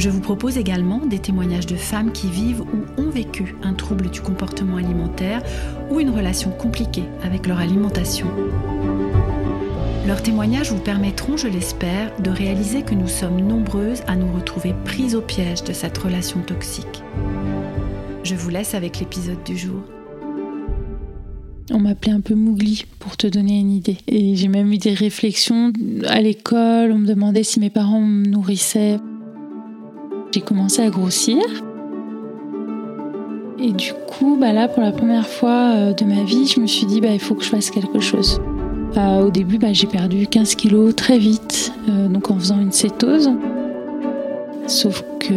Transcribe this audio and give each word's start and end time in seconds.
Je 0.00 0.08
vous 0.08 0.20
propose 0.20 0.56
également 0.56 1.04
des 1.04 1.18
témoignages 1.18 1.66
de 1.66 1.76
femmes 1.76 2.10
qui 2.10 2.26
vivent 2.28 2.62
ou 2.62 3.02
ont 3.02 3.10
vécu 3.10 3.54
un 3.62 3.74
trouble 3.74 4.08
du 4.08 4.22
comportement 4.22 4.78
alimentaire 4.78 5.42
ou 5.90 6.00
une 6.00 6.08
relation 6.08 6.52
compliquée 6.52 7.04
avec 7.22 7.46
leur 7.46 7.58
alimentation. 7.58 8.26
Leurs 10.06 10.22
témoignages 10.22 10.72
vous 10.72 10.80
permettront, 10.80 11.36
je 11.36 11.48
l'espère, 11.48 12.18
de 12.18 12.30
réaliser 12.30 12.80
que 12.80 12.94
nous 12.94 13.08
sommes 13.08 13.42
nombreuses 13.42 14.00
à 14.06 14.16
nous 14.16 14.32
retrouver 14.32 14.74
prises 14.86 15.14
au 15.14 15.20
piège 15.20 15.64
de 15.64 15.74
cette 15.74 15.98
relation 15.98 16.40
toxique. 16.40 17.02
Je 18.24 18.34
vous 18.34 18.48
laisse 18.48 18.74
avec 18.74 19.00
l'épisode 19.00 19.44
du 19.44 19.58
jour. 19.58 19.82
On 21.70 21.78
m'appelait 21.78 22.12
un 22.12 22.22
peu 22.22 22.34
Mougli 22.34 22.86
pour 23.00 23.18
te 23.18 23.26
donner 23.26 23.60
une 23.60 23.70
idée. 23.70 23.98
Et 24.08 24.34
j'ai 24.34 24.48
même 24.48 24.72
eu 24.72 24.78
des 24.78 24.94
réflexions 24.94 25.74
à 26.06 26.22
l'école. 26.22 26.90
On 26.90 26.98
me 26.98 27.06
demandait 27.06 27.42
si 27.42 27.60
mes 27.60 27.68
parents 27.68 28.00
me 28.00 28.24
nourrissaient. 28.24 28.96
J'ai 30.32 30.42
commencé 30.42 30.80
à 30.82 30.90
grossir. 30.90 31.42
Et 33.58 33.72
du 33.72 33.92
coup, 33.92 34.38
bah 34.40 34.52
là, 34.52 34.68
pour 34.68 34.82
la 34.82 34.92
première 34.92 35.26
fois 35.26 35.72
euh, 35.74 35.92
de 35.92 36.04
ma 36.04 36.22
vie, 36.22 36.46
je 36.46 36.60
me 36.60 36.66
suis 36.66 36.86
dit, 36.86 37.00
bah, 37.00 37.12
il 37.12 37.18
faut 37.18 37.34
que 37.34 37.42
je 37.42 37.48
fasse 37.48 37.70
quelque 37.70 37.98
chose. 37.98 38.40
Euh, 38.96 39.26
au 39.26 39.30
début, 39.30 39.58
bah, 39.58 39.72
j'ai 39.72 39.88
perdu 39.88 40.28
15 40.28 40.54
kilos 40.54 40.94
très 40.94 41.18
vite, 41.18 41.72
euh, 41.88 42.08
donc 42.08 42.30
en 42.30 42.38
faisant 42.38 42.60
une 42.60 42.70
cétose. 42.70 43.30
Sauf 44.66 45.04
que 45.18 45.34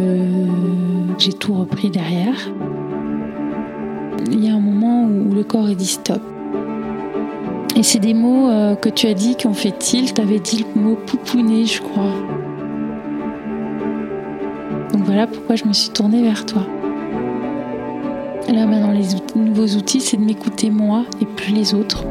j'ai 1.18 1.32
tout 1.32 1.54
repris 1.54 1.90
derrière. 1.90 2.52
Il 4.30 4.44
y 4.44 4.48
a 4.48 4.54
un 4.54 4.60
moment 4.60 5.06
où 5.06 5.34
le 5.34 5.42
corps 5.42 5.68
est 5.68 5.74
dit 5.74 5.86
stop. 5.86 6.22
Et 7.76 7.82
c'est 7.82 7.98
des 7.98 8.14
mots 8.14 8.48
que 8.80 8.88
tu 8.88 9.08
as 9.08 9.14
dit 9.14 9.34
qui 9.34 9.48
ont 9.48 9.54
fait 9.54 9.76
tilt. 9.76 10.14
Tu 10.14 10.20
avais 10.20 10.38
dit 10.38 10.64
le 10.76 10.80
mot 10.80 10.94
pouponner, 10.94 11.66
je 11.66 11.82
crois. 11.82 12.12
Voilà 15.14 15.28
pourquoi 15.28 15.54
je 15.54 15.64
me 15.64 15.72
suis 15.72 15.90
tournée 15.90 16.24
vers 16.24 16.44
toi. 16.44 16.66
Là 18.52 18.66
maintenant, 18.66 18.90
les 18.90 19.40
nouveaux 19.40 19.76
outils, 19.76 20.00
c'est 20.00 20.16
de 20.16 20.22
m'écouter 20.22 20.70
moi 20.70 21.04
et 21.20 21.24
plus 21.24 21.54
les 21.54 21.72
autres. 21.72 22.02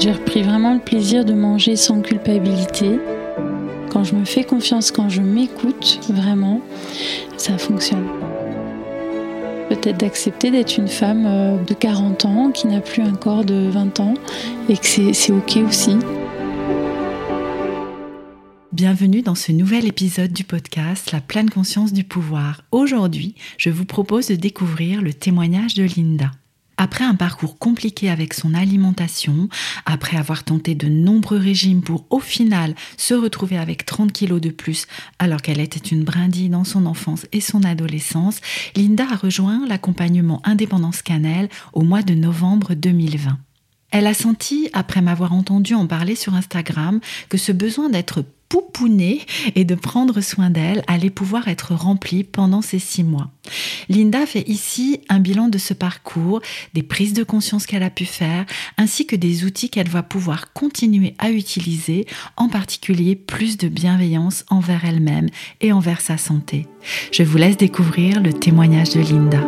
J'ai 0.00 0.10
repris 0.10 0.42
vraiment 0.42 0.74
le 0.74 0.80
plaisir 0.80 1.24
de 1.24 1.32
manger 1.32 1.76
sans 1.76 2.00
culpabilité. 2.00 2.98
Quand 3.88 4.02
je 4.02 4.16
me 4.16 4.24
fais 4.24 4.42
confiance, 4.42 4.90
quand 4.90 5.08
je 5.08 5.22
m'écoute 5.22 6.00
vraiment, 6.08 6.60
ça 7.36 7.56
fonctionne. 7.56 8.08
Peut-être 9.68 9.98
d'accepter 9.98 10.50
d'être 10.50 10.76
une 10.76 10.88
femme 10.88 11.24
euh, 11.24 11.56
de 11.62 11.74
40 11.74 12.24
ans 12.24 12.50
qui 12.50 12.66
n'a 12.66 12.80
plus 12.80 13.02
un 13.02 13.14
corps 13.14 13.44
de 13.44 13.70
20 13.70 14.00
ans 14.00 14.14
et 14.68 14.76
que 14.76 14.86
c'est 15.12 15.32
ok 15.32 15.60
aussi. 15.68 15.96
Bienvenue 18.82 19.20
dans 19.20 19.34
ce 19.34 19.52
nouvel 19.52 19.86
épisode 19.86 20.32
du 20.32 20.42
podcast 20.42 21.12
La 21.12 21.20
pleine 21.20 21.50
conscience 21.50 21.92
du 21.92 22.02
pouvoir. 22.02 22.62
Aujourd'hui, 22.70 23.34
je 23.58 23.68
vous 23.68 23.84
propose 23.84 24.28
de 24.28 24.36
découvrir 24.36 25.02
le 25.02 25.12
témoignage 25.12 25.74
de 25.74 25.82
Linda. 25.82 26.30
Après 26.78 27.04
un 27.04 27.14
parcours 27.14 27.58
compliqué 27.58 28.08
avec 28.08 28.32
son 28.32 28.54
alimentation, 28.54 29.50
après 29.84 30.16
avoir 30.16 30.44
tenté 30.44 30.74
de 30.74 30.88
nombreux 30.88 31.36
régimes 31.36 31.82
pour 31.82 32.06
au 32.08 32.20
final 32.20 32.74
se 32.96 33.12
retrouver 33.12 33.58
avec 33.58 33.84
30 33.84 34.12
kilos 34.12 34.40
de 34.40 34.48
plus 34.48 34.86
alors 35.18 35.42
qu'elle 35.42 35.60
était 35.60 35.90
une 35.90 36.04
brindille 36.04 36.48
dans 36.48 36.64
son 36.64 36.86
enfance 36.86 37.26
et 37.32 37.42
son 37.42 37.64
adolescence, 37.64 38.40
Linda 38.76 39.04
a 39.12 39.16
rejoint 39.16 39.66
l'accompagnement 39.68 40.40
Indépendance 40.44 41.02
Cannelle 41.02 41.50
au 41.74 41.82
mois 41.82 42.02
de 42.02 42.14
novembre 42.14 42.72
2020. 42.72 43.36
Elle 43.90 44.06
a 44.06 44.14
senti, 44.14 44.70
après 44.72 45.02
m'avoir 45.02 45.34
entendu 45.34 45.74
en 45.74 45.86
parler 45.86 46.14
sur 46.14 46.34
Instagram, 46.34 47.00
que 47.28 47.36
ce 47.36 47.52
besoin 47.52 47.90
d'être 47.90 48.24
pouponner 48.50 49.22
et 49.54 49.64
de 49.64 49.74
prendre 49.74 50.20
soin 50.20 50.50
d'elle 50.50 50.82
allait 50.88 51.08
pouvoir 51.08 51.48
être 51.48 51.74
remplie 51.74 52.24
pendant 52.24 52.60
ces 52.60 52.80
six 52.80 53.04
mois. 53.04 53.30
Linda 53.88 54.26
fait 54.26 54.46
ici 54.46 55.00
un 55.08 55.20
bilan 55.20 55.48
de 55.48 55.56
ce 55.56 55.72
parcours, 55.72 56.42
des 56.74 56.82
prises 56.82 57.14
de 57.14 57.22
conscience 57.24 57.64
qu'elle 57.64 57.82
a 57.82 57.90
pu 57.90 58.04
faire, 58.04 58.44
ainsi 58.76 59.06
que 59.06 59.16
des 59.16 59.44
outils 59.44 59.70
qu'elle 59.70 59.88
va 59.88 60.02
pouvoir 60.02 60.52
continuer 60.52 61.14
à 61.18 61.30
utiliser, 61.30 62.06
en 62.36 62.48
particulier 62.48 63.16
plus 63.16 63.56
de 63.56 63.68
bienveillance 63.68 64.44
envers 64.50 64.84
elle-même 64.84 65.28
et 65.60 65.72
envers 65.72 66.00
sa 66.00 66.18
santé. 66.18 66.66
Je 67.12 67.22
vous 67.22 67.38
laisse 67.38 67.56
découvrir 67.56 68.20
le 68.20 68.32
témoignage 68.32 68.90
de 68.90 69.00
Linda. 69.00 69.46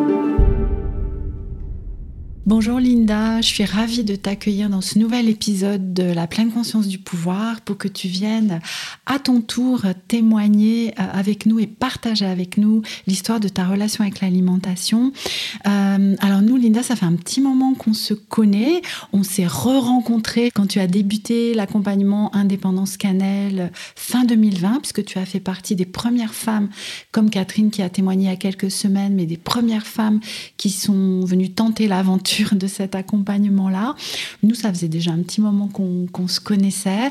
Bonjour 2.44 2.80
Linda, 2.80 3.40
je 3.40 3.46
suis 3.46 3.64
ravie 3.64 4.02
de 4.02 4.16
t'accueillir 4.16 4.68
dans 4.68 4.80
ce 4.80 4.98
nouvel 4.98 5.28
épisode 5.28 5.94
de 5.94 6.02
La 6.02 6.26
pleine 6.26 6.50
conscience 6.50 6.88
du 6.88 6.98
pouvoir 6.98 7.60
pour 7.60 7.78
que 7.78 7.86
tu 7.86 8.08
viennes 8.08 8.58
à 9.06 9.20
ton 9.20 9.40
tour 9.40 9.82
témoigner 10.08 10.92
euh, 10.98 11.04
avec 11.12 11.46
nous 11.46 11.60
et 11.60 11.68
partager 11.68 12.26
avec 12.26 12.56
nous 12.56 12.82
l'histoire 13.06 13.38
de 13.38 13.46
ta 13.46 13.64
relation 13.64 14.02
avec 14.02 14.20
l'alimentation. 14.20 15.12
Euh, 15.68 16.16
alors 16.18 16.42
nous 16.42 16.56
Linda, 16.56 16.82
ça 16.82 16.96
fait 16.96 17.06
un 17.06 17.14
petit 17.14 17.40
moment 17.40 17.74
qu'on 17.74 17.94
se 17.94 18.12
connaît, 18.12 18.82
on 19.12 19.22
s'est 19.22 19.46
re-rencontrés 19.46 20.50
quand 20.52 20.66
tu 20.66 20.80
as 20.80 20.88
débuté 20.88 21.54
l'accompagnement 21.54 22.34
Indépendance 22.34 22.96
Cannelle 22.96 23.70
fin 23.94 24.24
2020 24.24 24.80
puisque 24.80 25.04
tu 25.04 25.20
as 25.20 25.26
fait 25.26 25.38
partie 25.38 25.76
des 25.76 25.86
premières 25.86 26.34
femmes 26.34 26.70
comme 27.12 27.30
Catherine 27.30 27.70
qui 27.70 27.82
a 27.82 27.88
témoigné 27.88 28.24
il 28.24 28.30
y 28.30 28.32
a 28.32 28.36
quelques 28.36 28.72
semaines 28.72 29.14
mais 29.14 29.26
des 29.26 29.36
premières 29.36 29.86
femmes 29.86 30.18
qui 30.56 30.70
sont 30.70 31.24
venues 31.24 31.52
tenter 31.52 31.86
l'aventure 31.86 32.31
de 32.40 32.66
cet 32.66 32.94
accompagnement-là. 32.94 33.94
Nous, 34.42 34.54
ça 34.54 34.72
faisait 34.72 34.88
déjà 34.88 35.12
un 35.12 35.22
petit 35.22 35.40
moment 35.40 35.68
qu'on 35.68 36.28
se 36.28 36.40
connaissait. 36.40 37.10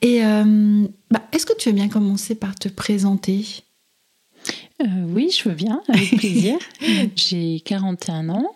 Et 0.00 0.24
euh, 0.24 0.86
bah, 1.10 1.22
est-ce 1.32 1.46
que 1.46 1.56
tu 1.56 1.68
veux 1.68 1.74
bien 1.74 1.88
commencer 1.88 2.34
par 2.34 2.54
te 2.54 2.68
présenter? 2.68 3.44
Euh, 4.82 4.86
Oui, 5.08 5.30
je 5.36 5.48
veux 5.48 5.54
bien, 5.54 5.82
avec 5.88 6.10
plaisir. 6.18 6.56
J'ai 7.16 7.60
41 7.64 8.28
ans. 8.30 8.50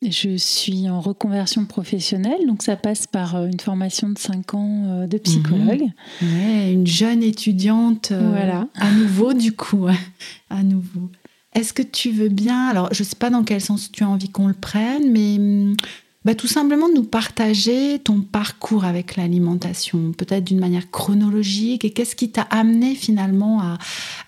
Je 0.00 0.36
suis 0.36 0.88
en 0.88 1.00
reconversion 1.00 1.64
professionnelle, 1.64 2.46
donc 2.46 2.62
ça 2.62 2.76
passe 2.76 3.08
par 3.08 3.34
euh, 3.34 3.46
une 3.46 3.58
formation 3.58 4.08
de 4.08 4.18
5 4.18 4.54
ans 4.54 5.06
de 5.08 5.18
psychologue. 5.18 5.86
Mhm. 6.22 6.72
une 6.72 6.86
jeune 6.86 7.22
étudiante 7.24 8.12
voilà. 8.12 8.68
à 8.76 8.92
nouveau, 8.92 9.32
du 9.32 9.52
coup, 9.52 9.88
à 10.50 10.62
nouveau. 10.62 11.10
Est-ce 11.58 11.72
que 11.72 11.82
tu 11.82 12.12
veux 12.12 12.28
bien, 12.28 12.68
alors 12.68 12.88
je 12.92 13.02
ne 13.02 13.08
sais 13.08 13.16
pas 13.16 13.30
dans 13.30 13.42
quel 13.42 13.60
sens 13.60 13.90
tu 13.90 14.04
as 14.04 14.08
envie 14.08 14.28
qu'on 14.28 14.46
le 14.46 14.54
prenne, 14.54 15.10
mais 15.10 15.38
hum, 15.38 15.76
bah, 16.24 16.36
tout 16.36 16.46
simplement 16.46 16.86
nous 16.94 17.02
partager 17.02 17.98
ton 17.98 18.20
parcours 18.20 18.84
avec 18.84 19.16
l'alimentation, 19.16 20.12
peut-être 20.12 20.44
d'une 20.44 20.60
manière 20.60 20.88
chronologique, 20.92 21.84
et 21.84 21.90
qu'est-ce 21.90 22.14
qui 22.14 22.30
t'a 22.30 22.42
amené 22.42 22.94
finalement 22.94 23.60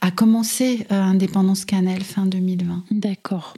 à, 0.00 0.10
commencer 0.10 0.86
euh, 0.90 1.00
Indépendance 1.00 1.64
Cannelle 1.64 2.02
fin 2.02 2.26
2020 2.26 2.84
D'accord. 2.90 3.54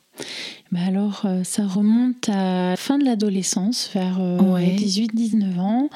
Bah 0.70 0.80
alors, 0.86 1.22
euh, 1.24 1.44
ça 1.44 1.66
remonte 1.66 2.28
à 2.28 2.70
la 2.70 2.76
fin 2.76 2.98
de 2.98 3.04
l'adolescence, 3.06 3.88
vers 3.94 4.18
18-19 4.18 5.56
euh, 5.56 5.60
ans 5.60 5.88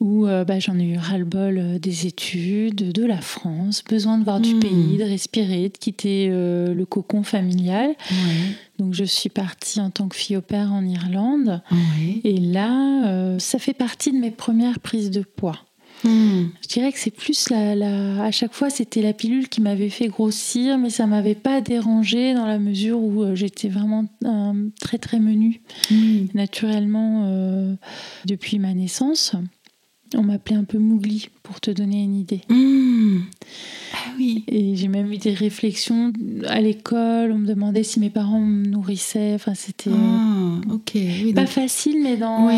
où 0.00 0.26
euh, 0.26 0.44
bah, 0.44 0.58
j'en 0.58 0.78
ai 0.78 0.84
eu 0.84 0.96
ras-le-bol 0.96 1.58
euh, 1.58 1.78
des 1.78 2.06
études, 2.06 2.92
de 2.92 3.04
la 3.04 3.20
France, 3.20 3.82
besoin 3.88 4.18
de 4.18 4.24
voir 4.24 4.40
du 4.40 4.54
hmm. 4.54 4.60
pays, 4.60 4.96
de 4.98 5.04
respirer, 5.04 5.68
de 5.70 5.76
quitter 5.76 6.28
euh, 6.30 6.74
le 6.74 6.84
cocon 6.84 7.22
familial. 7.22 7.94
Donc 8.78 8.92
je 8.92 9.04
suis 9.04 9.30
partie 9.30 9.80
en 9.80 9.90
tant 9.90 10.08
que 10.08 10.16
fille 10.16 10.36
au 10.36 10.42
père 10.42 10.72
en 10.72 10.84
Irlande. 10.84 11.62
Et 12.24 12.38
là, 12.38 13.38
ça 13.38 13.58
fait 13.58 13.72
partie 13.72 14.12
de 14.12 14.18
mes 14.18 14.30
premières 14.30 14.80
prises 14.80 15.10
de 15.10 15.22
poids. 15.22 15.58
Hmm. 16.04 16.48
Je 16.60 16.68
dirais 16.68 16.92
que 16.92 16.98
c'est 16.98 17.10
plus 17.10 17.48
la, 17.48 18.22
à 18.22 18.30
chaque 18.30 18.52
fois 18.52 18.68
c'était 18.68 19.00
la 19.00 19.14
pilule 19.14 19.48
qui 19.48 19.62
m'avait 19.62 19.88
fait 19.88 20.08
grossir, 20.08 20.76
mais 20.76 20.90
ça 20.90 21.06
m'avait 21.06 21.34
pas 21.34 21.62
dérangé 21.62 22.34
dans 22.34 22.44
la 22.44 22.58
mesure 22.58 23.00
où 23.00 23.34
j'étais 23.34 23.68
vraiment 23.68 24.04
très 24.78 24.98
très 24.98 25.18
menue 25.18 25.62
hmm. 25.90 26.26
naturellement 26.34 27.76
depuis 28.26 28.58
ma 28.58 28.74
naissance. 28.74 29.34
On 30.14 30.22
m'appelait 30.22 30.56
un 30.56 30.64
peu 30.64 30.78
Mougli 30.78 31.28
pour 31.42 31.60
te 31.60 31.70
donner 31.70 32.02
une 32.02 32.16
idée. 32.16 32.40
Mmh. 32.48 33.18
Ah 33.92 34.10
oui. 34.18 34.44
Et 34.48 34.76
j'ai 34.76 34.88
même 34.88 35.12
eu 35.12 35.18
des 35.18 35.34
réflexions 35.34 36.12
à 36.46 36.60
l'école. 36.60 37.32
On 37.32 37.38
me 37.38 37.46
demandait 37.46 37.82
si 37.82 38.00
mes 38.00 38.10
parents 38.10 38.40
me 38.40 38.66
nourrissaient. 38.66 39.34
Enfin, 39.34 39.54
c'était 39.54 39.90
ah, 39.92 40.60
ok. 40.72 40.92
Oui, 40.94 41.32
pas 41.32 41.46
facile, 41.46 42.02
mais 42.02 42.16
dans, 42.16 42.48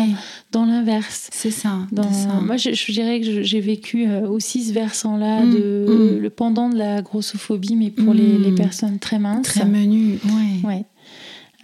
dans 0.51 0.65
l'inverse. 0.65 1.29
C'est 1.31 1.51
ça, 1.51 1.87
ça, 1.95 2.41
Moi, 2.41 2.57
je, 2.57 2.91
dirais 2.91 3.21
que 3.21 3.43
j'ai 3.43 3.61
vécu 3.61 4.07
euh, 4.07 4.27
aussi 4.27 4.63
ce 4.63 4.73
versant-là, 4.73 5.43
mm, 5.43 5.53
de, 5.53 5.85
mm. 5.87 6.17
le 6.19 6.29
pendant 6.29 6.69
de 6.69 6.77
la 6.77 7.01
grossophobie, 7.01 7.75
mais 7.75 7.89
pour 7.89 8.13
les, 8.13 8.37
les, 8.37 8.51
personnes 8.51 8.99
très 8.99 9.19
minces. 9.19 9.47
Très 9.47 9.65
menues, 9.65 10.19
oui. 10.25 10.61
Ouais. 10.63 10.85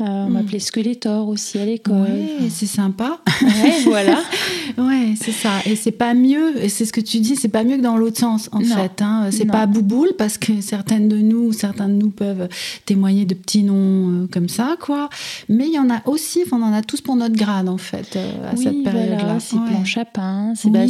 Euh, 0.02 0.04
on 0.04 0.30
hmm. 0.30 0.34
m'appelait 0.34 0.60
Skeletor 0.60 1.30
aussi 1.30 1.58
à 1.58 1.66
l'école. 1.66 2.02
Ouais, 2.02 2.50
c'est 2.50 2.66
sympa. 2.66 3.20
Ouais, 3.42 3.82
voilà. 3.84 4.24
ouais, 4.78 5.14
c'est 5.22 5.32
ça. 5.32 5.52
Et 5.66 5.76
c'est 5.76 5.92
pas 5.92 6.14
mieux, 6.14 6.64
et 6.64 6.70
c'est 6.70 6.86
ce 6.86 6.94
que 6.94 7.02
tu 7.02 7.20
dis, 7.20 7.36
c'est 7.36 7.50
pas 7.50 7.64
mieux 7.64 7.78
que 7.78 7.82
dans 7.82 7.98
l'autre 7.98 8.18
sens, 8.18 8.50
en 8.52 8.62
fait. 8.62 9.02
Hein. 9.02 9.30
C'est 9.32 9.46
pas 9.46 9.66
bouboule, 9.66 10.14
parce 10.18 10.38
que 10.38 10.62
certaines 10.62 11.08
de 11.08 11.18
nous, 11.18 11.52
certains 11.54 11.88
de 11.88 11.94
nous 11.94 12.10
peuvent 12.10 12.48
témoigner 12.86 13.26
de 13.26 13.34
petits 13.34 13.64
noms 13.64 14.24
euh, 14.24 14.28
comme 14.32 14.50
ça, 14.50 14.78
quoi. 14.80 15.10
Mais 15.50 15.68
il 15.68 15.74
y 15.74 15.80
en 15.80 15.90
a 15.90 16.02
aussi, 16.06 16.44
on 16.52 16.62
en 16.62 16.74
a 16.74 16.82
tous 16.82 17.02
pour 17.02 17.16
notre 17.16 17.36
grade, 17.36 17.70
en 17.70 17.78
fait, 17.78 18.16
euh, 18.16 18.52
à 18.52 18.56
cette 18.56 18.84
période-là. 18.84 19.18
Voilà, 19.18 19.40
c'est 19.40 19.58
planche 19.58 19.98
à 19.98 20.06
pain, 20.06 20.54
c'est 20.56 20.70
bah, 20.70 20.86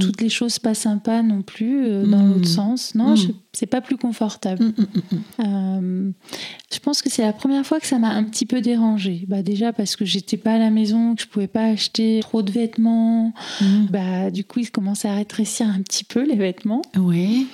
toutes 0.00 0.20
les 0.20 0.28
choses 0.28 0.58
pas 0.58 0.74
sympas 0.74 1.22
non 1.22 1.42
plus, 1.42 2.04
dans 2.04 2.22
hmm. 2.22 2.32
l'autre 2.34 2.48
sens. 2.48 2.94
Non, 2.94 3.14
hmm. 3.14 3.32
C'est 3.56 3.66
pas 3.66 3.80
plus 3.80 3.96
confortable. 3.96 4.74
je 5.38 6.78
pense 6.82 7.00
que 7.00 7.08
c'est 7.08 7.22
la 7.22 7.32
première 7.32 7.64
fois 7.64 7.80
que 7.80 7.86
ça 7.86 7.98
m'a 7.98 8.10
un 8.10 8.24
petit 8.24 8.44
peu 8.44 8.60
dérangée. 8.60 9.24
Bah 9.28 9.42
déjà 9.42 9.72
parce 9.72 9.96
que 9.96 10.04
j'étais 10.04 10.36
pas 10.36 10.54
à 10.54 10.58
la 10.58 10.70
maison, 10.70 11.14
que 11.14 11.22
je 11.22 11.26
pouvais 11.26 11.46
pas 11.46 11.64
acheter 11.64 12.20
trop 12.20 12.42
de 12.42 12.52
vêtements. 12.52 13.32
Bah 13.90 14.30
du 14.30 14.44
coup, 14.44 14.60
il 14.60 14.70
commençait 14.70 15.08
à 15.08 15.14
rétrécir 15.14 15.68
un 15.68 15.80
petit 15.80 16.04
peu 16.04 16.22
les 16.22 16.36
vêtements. 16.36 16.82
Oui. 16.96 17.46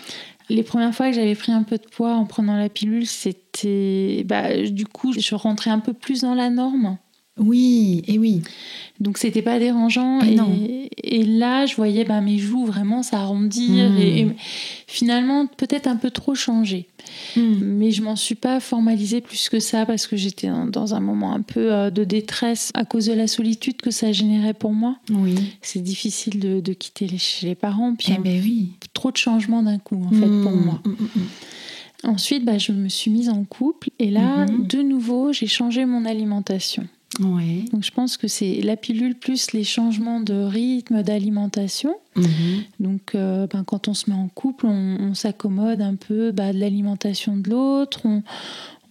Les 0.48 0.64
premières 0.64 0.92
fois 0.92 1.08
que 1.08 1.14
j'avais 1.14 1.36
pris 1.36 1.52
un 1.52 1.62
peu 1.62 1.78
de 1.78 1.86
poids 1.86 2.14
en 2.14 2.24
prenant 2.24 2.56
la 2.56 2.68
pilule, 2.68 3.06
c'était 3.06 4.24
bah 4.26 4.60
du 4.60 4.86
coup, 4.86 5.12
je 5.12 5.34
rentrais 5.36 5.70
un 5.70 5.78
peu 5.78 5.92
plus 5.92 6.22
dans 6.22 6.34
la 6.34 6.50
norme. 6.50 6.98
Oui, 7.42 8.02
et 8.06 8.18
oui. 8.18 8.42
Donc 9.00 9.18
c'était 9.18 9.42
pas 9.42 9.58
dérangeant. 9.58 10.20
Et, 10.22 10.90
et, 11.02 11.24
là, 11.24 11.66
je 11.66 11.74
voyais 11.74 12.04
bah, 12.04 12.20
mes 12.20 12.38
joues 12.38 12.64
vraiment 12.64 13.02
s'arrondir 13.02 13.90
hmm. 13.90 13.98
et, 13.98 14.28
finalement 14.86 15.46
peut-être 15.46 15.86
un 15.86 15.96
peu 15.96 16.10
trop 16.10 16.34
changer. 16.34 16.86
Hmm. 17.36 17.58
Mais 17.60 17.90
je 17.90 18.02
m'en 18.02 18.14
suis 18.14 18.36
pas 18.36 18.60
formalisée 18.60 19.20
plus 19.20 19.48
que 19.48 19.58
ça 19.58 19.86
parce 19.86 20.06
que 20.06 20.16
j'étais 20.16 20.48
dans 20.68 20.94
un 20.94 21.00
moment 21.00 21.34
un 21.34 21.42
peu 21.42 21.72
euh, 21.72 21.90
de 21.90 22.04
détresse 22.04 22.70
à 22.74 22.84
cause 22.84 23.06
de 23.06 23.12
la 23.12 23.26
solitude 23.26 23.82
que 23.82 23.90
ça 23.90 24.12
générait 24.12 24.54
pour 24.54 24.72
moi. 24.72 24.96
Oui. 25.10 25.34
C'est 25.62 25.82
difficile 25.82 26.38
de, 26.38 26.72
quitter 26.72 27.08
les, 27.08 27.18
chez 27.18 27.46
les 27.48 27.54
parents. 27.56 27.94
Puis 27.96 28.12
eh 28.16 28.20
ben 28.20 28.40
oui. 28.42 28.72
Trop 28.92 29.10
de 29.10 29.16
changements 29.16 29.62
d'un 29.62 29.78
coup 29.78 30.00
en 30.04 30.10
fait 30.10 30.42
pour 30.42 30.52
hmm. 30.52 30.64
moi. 30.64 30.82
Ensuite, 32.04 32.44
bah, 32.44 32.58
je 32.58 32.72
me 32.72 32.88
suis 32.88 33.10
mise 33.10 33.28
en 33.28 33.44
couple 33.44 33.90
et 33.98 34.10
là, 34.10 34.46
de 34.46 34.82
nouveau, 34.82 35.32
j'ai 35.32 35.46
changé 35.46 35.84
mon 35.84 36.04
alimentation. 36.04 36.86
Donc 37.18 37.84
je 37.84 37.90
pense 37.90 38.16
que 38.16 38.26
c'est 38.26 38.60
la 38.62 38.76
pilule 38.76 39.14
plus 39.14 39.52
les 39.52 39.64
changements 39.64 40.20
de 40.20 40.34
rythme, 40.34 41.02
d'alimentation. 41.02 41.94
Mhm. 42.16 42.24
Donc 42.80 43.14
euh, 43.14 43.46
ben, 43.46 43.64
quand 43.64 43.88
on 43.88 43.94
se 43.94 44.08
met 44.08 44.16
en 44.16 44.28
couple, 44.28 44.66
on, 44.66 45.14
s'accommode 45.14 45.82
un 45.82 45.94
peu 45.94 46.32
bah, 46.32 46.52
de 46.52 46.58
l'alimentation 46.58 47.36
de 47.36 47.50
l'autre. 47.50 48.00
On, 48.04 48.22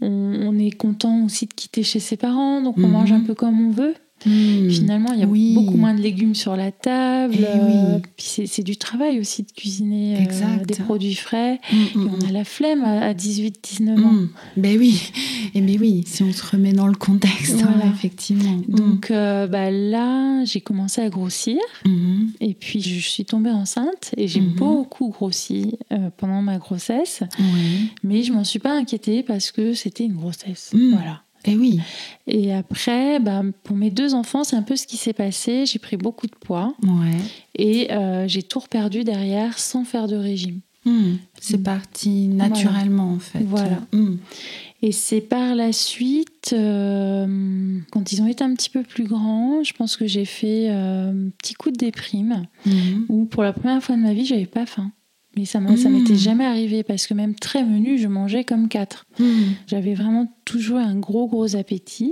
on, 0.02 0.58
est 0.58 0.72
content 0.72 1.26
aussi 1.26 1.46
de 1.46 1.54
quitter 1.54 1.84
chez 1.84 2.00
ses 2.00 2.18
parents, 2.18 2.62
donc 2.62 2.78
on 2.78 2.82
mhm. 2.82 2.92
mange 2.92 3.12
un 3.12 3.22
peu 3.22 3.34
comme 3.34 3.60
on 3.60 3.72
veut. 3.72 3.96
Hmm. 4.26 4.70
Finalement, 4.70 5.14
il 5.14 5.20
y 5.20 5.24
a 5.24 5.56
beaucoup 5.56 5.78
moins 5.78 5.94
de 5.94 6.02
légumes 6.02 6.36
sur 6.36 6.56
la 6.56 6.72
table. 6.72 7.36
Eh 7.40 7.46
euh, 7.46 8.00
puis 8.18 8.48
c'est 8.48 8.64
du 8.64 8.78
travail 8.78 9.20
aussi 9.20 9.44
de 9.44 9.52
cuisiner 9.52 10.18
euh, 10.18 10.66
des 10.66 10.76
produits 10.76 11.16
frais. 11.16 11.60
Hmm, 11.72 12.00
hmm, 12.00 12.08
et 12.08 12.10
on 12.10 12.30
a 12.30 12.32
la 12.32 12.44
flemme 12.44 12.84
à, 12.84 13.14
18-19 13.14 14.04
ans. 14.04 14.28
Ben 14.58 14.78
oui, 14.78 15.12
et 15.54 15.60
eh 15.60 15.62
ben 15.62 15.78
oui, 15.80 16.04
si 16.06 16.24
on 16.24 16.32
se 16.32 16.46
remet 16.46 16.74
dans 16.74 16.88
le 16.88 16.96
contexte, 16.96 17.64
hein, 17.64 17.92
effectivement. 17.94 18.62
Donc 18.68 19.12
euh, 19.12 19.48
bah, 19.48 19.72
là, 19.72 20.44
j'ai 20.46 20.62
commencé 20.62 21.02
à 21.02 21.10
grossir. 21.10 21.58
Et 22.40 22.54
puis 22.54 22.82
je 22.82 23.00
suis 23.00 23.26
tombée 23.26 23.52
enceinte 23.52 24.12
et 24.18 24.28
j'ai 24.28 24.42
beaucoup 24.42 25.10
grossi 25.10 25.78
pendant 26.18 26.42
ma 26.42 26.58
grossesse. 26.58 27.24
Mais 28.04 28.24
je 28.24 28.34
m'en 28.34 28.44
suis 28.44 28.60
pas 28.60 28.74
inquiétée 28.74 29.24
parce 29.24 29.52
que 29.52 29.74
c'était 29.74 30.04
une 30.04 30.16
grossesse. 30.16 30.72
Voilà. 30.74 31.24
Et 31.46 31.52
eh 31.52 31.56
oui. 31.56 31.80
Et 32.28 32.54
après, 32.54 33.20
bah, 33.20 33.42
pour 33.64 33.76
mes 33.76 33.90
deux 33.90 34.14
enfants, 34.14 34.44
c'est 34.44 34.56
un 34.56 34.62
peu 34.62 34.76
ce 34.76 34.86
qui 34.86 34.98
s'est 34.98 35.14
passé. 35.14 35.66
J'ai 35.66 35.80
pris 35.80 35.98
beaucoup 35.98 36.28
de 36.28 36.36
poids. 36.36 36.76
Ouais. 36.84 37.18
Et 37.56 37.92
euh, 37.92 38.28
j'ai 38.28 38.44
tout 38.44 38.60
reperdu 38.60 39.04
derrière 39.04 39.58
sans 39.58 39.84
faire 39.84 40.08
de 40.08 40.16
régime. 40.16 40.60
Hmm. 40.86 41.16
C'est 41.40 41.60
hmm. 41.60 41.64
parti 41.64 42.28
naturellement, 42.28 43.14
en 43.14 43.20
fait. 43.20 43.44
Voilà. 43.44 43.82
Hmm. 43.92 44.18
Et 44.84 44.92
c'est 44.92 45.22
par 45.22 45.56
la 45.56 45.74
suite, 45.74 46.54
euh, 46.54 47.80
quand 47.92 48.12
ils 48.12 48.22
ont 48.22 48.28
été 48.28 48.44
un 48.44 48.54
petit 48.56 48.70
peu 48.70 48.82
plus 48.82 49.04
grands, 49.04 49.64
je 49.64 49.74
pense 49.74 49.96
que 49.96 50.08
j'ai 50.08 50.26
fait 50.26 50.70
euh, 50.72 51.12
un 51.12 51.30
petit 51.38 51.54
coup 51.54 51.70
de 51.70 51.78
déprime, 51.78 52.48
où 53.08 53.26
pour 53.26 53.44
la 53.44 53.54
première 53.54 53.82
fois 53.84 53.96
de 53.96 54.02
ma 54.02 54.14
vie, 54.14 54.26
j'avais 54.26 54.48
pas 54.48 54.66
faim. 54.66 54.92
Mais 55.38 55.46
ça 55.46 55.60
m'était 55.60 56.16
jamais 56.16 56.46
arrivé 56.46 56.84
parce 56.84 57.08
que 57.08 57.14
même 57.14 57.36
très 57.36 57.64
menu, 57.64 57.98
je 57.98 58.08
mangeais 58.08 58.44
comme 58.44 58.68
quatre. 58.68 59.06
J'avais 59.68 59.94
vraiment 59.94 60.32
toujours 60.44 60.80
un 60.80 60.96
gros 60.96 61.28
gros 61.28 61.56
appétit 61.56 62.12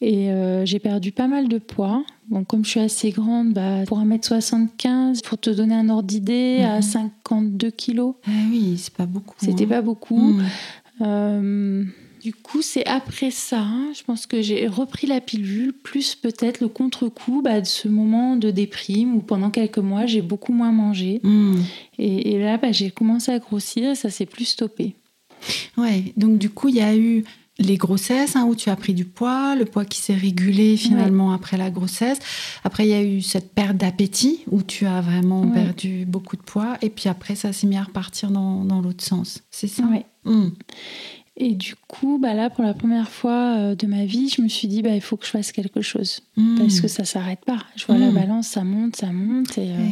et 0.00 0.30
euh, 0.30 0.64
j'ai 0.64 0.78
perdu 0.78 1.12
pas 1.12 1.28
mal 1.28 1.48
de 1.48 1.58
poids. 1.58 2.04
Bon, 2.28 2.44
comme 2.44 2.64
je 2.64 2.70
suis 2.70 2.80
assez 2.80 3.10
grande, 3.10 3.52
bah, 3.52 3.84
pour 3.86 4.00
1m75, 4.00 5.22
pour 5.22 5.38
te 5.38 5.50
donner 5.50 5.74
un 5.74 5.90
ordre 5.90 6.08
d'idée, 6.08 6.62
à 6.62 6.80
52 6.80 7.70
kilos. 7.70 8.14
Ah 8.26 8.30
oui, 8.50 8.76
c'est 8.78 8.94
pas 8.94 9.06
beaucoup. 9.06 9.34
C'était 9.38 9.64
hein. 9.64 9.68
pas 9.68 9.82
beaucoup. 9.82 10.38
Euh, 11.02 11.84
du 12.22 12.32
coup, 12.32 12.62
c'est 12.62 12.86
après 12.86 13.32
ça, 13.32 13.58
hein, 13.58 13.90
je 13.96 14.04
pense 14.04 14.26
que 14.26 14.40
j'ai 14.42 14.68
repris 14.68 15.08
la 15.08 15.20
pilule, 15.20 15.72
plus 15.72 16.14
peut-être 16.14 16.60
le 16.60 16.68
contre-coup 16.68 17.42
bah, 17.42 17.60
de 17.60 17.66
ce 17.66 17.88
moment 17.88 18.36
de 18.36 18.52
déprime 18.52 19.16
où 19.16 19.20
pendant 19.20 19.50
quelques 19.50 19.78
mois, 19.78 20.06
j'ai 20.06 20.22
beaucoup 20.22 20.52
moins 20.52 20.70
mangé. 20.70 21.20
Hmm. 21.24 21.56
Et, 21.98 22.38
là, 22.38 22.58
bah, 22.58 22.70
j'ai 22.70 22.92
commencé 22.92 23.32
à 23.32 23.40
grossir 23.40 23.90
et 23.90 23.94
ça 23.96 24.08
s'est 24.08 24.26
plus 24.26 24.44
stoppé. 24.44 24.94
Ouais, 25.76 26.12
donc 26.16 26.38
du 26.38 26.48
coup, 26.48 26.68
il 26.68 26.76
y 26.76 26.80
a 26.80 26.94
eu 26.94 27.24
les 27.58 27.76
grossesses 27.76 28.36
hein, 28.36 28.44
où 28.44 28.54
tu 28.54 28.70
as 28.70 28.76
pris 28.76 28.94
du 28.94 29.04
poids, 29.04 29.56
le 29.56 29.64
poids 29.64 29.84
qui 29.84 29.98
s'est 29.98 30.14
régulé 30.14 30.76
finalement 30.76 31.32
après 31.32 31.56
la 31.56 31.70
grossesse. 31.70 32.18
Après, 32.62 32.86
il 32.86 32.90
y 32.90 32.94
a 32.94 33.02
eu 33.02 33.20
cette 33.20 33.52
perte 33.52 33.76
d'appétit 33.76 34.44
où 34.50 34.62
tu 34.62 34.86
as 34.86 35.00
vraiment 35.00 35.48
perdu 35.48 36.04
beaucoup 36.06 36.36
de 36.36 36.42
poids. 36.42 36.76
Et 36.82 36.88
puis 36.88 37.08
après, 37.08 37.34
ça 37.34 37.52
s'est 37.52 37.66
mis 37.66 37.76
à 37.76 37.82
repartir 37.82 38.30
dans, 38.30 38.80
l'autre 38.80 39.04
sens. 39.04 39.42
C'est 39.50 39.66
ça? 39.66 39.82
Oui. 39.90 40.02
Hmm. 40.24 40.50
Et 41.36 41.54
du 41.54 41.74
coup, 41.88 42.18
bah 42.20 42.34
là, 42.34 42.50
pour 42.50 42.62
la 42.62 42.74
première 42.74 43.08
fois 43.08 43.56
euh, 43.56 43.74
de 43.74 43.86
ma 43.86 44.04
vie, 44.04 44.28
je 44.28 44.42
me 44.42 44.48
suis 44.48 44.68
dit, 44.68 44.82
bah, 44.82 44.94
il 44.94 45.00
faut 45.00 45.16
que 45.16 45.24
je 45.24 45.30
fasse 45.30 45.50
quelque 45.50 45.80
chose. 45.80 46.20
Hmm. 46.36 46.58
Parce 46.58 46.80
que 46.80 46.88
ça 46.88 47.04
s'arrête 47.04 47.44
pas. 47.44 47.64
Je 47.74 47.86
vois 47.86 47.96
la 47.96 48.10
hmm. 48.10 48.14
balance, 48.14 48.48
ça 48.48 48.64
monte, 48.64 48.96
ça 48.96 49.12
monte. 49.12 49.56
Et, 49.56 49.70
euh, 49.70 49.88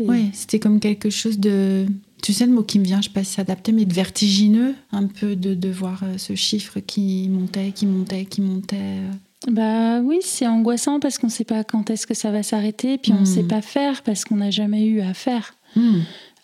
oui, 0.00 0.30
c'était 0.32 0.58
comme 0.58 0.80
quelque 0.80 1.10
chose 1.10 1.38
de... 1.38 1.86
Tu 2.22 2.32
sais 2.32 2.46
le 2.46 2.52
mot 2.52 2.64
qui 2.64 2.80
me 2.80 2.84
vient, 2.84 2.96
je 2.96 3.08
ne 3.08 3.12
sais 3.12 3.14
pas 3.14 3.24
si 3.24 3.34
c'est 3.34 3.40
adapté, 3.40 3.70
mais 3.72 3.84
de 3.84 3.94
vertigineux, 3.94 4.74
un 4.90 5.06
peu 5.06 5.36
de, 5.36 5.54
de 5.54 5.68
voir 5.68 6.02
euh, 6.02 6.18
ce 6.18 6.34
chiffre 6.34 6.80
qui 6.80 7.28
montait, 7.30 7.70
qui 7.70 7.86
montait, 7.86 8.24
qui 8.24 8.40
montait. 8.40 8.96
Bah 9.50 10.00
oui, 10.00 10.18
c'est 10.22 10.46
angoissant 10.46 10.98
parce 10.98 11.16
qu'on 11.16 11.28
ne 11.28 11.32
sait 11.32 11.44
pas 11.44 11.62
quand 11.62 11.90
est-ce 11.90 12.08
que 12.08 12.14
ça 12.14 12.32
va 12.32 12.42
s'arrêter, 12.42 12.98
puis 12.98 13.12
on 13.12 13.20
ne 13.20 13.24
sait 13.24 13.44
pas 13.44 13.62
faire 13.62 14.02
parce 14.02 14.24
qu'on 14.24 14.36
n'a 14.36 14.50
jamais 14.50 14.84
eu 14.86 15.00
à 15.00 15.14
faire, 15.14 15.54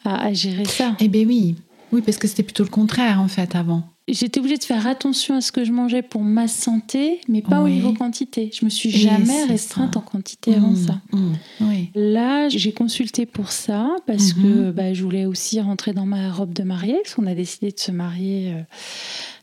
à, 0.05 0.27
à, 0.27 0.33
gérer 0.33 0.65
ça. 0.65 0.97
Eh 1.01 1.09
bien 1.09 1.27
oui, 1.27 1.57
oui, 1.95 2.03
parce 2.03 2.19
que 2.19 2.27
c'était 2.27 2.43
plutôt 2.43 2.65
le 2.65 2.71
contraire 2.71 3.21
en 3.21 3.29
fait 3.29 3.55
avant. 3.55 3.85
J'étais 4.09 4.41
obligée 4.41 4.59
de 4.59 4.65
faire 4.65 4.87
attention 4.87 5.37
à 5.37 5.41
ce 5.41 5.53
que 5.53 5.65
je 5.65 5.73
mangeais 5.73 6.03
pour 6.03 6.23
ma 6.23 6.49
santé, 6.49 7.21
mais 7.29 7.41
pas 7.41 7.63
au 7.63 7.69
niveau 7.69 7.95
quantité. 7.95 8.51
Je 8.53 8.65
me 8.65 8.71
suis 8.71 8.91
jamais 8.91 9.45
restreinte 9.45 9.97
en 9.97 10.01
quantité 10.01 10.55
avant 10.55 10.73
mmh, 10.73 10.77
ça. 10.77 11.01
Mmh, 11.13 11.73
Là, 11.95 12.49
j'ai 12.51 12.73
consulté 12.73 13.25
pour 13.25 13.51
ça 13.51 13.89
parce 14.07 14.35
mmh. 14.35 14.43
que 14.43 14.71
bah, 14.73 14.93
je 14.93 15.03
voulais 15.03 15.25
aussi 15.25 15.59
rentrer 15.61 15.95
dans 15.95 16.05
ma 16.05 16.31
robe 16.31 16.53
de 16.53 16.65
mariée, 16.65 16.99
parce 17.03 17.15
qu'on 17.15 17.27
a 17.27 17.35
décidé 17.35 17.71
de 17.71 17.79
se 17.79 17.93
marier 17.93 18.53
euh, 18.53 18.63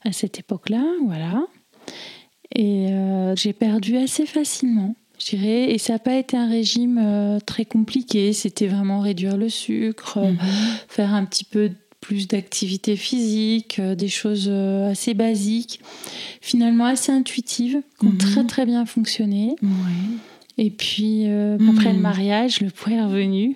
à 0.08 0.12
cette 0.12 0.38
époque-là, 0.38 0.84
voilà. 1.05 1.48
Et 2.53 2.91
euh, 2.91 3.34
j'ai 3.36 3.53
perdu 3.53 3.98
assez 3.98 4.25
facilement 4.25 4.96
je 5.17 5.36
dirais. 5.38 5.72
Et 5.72 5.77
ça 5.77 5.93
n'a 5.93 6.00
pas 6.00 6.15
été 6.15 6.36
un 6.36 6.50
régime 6.50 7.00
euh, 7.01 7.39
très 7.39 7.65
compliqué. 7.65 8.34
C'était 8.34 8.67
vraiment 8.67 9.01
réduire 9.01 9.38
le 9.38 9.50
sucre, 9.50 10.20
faire 10.88 11.13
un 11.13 11.25
petit 11.25 11.43
peu 11.43 11.70
plus 12.01 12.27
d'activité 12.27 12.96
physique, 12.98 13.77
euh, 13.79 13.96
des 13.96 14.10
choses 14.10 14.48
euh, 14.50 14.91
assez 14.91 15.13
basiques, 15.13 15.79
finalement 16.41 16.86
assez 16.86 17.12
intuitives, 17.12 17.81
qui 18.00 18.08
ont 18.08 18.10
mhm. 18.10 18.17
très 18.17 18.43
très 18.43 18.65
bien 18.65 18.86
fonctionné. 18.86 19.55
Et 20.58 20.72
puis 20.72 21.27
euh, 21.27 21.58
après 21.70 21.91
le 21.91 21.98
mhm. 21.98 22.01
mariage, 22.01 22.60
le 22.60 22.70
poids 22.70 22.93
est 22.93 23.01
revenu. 23.01 23.55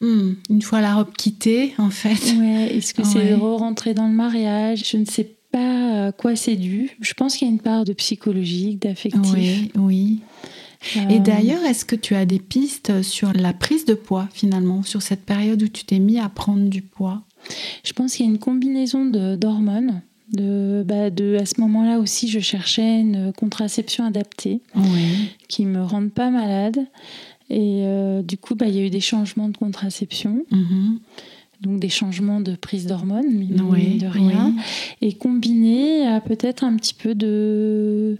Mhm. 0.00 0.36
Une 0.50 0.62
fois 0.62 0.80
la 0.80 0.96
robe 0.96 1.12
quittée, 1.16 1.72
en 1.78 1.90
fait. 1.90 2.34
Ouais, 2.38 2.76
est-ce 2.76 2.92
que 2.92 3.04
c'est 3.04 3.34
re-rentrer 3.34 3.94
dans 3.94 4.08
le 4.08 4.14
mariage? 4.14 4.82
Je 4.90 4.96
ne 4.96 5.06
sais 5.06 5.30
pas 5.52 6.08
à 6.08 6.12
quoi 6.12 6.34
c'est 6.34 6.56
dû. 6.56 6.90
Je 7.00 7.14
pense 7.14 7.36
qu'il 7.36 7.46
y 7.46 7.50
a 7.50 7.54
une 7.54 7.60
part 7.60 7.84
de 7.84 7.92
psychologique, 7.92 8.82
d'affectif. 8.82 9.32
Oui, 9.32 9.70
oui. 9.76 10.20
Et 11.08 11.18
d'ailleurs, 11.18 11.64
est-ce 11.64 11.86
que 11.86 11.96
tu 11.96 12.14
as 12.14 12.26
des 12.26 12.40
pistes 12.40 13.02
sur 13.02 13.32
la 13.32 13.54
prise 13.54 13.86
de 13.86 13.94
poids 13.94 14.28
finalement, 14.34 14.82
sur 14.82 15.00
cette 15.00 15.24
période 15.24 15.62
où 15.62 15.68
tu 15.68 15.84
t'es 15.84 15.98
mis 15.98 16.18
à 16.18 16.28
prendre 16.28 16.68
du 16.68 16.82
poids? 16.82 17.22
Je 17.84 17.92
pense 17.92 18.14
qu'il 18.14 18.26
y 18.26 18.28
a 18.28 18.32
une 18.32 18.38
combinaison 18.38 19.04
d'hormones. 19.04 20.02
De, 20.32 20.82
bah, 20.86 21.10
de, 21.10 21.36
à 21.40 21.44
ce 21.44 21.60
moment-là 21.60 21.98
aussi, 21.98 22.28
je 22.28 22.40
cherchais 22.40 23.00
une 23.00 23.32
contraception 23.32 24.04
adaptée 24.04 24.60
qui 25.48 25.66
me 25.66 25.82
rende 25.82 26.10
pas 26.10 26.30
malade. 26.30 26.78
Et 27.50 27.82
euh, 27.84 28.22
du 28.22 28.38
coup, 28.38 28.54
bah, 28.54 28.66
il 28.66 28.74
y 28.74 28.78
a 28.78 28.86
eu 28.86 28.90
des 28.90 29.00
changements 29.00 29.48
de 29.48 29.56
contraception. 29.56 30.44
Mm-hmm. 30.50 30.98
Donc 31.60 31.80
des 31.80 31.88
changements 31.88 32.40
de 32.40 32.56
prise 32.56 32.86
d'hormones, 32.86 33.46
de 33.48 34.06
rien. 34.06 34.54
Et 35.00 35.12
combiné 35.12 36.06
à 36.06 36.20
peut-être 36.20 36.64
un 36.64 36.76
petit 36.76 36.94
peu 36.94 37.14
de 37.14 38.18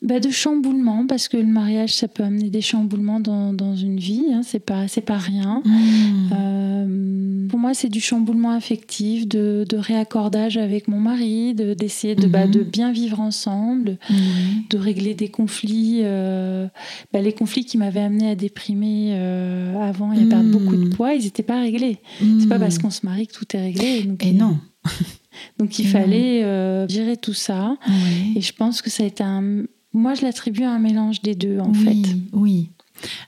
bah 0.00 0.20
de 0.20 0.28
chamboulement, 0.28 1.06
parce 1.06 1.28
que 1.28 1.38
le 1.38 1.46
mariage, 1.46 1.94
ça 1.94 2.08
peut 2.08 2.22
amener 2.22 2.50
des 2.50 2.60
chamboulements 2.60 3.20
dans, 3.20 3.54
dans 3.54 3.74
une 3.74 3.98
vie, 3.98 4.26
hein, 4.32 4.42
c'est 4.42 4.60
pas, 4.60 4.84
pas 5.06 5.16
rien. 5.16 5.62
Mmh. 5.64 6.30
Euh, 6.32 7.03
moi, 7.64 7.72
c'est 7.72 7.88
du 7.88 7.98
chamboulement 7.98 8.50
affectif, 8.50 9.26
de, 9.26 9.64
de, 9.66 9.78
réaccordage 9.78 10.58
avec 10.58 10.86
mon 10.86 11.00
mari, 11.00 11.54
d'essayer 11.54 12.14
de, 12.14 12.26
bah, 12.26 12.46
de 12.46 12.60
mmh. 12.60 12.64
bien 12.64 12.92
vivre 12.92 13.20
ensemble, 13.20 13.96
mmh. 14.10 14.14
de 14.68 14.76
régler 14.76 15.14
des 15.14 15.28
conflits, 15.28 16.00
euh, 16.02 16.66
bah, 17.10 17.22
les 17.22 17.32
conflits 17.32 17.64
qui 17.64 17.78
m'avaient 17.78 18.02
amené 18.02 18.28
à 18.28 18.34
déprimer 18.34 19.12
euh, 19.14 19.80
avant 19.80 20.12
et 20.12 20.22
à 20.22 20.26
perdre 20.26 20.50
beaucoup 20.50 20.76
de 20.76 20.90
poids, 20.90 21.14
ils 21.14 21.24
n'étaient 21.24 21.42
pas 21.42 21.58
réglés. 21.58 22.00
C'est 22.38 22.50
pas 22.50 22.58
parce 22.58 22.78
qu'on 22.78 22.90
se 22.90 23.06
marie 23.06 23.28
que 23.28 23.32
tout 23.32 23.56
est 23.56 23.62
réglé. 23.62 24.10
et 24.20 24.32
non. 24.32 24.58
Donc 25.58 25.78
il 25.78 25.86
fallait 25.86 26.42
gérer 26.86 27.16
tout 27.16 27.32
ça. 27.32 27.78
Et 28.36 28.42
je 28.42 28.52
pense 28.52 28.82
que 28.82 28.90
ça 28.90 29.04
a 29.04 29.06
été 29.06 29.24
un, 29.24 29.64
moi, 29.94 30.12
je 30.12 30.20
l'attribue 30.20 30.64
à 30.64 30.70
un 30.70 30.80
mélange 30.80 31.22
des 31.22 31.34
deux, 31.34 31.60
en 31.60 31.72
fait. 31.72 31.94
Oui, 31.94 32.28
oui. 32.34 32.70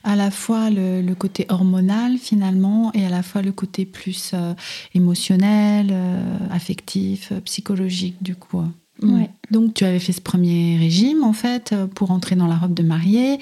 À 0.03 0.15
la 0.15 0.31
fois 0.31 0.69
le, 0.69 1.13
côté 1.13 1.45
hormonal, 1.49 2.17
finalement, 2.17 2.91
et 2.93 3.05
à 3.05 3.09
la 3.09 3.23
fois 3.23 3.41
le 3.41 3.51
côté 3.51 3.85
plus 3.85 4.31
euh, 4.33 4.53
émotionnel, 4.93 5.89
euh, 5.91 6.37
affectif, 6.51 7.31
euh, 7.31 7.39
psychologique, 7.41 8.21
du 8.21 8.35
coup. 8.35 8.63
Mm. 9.01 9.25
Donc 9.51 9.73
tu 9.73 9.85
avais 9.85 9.99
fait 9.99 10.11
ce 10.11 10.21
premier 10.21 10.77
régime 10.77 11.23
en 11.23 11.33
fait 11.33 11.71
euh, 11.71 11.87
pour 11.87 12.11
entrer 12.11 12.35
dans 12.35 12.47
la 12.47 12.57
robe 12.57 12.73
de 12.73 12.83
mariée 12.83 13.39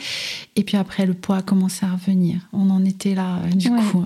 et 0.56 0.64
puis 0.64 0.78
après 0.78 1.06
le 1.06 1.14
poids 1.14 1.38
a 1.38 1.42
commencé 1.42 1.86
à 1.86 1.92
revenir. 1.92 2.48
On 2.54 2.70
en 2.70 2.86
était 2.86 3.16
là 3.16 3.40
euh, 3.44 3.50
du 3.50 3.70
coup. 3.70 4.04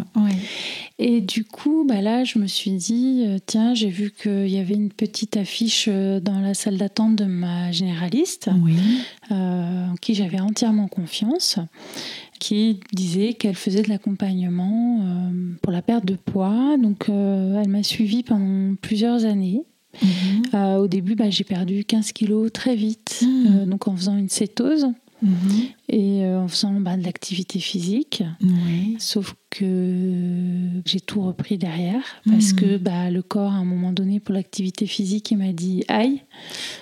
Et 0.98 1.22
du 1.22 1.44
coup 1.44 1.86
bah 1.88 2.02
là 2.02 2.24
je 2.24 2.40
me 2.40 2.48
suis 2.48 2.72
dit 2.72 3.24
euh, 3.26 3.38
tiens 3.46 3.74
j'ai 3.74 3.90
vu 3.90 4.12
qu'il 4.12 4.48
y 4.48 4.60
avait 4.60 4.76
une 4.76 4.92
petite 4.92 5.36
affiche 5.36 5.90
dans 5.90 6.40
la 6.40 6.54
salle 6.54 6.78
d'attente 6.78 7.16
de 7.16 7.26
ma 7.26 7.72
généraliste 7.72 8.50
en 9.30 9.96
qui 10.00 10.16
j'avais 10.16 10.40
entièrement 10.40 10.88
confiance 10.88 11.60
qui 12.40 12.80
disait 12.94 13.34
qu'elle 13.34 13.56
faisait 13.56 13.82
de 13.82 13.90
l'accompagnement 13.90 15.04
pour 15.62 15.74
la 15.74 15.82
perte 15.82 16.06
de 16.06 16.16
poids. 16.16 16.78
Donc 16.82 17.10
elle 17.10 17.68
m'a 17.68 17.84
suivie 17.84 18.24
pendant 18.24 18.76
plusieurs 18.76 19.26
années. 19.26 19.64
Euh, 20.54 20.78
au 20.78 20.88
début, 20.88 21.16
bah, 21.16 21.30
j'ai 21.30 21.44
perdu 21.44 21.84
15 21.84 22.12
kilos 22.12 22.52
très 22.52 22.76
vite, 22.76 23.24
mhm. 23.24 23.48
euh, 23.48 23.66
donc 23.66 23.88
en 23.88 23.96
faisant 23.96 24.18
une 24.18 24.30
cétose. 24.30 24.88
Mhm. 25.22 25.68
Et 25.90 26.24
euh, 26.24 26.40
en 26.40 26.48
faisant 26.48 26.74
bah, 26.80 26.96
de 26.96 27.04
l'activité 27.04 27.60
physique. 27.60 28.24
Sauf 29.00 29.36
que 29.50 30.82
j'ai 30.86 31.00
tout 31.00 31.22
repris 31.22 31.58
derrière 31.58 32.04
parce 32.28 32.54
que 32.54 32.78
bah, 32.78 33.10
le 33.10 33.24
corps, 33.24 33.52
à 33.52 33.56
un 33.56 33.66
moment 33.66 33.92
donné, 33.92 34.20
pour 34.20 34.36
l'activité 34.36 34.86
physique, 34.86 35.32
il 35.32 35.38
m'a 35.38 35.52
dit 35.52 35.84
aïe. 35.88 36.22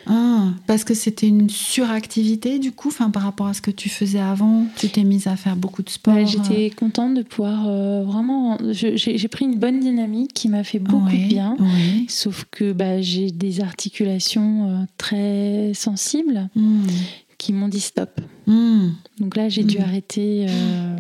Ah, 0.08 0.50
parce 0.68 0.84
que 0.84 0.94
c'était 0.94 1.28
une 1.28 1.50
suractivité 1.50 2.60
du 2.60 2.74
coup, 2.74 2.90
enfin, 2.90 3.10
par 3.10 3.24
rapport 3.24 3.48
à 3.48 3.54
ce 3.54 3.62
que 3.62 3.72
tu 3.72 3.88
faisais 3.88 4.20
avant. 4.20 4.66
Tu 4.78 4.90
t'es 4.90 5.04
mise 5.04 5.28
à 5.28 5.38
faire 5.38 5.56
beaucoup 5.56 5.84
de 5.84 5.90
sport. 5.90 6.26
J'étais 6.26 6.70
contente 6.70 7.14
de 7.14 7.22
pouvoir 7.22 7.64
vraiment. 8.04 8.58
J'ai 8.72 9.28
pris 9.30 9.46
une 9.46 9.58
bonne 9.58 9.80
dynamique 9.80 10.34
qui 10.34 10.50
m'a 10.50 10.64
fait 10.66 10.80
beaucoup 10.80 11.10
de 11.12 11.28
bien. 11.28 11.56
Sauf 12.10 12.46
que 12.52 12.74
bah, 12.74 13.02
j'ai 13.02 13.32
des 13.32 13.62
articulations 13.62 14.86
très 14.98 15.72
sensibles. 15.74 16.50
Hmm 16.56 16.82
qui 17.38 17.54
m'ont 17.54 17.68
dit 17.68 17.80
stop. 17.80 18.20
Hmm. 18.46 18.90
Donc 19.20 19.36
là, 19.36 19.50
j'ai 19.50 19.64
dû 19.64 19.78
hmm. 19.78 19.84
arrêter 19.84 20.46
euh, 20.50 20.98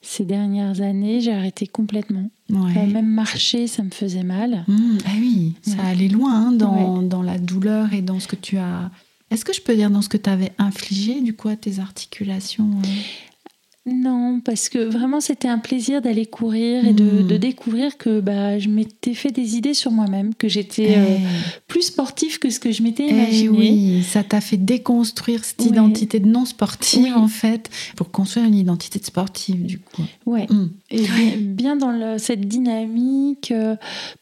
ces 0.00 0.24
dernières 0.24 0.80
années, 0.80 1.20
j'ai 1.20 1.32
arrêté 1.32 1.66
complètement. 1.66 2.30
même 2.48 3.06
marcher, 3.06 3.66
ça 3.66 3.82
me 3.82 3.90
faisait 3.90 4.24
mal. 4.24 4.64
Hmm. 4.66 4.98
Ah 5.06 5.12
oui, 5.18 5.54
ça 5.62 5.82
allait 5.84 6.08
loin 6.08 6.48
hein, 6.48 6.52
dans, 6.52 7.02
dans, 7.02 7.22
la 7.22 7.38
douleur 7.38 7.92
et 7.92 8.02
dans 8.02 8.20
ce 8.20 8.26
que 8.28 8.36
tu 8.36 8.58
as. 8.58 8.90
Est-ce 9.30 9.44
que 9.44 9.52
je 9.52 9.62
peux 9.62 9.74
dire 9.74 9.90
dans 9.90 10.02
ce 10.02 10.08
que 10.08 10.18
tu 10.18 10.28
avais 10.28 10.52
infligé 10.58 11.20
du 11.20 11.34
coup 11.34 11.48
à 11.48 11.56
tes 11.56 11.78
articulations 11.78 12.70
euh? 12.84 12.88
Non, 13.84 14.40
parce 14.40 14.68
que 14.68 14.78
vraiment 14.78 15.20
c'était 15.20 15.48
un 15.48 15.58
plaisir 15.58 16.00
d'aller 16.00 16.24
courir 16.24 16.86
et 16.86 16.92
de, 16.92 17.04
hmm. 17.04 17.38
découvrir 17.38 17.96
que 17.98 18.20
bah, 18.20 18.56
je 18.60 18.68
m'étais 18.68 19.12
fait 19.12 19.32
des 19.32 19.56
idées 19.56 19.74
sur 19.74 19.90
moi-même, 19.90 20.36
que 20.36 20.46
j'étais 20.46 20.96
euh, 20.96 21.16
eh. 21.18 21.60
plus 21.66 21.82
sportive 21.82 22.38
que 22.38 22.48
ce 22.50 22.60
que 22.60 22.70
je 22.70 22.84
m'étais 22.84 23.06
eh 23.08 23.12
imaginé. 23.12 23.48
oui, 23.48 24.02
ça 24.04 24.22
t'a 24.22 24.40
fait 24.40 24.56
déconstruire 24.56 25.44
cette 25.44 25.64
identité 25.64 26.20
de 26.20 26.28
non 26.28 26.44
sportive 26.44 27.16
en 27.16 27.26
fait, 27.26 27.70
pour 27.96 28.12
construire 28.12 28.46
une 28.46 28.54
identité 28.54 29.00
de 29.00 29.04
sportive 29.04 29.66
du 29.66 29.80
coup. 29.80 30.02
Ouais, 30.26 30.46
hmm. 30.48 30.68
et 30.90 31.36
bien, 31.38 31.74
dans 31.74 32.18
cette 32.18 32.46
dynamique, 32.46 33.50
euh, 33.50 33.74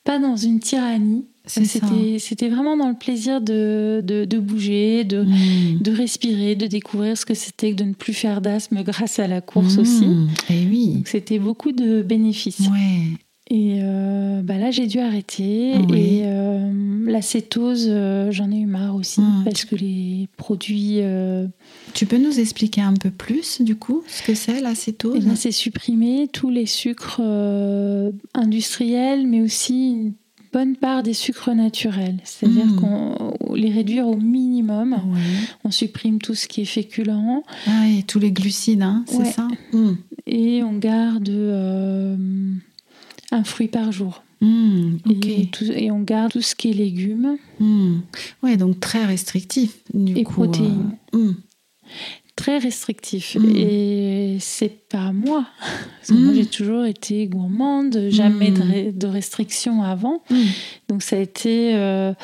pas 0.05 0.19
dans 0.19 0.37
une 0.37 0.61
tyrannie. 0.61 1.26
C'était 1.50 2.49
vraiment 2.49 2.76
dans 2.76 2.88
le 2.88 2.95
plaisir 2.95 3.40
de, 3.40 4.02
de, 4.04 4.38
bouger, 4.38 5.04
de, 5.04 5.23
mm. 5.23 5.80
de 5.80 5.92
respirer, 5.92 6.54
de 6.54 6.66
découvrir 6.66 7.16
ce 7.16 7.26
que 7.26 7.35
c'était 7.35 7.73
que 7.73 7.76
de 7.76 7.85
ne 7.85 7.95
plus 7.95 8.12
faire 8.12 8.40
d'asthme 8.40 8.83
grâce 8.83 9.19
à 9.19 9.26
la 9.26 9.40
course 9.40 9.76
mm. 9.76 9.80
aussi. 9.80 10.04
Et 10.49 10.62
eh 10.62 10.66
oui. 10.71 11.02
C'était 11.07 11.38
beaucoup 11.38 11.73
de 11.73 12.02
bénéfices. 12.02 12.61
Ouais. 12.61 13.19
Et 13.52 13.80
euh, 13.83 14.42
bah 14.42 14.59
là, 14.59 14.71
j'ai 14.71 14.87
dû 14.87 15.00
arrêter. 15.00 15.73
Et 15.73 16.23
euh, 16.25 16.71
la 17.04 17.21
cétose, 17.21 17.87
euh, 17.88 18.30
j'en 18.30 18.52
ai 18.52 18.59
eu 18.59 18.66
marre 18.66 18.95
aussi. 18.95 19.21
Mm. 19.21 19.42
Parce 19.45 19.64
que 19.64 19.75
les 19.75 20.28
produits. 20.37 21.00
Tu 21.92 22.07
peux 22.07 22.19
nous 22.19 22.38
expliquer 22.38 22.80
un 22.80 22.95
peu 22.95 23.11
plus, 23.11 23.61
du 23.61 23.75
coup, 23.75 24.04
ce 24.07 24.23
que 24.23 24.35
c'est 24.35 24.61
la 24.61 24.76
cétose 24.76 25.26
eh 25.28 25.37
C'est 25.37 25.50
supprimer 25.50 26.28
tous 26.33 26.50
les 26.50 26.66
sucres 26.66 27.21
industriels, 28.35 29.26
mais 29.26 29.40
aussi 29.40 30.12
bonne 30.52 30.76
part 30.76 31.02
des 31.02 31.14
sucres 31.14 31.54
naturels, 31.54 32.19
c'est-à-dire 32.25 32.66
hmm. 32.66 32.76
qu'on 32.76 33.54
les 33.54 33.71
réduire 33.71 34.07
au 34.07 34.16
minimum. 34.16 34.97
On 35.64 35.71
supprime 35.71 36.21
tout 36.21 36.35
ce 36.35 36.49
qui 36.49 36.62
est 36.62 36.66
féculent. 36.66 37.11
Ah, 37.66 37.88
et 37.88 38.02
tous 38.02 38.19
les 38.19 38.33
glucides, 38.33 38.83
hein, 38.83 39.04
c'est 39.07 39.26
ça? 39.26 39.49
Hmm. 39.73 39.95
Et 40.26 40.62
on 40.62 40.76
garde 40.78 41.28
euh, 41.28 42.16
un 43.30 43.45
fruit 43.45 43.69
par 43.69 43.92
jour. 43.92 44.23
Hmm, 44.40 44.97
et, 45.11 45.90
on 45.90 46.00
garde 46.00 46.33
tout 46.33 46.40
ce 46.40 46.54
qui 46.54 46.71
est 46.71 46.75
légumes. 46.75 47.37
Oui, 48.42 48.57
donc 48.57 48.80
très 48.80 49.04
restrictif. 49.04 49.76
Du 49.92 50.16
et 50.16 50.23
protéines 50.23 50.97
très 52.40 52.59
restrictif. 52.59 53.37
Mm. 53.37 53.56
Et 53.56 54.37
c'est 54.40 54.88
pas 54.88 55.12
moi. 55.12 55.47
Parce 55.61 56.09
que 56.09 56.14
moi, 56.14 56.32
mm. 56.32 56.37
j'ai 56.37 56.47
toujours 56.47 56.85
été 56.87 57.26
gourmande, 57.26 58.09
jamais 58.09 58.50
de, 58.50 59.06
mm. 59.06 59.11
restrictions 59.11 59.82
avant. 59.82 60.23
Donc, 60.88 61.02
ça 61.02 61.16
a 61.16 61.18
été. 61.18 61.75
Euh, 61.75 62.14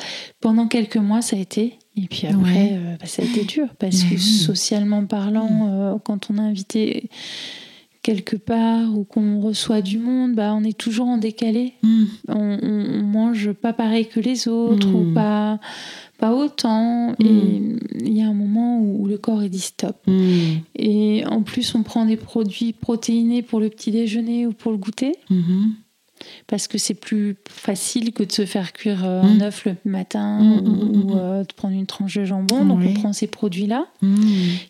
pendant 0.41 0.67
quelques 0.67 0.97
mois, 0.97 1.21
ça 1.21 1.35
a 1.35 1.39
été. 1.39 1.77
Et 1.95 2.07
puis 2.07 2.27
après, 2.27 2.73
euh, 2.73 2.95
bah, 2.99 3.05
ça 3.05 3.21
a 3.21 3.25
été 3.25 3.43
dur. 3.43 3.67
Parce 3.79 4.03
que 4.03 4.17
socialement 4.17 5.05
parlant, 5.05 5.69
euh, 5.69 5.95
quand 6.03 6.29
on 6.31 6.37
a 6.37 6.41
invité 6.41 7.09
quelque 8.01 8.37
part 8.37 8.97
ou 8.97 9.03
qu'on 9.03 9.41
reçoit 9.41 9.81
du 9.81 9.97
monde, 9.97 10.33
bah, 10.33 10.53
on 10.55 10.63
est 10.63 10.77
toujours 10.77 11.07
en 11.07 11.17
décalé. 11.17 11.73
On, 12.27 12.57
on, 12.61 13.03
mange 13.03 13.51
pas 13.51 13.73
pareil 13.73 14.07
que 14.07 14.19
les 14.19 14.47
autres 14.47 14.87
ou 14.93 15.13
pas 15.13 15.59
pas 16.17 16.33
autant. 16.33 17.13
Et 17.19 17.23
hmm. 17.23 17.79
il 17.99 18.17
y 18.17 18.21
a 18.21 18.27
un 18.27 18.33
moment 18.33 18.79
où, 18.79 19.07
le 19.07 19.17
corps 19.17 19.43
est 19.43 19.49
dit 19.49 19.59
stop. 19.59 19.97
Hmm. 20.07 20.57
Et 20.75 21.23
en 21.25 21.41
plus, 21.41 21.75
on 21.75 21.83
prend 21.83 22.05
des 22.05 22.17
produits 22.17 22.73
protéinés 22.73 23.41
pour 23.41 23.59
le 23.59 23.69
petit 23.69 23.91
déjeuner 23.91 24.47
ou 24.47 24.53
pour 24.53 24.71
le 24.71 24.77
goûter. 24.77 25.13
Hmm 25.29 25.67
parce 26.47 26.67
que 26.67 26.77
c'est 26.77 26.93
plus 26.93 27.35
facile 27.49 28.13
que 28.13 28.23
de 28.23 28.31
se 28.31 28.45
faire 28.45 28.73
cuire 28.73 29.03
euh, 29.05 29.21
un 29.21 29.35
mmh. 29.35 29.41
œuf 29.41 29.65
le 29.65 29.75
matin 29.85 30.39
mmh, 30.39 30.61
mmh, 30.61 31.03
ou, 31.03 31.15
euh, 31.15 31.43
de 31.43 31.53
prendre 31.53 31.75
une 31.75 31.85
tranche 31.85 32.15
de 32.17 32.25
jambon. 32.25 32.65
Donc 32.65 32.79
on 32.85 32.93
prend 32.93 33.13
ces 33.13 33.27
produits-là 33.27 33.87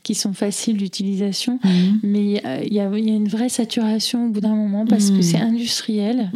qui 0.04 0.16
sont 0.16 0.34
faciles 0.34 0.78
d'utilisation, 0.78 1.60
mais 2.04 2.42
il 2.64 2.74
y, 2.74 2.80
a 2.80 2.86
une 2.86 3.28
vraie 3.28 3.50
saturation 3.50 4.28
au 4.28 4.30
bout 4.30 4.42
d'un 4.42 4.56
moment 4.56 4.86
parce 4.86 5.12
que 5.12 5.22
c'est 5.22 5.38
industriel 5.38 6.32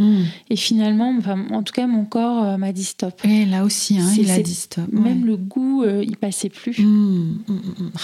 et 0.49 0.55
finalement, 0.55 1.17
en 1.51 1.63
tout 1.63 1.73
cas, 1.73 1.87
mon 1.87 2.05
corps 2.05 2.43
euh, 2.43 2.57
m'a 2.57 2.71
dit 2.71 2.83
stop. 2.83 3.21
Et 3.23 3.45
là 3.45 3.63
aussi, 3.63 3.97
hein, 3.99 4.11
il 4.17 4.29
a 4.29 4.41
dit 4.41 4.55
stop. 4.55 4.91
Même 4.91 5.25
le 5.25 5.37
goût, 5.37 5.83
il 5.85 6.17
passait 6.17 6.49
plus. 6.49 6.77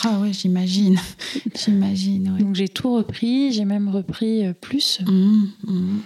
Ah 0.04 0.20
ouais, 0.20 0.34
j'imagine, 0.34 1.00
j'imagine. 1.56 2.36
Donc 2.40 2.56
j'ai 2.56 2.68
tout 2.68 2.94
repris, 2.94 3.52
j'ai 3.52 3.66
même 3.66 3.90
repris 3.90 4.44
plus 4.62 5.00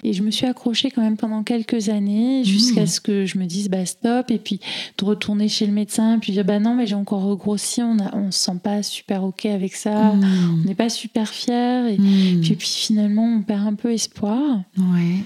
et 0.03 0.13
je 0.13 0.23
me 0.23 0.31
suis 0.31 0.45
accrochée 0.45 0.91
quand 0.91 1.00
même 1.01 1.17
pendant 1.17 1.43
quelques 1.43 1.89
années 1.89 2.43
jusqu'à 2.43 2.85
ce 2.87 3.01
que 3.01 3.25
je 3.25 3.37
me 3.37 3.45
dise 3.45 3.69
bah 3.69 3.85
stop 3.85 4.31
et 4.31 4.37
puis 4.37 4.59
de 4.97 5.05
retourner 5.05 5.47
chez 5.47 5.65
le 5.65 5.73
médecin 5.73 6.19
puis 6.19 6.31
dire 6.31 6.45
bah 6.45 6.59
non 6.59 6.75
mais 6.75 6.87
j'ai 6.87 6.95
encore 6.95 7.23
regrossi, 7.23 7.81
on 7.81 7.99
a, 7.99 8.15
on 8.15 8.31
se 8.31 8.39
sent 8.39 8.59
pas 8.63 8.83
super 8.83 9.23
ok 9.23 9.45
avec 9.47 9.75
ça, 9.75 10.13
on 10.13 10.67
n'est 10.67 10.75
pas 10.75 10.89
super 10.89 11.27
fier 11.29 11.87
et 11.87 11.97
puis, 11.97 12.55
puis 12.55 12.67
finalement 12.67 13.25
on 13.25 13.41
perd 13.41 13.67
un 13.67 13.75
peu 13.75 13.91
espoir. 13.91 14.61
Ouais. 14.77 15.23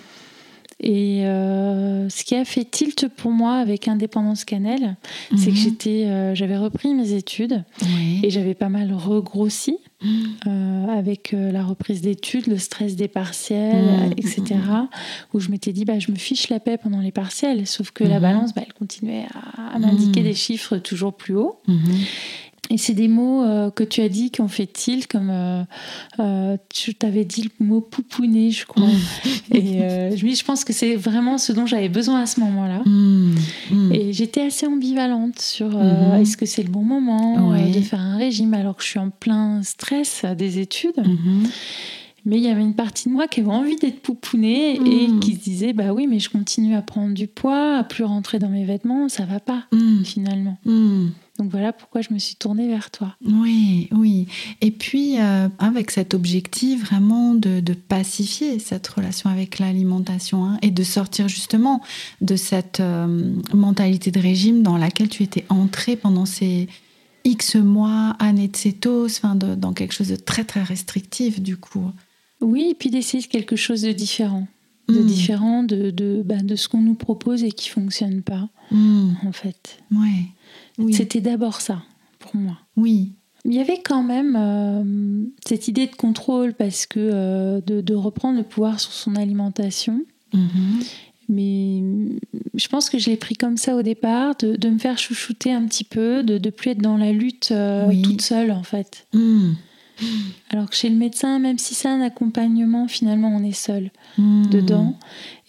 Et 0.81 1.25
euh, 1.25 2.09
ce 2.09 2.23
qui 2.23 2.35
a 2.35 2.43
fait 2.43 2.65
tilt 2.65 3.07
pour 3.07 3.31
moi 3.31 3.55
avec 3.55 3.87
Indépendance 3.87 4.43
Cannelle, 4.43 4.97
c'est 5.37 5.51
que 5.51 5.55
j'étais, 5.55 6.05
euh, 6.05 6.35
j'avais 6.35 6.57
repris 6.57 6.93
mes 6.93 7.13
études 7.13 7.63
et 8.23 8.29
j'avais 8.29 8.55
pas 8.55 8.69
mal 8.69 8.93
regrossi. 8.93 9.77
Euh, 10.03 10.87
avec 10.87 11.31
la 11.33 11.63
reprise 11.63 12.01
d'études, 12.01 12.47
le 12.47 12.57
stress 12.57 12.95
des 12.95 13.07
partiels, 13.07 14.07
mhm. 14.07 14.11
etc. 14.13 14.43
Où 15.33 15.39
je 15.39 15.49
m'étais 15.49 15.71
dit, 15.73 15.85
bah, 15.85 15.99
je 15.99 16.11
me 16.11 16.17
fiche 16.17 16.49
la 16.49 16.59
paix 16.59 16.77
pendant 16.77 16.99
les 16.99 17.11
partiels, 17.11 17.65
sauf 17.65 17.91
que 17.91 18.03
la 18.03 18.19
balance, 18.19 18.53
bah, 18.53 18.61
elle 18.65 18.73
continuait 18.73 19.25
à, 19.57 19.75
à 19.75 19.79
m'indiquer 19.79 20.21
des 20.21 20.33
chiffres 20.33 20.77
toujours 20.77 21.15
plus 21.15 21.35
hauts. 21.35 21.61
Et 22.69 22.77
c'est 22.77 22.93
des 22.93 23.07
mots 23.07 23.43
euh, 23.43 23.69
que 23.69 23.83
tu 23.83 24.01
as 24.01 24.09
dit 24.09 24.31
qui 24.31 24.41
ont 24.41 24.47
fait 24.47 24.65
tilt, 24.65 25.07
comme 25.07 25.29
euh, 25.29 25.63
euh, 26.19 26.57
tu 26.73 26.95
t'avais 26.95 27.25
dit 27.25 27.43
le 27.43 27.65
mot 27.65 27.81
pouponner, 27.81 28.51
je 28.51 28.65
crois. 28.65 28.87
et 29.51 29.79
je, 30.15 30.17
je 30.17 30.43
pense 30.43 30.63
que 30.63 30.73
c'est 30.73 30.95
vraiment 30.95 31.37
ce 31.37 31.53
dont 31.53 31.65
j'avais 31.65 31.89
besoin 31.89 32.21
à 32.21 32.25
ce 32.25 32.39
moment-là. 32.39 32.81
Mm, 32.85 33.35
mm. 33.71 33.93
Et 33.93 34.13
j'étais 34.13 34.41
assez 34.41 34.65
ambivalente 34.65 35.39
sur 35.39 35.69
mm-hmm. 35.69 36.21
est-ce 36.21 36.37
que 36.37 36.45
c'est 36.45 36.63
le 36.63 36.69
bon 36.69 36.83
moment 36.83 37.55
de 37.55 37.81
faire 37.81 37.99
un 37.99 38.17
régime 38.17 38.53
alors 38.53 38.75
que 38.75 38.83
je 38.83 38.89
suis 38.89 38.99
en 38.99 39.09
plein 39.09 39.61
stress 39.63 40.25
des 40.37 40.59
études. 40.59 41.03
Mais 42.27 42.37
il 42.37 42.43
y 42.43 42.47
avait 42.47 42.61
une 42.61 42.73
partie 42.73 43.07
de 43.07 43.13
moi 43.13 43.27
qui 43.27 43.41
avait 43.41 43.49
envie 43.49 43.75
d'être 43.75 44.01
poupounée 44.01 44.77
et 44.77 45.19
qui 45.19 45.35
se 45.35 45.43
disait 45.43 45.73
bah 45.73 45.93
oui, 45.93 46.07
mais 46.07 46.17
je 46.17 46.31
continue 46.31 46.75
à 46.75 46.81
prendre 46.81 47.13
du 47.13 47.27
poids, 47.27 47.77
à 47.77 47.83
plus 47.83 48.03
rentrer 48.03 48.39
dans 48.39 48.49
mes 48.49 48.65
vêtements, 48.65 49.07
ça 49.09 49.25
va 49.25 49.39
pas 49.39 49.65
finalement. 50.03 50.57
Donc 51.37 51.51
voilà 51.51 51.73
pourquoi 51.73 52.01
je 52.01 52.13
me 52.13 52.19
suis 52.19 52.35
tournée 52.35 52.67
vers 52.69 52.91
toi. 52.91 53.15
Oui, 53.25 53.89
oui. 53.91 54.27
Et 54.61 54.71
puis, 54.71 55.19
euh, 55.19 55.49
avec 55.59 55.91
cet 55.91 56.13
objectif 56.13 56.85
vraiment 56.85 57.33
de, 57.35 57.61
pacifier 57.73 58.57
cette 58.59 58.87
relation 58.87 59.29
avec 59.29 59.59
l'alimentation 59.59 60.45
hein, 60.45 60.57
et 60.61 60.71
de 60.71 60.83
sortir 60.83 61.27
justement 61.27 61.81
de 62.21 62.35
cette 62.35 62.79
euh, 62.79 63.33
mentalité 63.53 64.11
de 64.11 64.19
régime 64.19 64.63
dans 64.63 64.77
laquelle 64.77 65.09
tu 65.09 65.23
étais 65.23 65.45
entrée 65.49 65.97
pendant 65.97 66.25
ces 66.25 66.67
X 67.25 67.55
mois, 67.55 68.15
années 68.19 68.47
de 68.47 68.55
cétose, 68.55 69.19
enfin 69.21 69.35
dans 69.35 69.73
quelque 69.73 69.93
chose 69.93 70.09
de 70.09 70.15
très 70.15 70.45
très 70.45 70.63
restrictif 70.63 71.41
du 71.41 71.57
coup. 71.57 71.91
Oui, 72.41 72.69
et 72.71 72.73
puis 72.75 72.89
d'essayer 72.89 73.23
quelque 73.23 73.55
chose 73.55 73.81
de 73.81 73.91
différent. 73.91 74.47
De 74.87 74.99
hmm. 74.99 75.05
différent 75.05 75.63
de, 75.63 75.89
de, 75.89 76.21
bah, 76.23 76.37
de 76.37 76.55
ce 76.55 76.69
qu'on 76.69 76.81
nous 76.81 76.93
propose 76.93 77.43
et 77.43 77.51
qui 77.51 77.69
fonctionne 77.69 78.21
pas, 78.21 78.49
hmm. 78.69 79.13
en 79.25 79.31
fait. 79.31 79.79
Ouais. 79.91 80.25
C'était 80.91 81.21
d'abord 81.21 81.61
ça, 81.61 81.83
pour 82.19 82.35
moi. 82.35 82.57
Oui. 82.75 83.13
Il 83.45 83.53
y 83.53 83.59
avait 83.59 83.81
quand 83.83 84.03
même 84.03 84.35
euh, 84.35 85.25
cette 85.45 85.67
idée 85.67 85.85
de 85.85 85.95
contrôle 85.95 86.53
parce 86.53 86.85
que 86.87 86.99
euh, 86.99 87.61
de, 87.61 87.93
reprendre 87.93 88.37
le 88.37 88.43
pouvoir 88.43 88.79
sur 88.79 88.91
son 88.91 89.15
alimentation. 89.15 90.01
Mm-hmm. 90.33 90.85
Mais 91.29 91.81
je 92.53 92.67
pense 92.67 92.89
que 92.89 92.99
je 92.99 93.09
l'ai 93.09 93.17
pris 93.17 93.35
comme 93.35 93.57
ça 93.57 93.75
au 93.75 93.81
départ, 93.81 94.35
de, 94.37 94.69
me 94.69 94.77
faire 94.77 94.97
chouchouter 94.97 95.51
un 95.51 95.65
petit 95.65 95.83
peu, 95.83 96.23
de 96.23 96.37
ne 96.37 96.49
plus 96.49 96.71
être 96.71 96.81
dans 96.81 96.97
la 96.97 97.11
lutte 97.11 97.49
euh, 97.51 97.91
toute 98.03 98.21
seule 98.21 98.51
en 98.51 98.63
fait. 98.63 99.07
Mm. 99.13 99.53
Alors 100.49 100.69
que 100.69 100.75
chez 100.75 100.89
le 100.89 100.95
médecin, 100.95 101.39
même 101.39 101.57
si 101.57 101.73
c'est 101.75 101.87
un 101.87 102.01
accompagnement, 102.01 102.87
finalement 102.87 103.35
on 103.35 103.43
est 103.43 103.51
seul 103.51 103.91
mm. 104.17 104.47
dedans. 104.49 104.97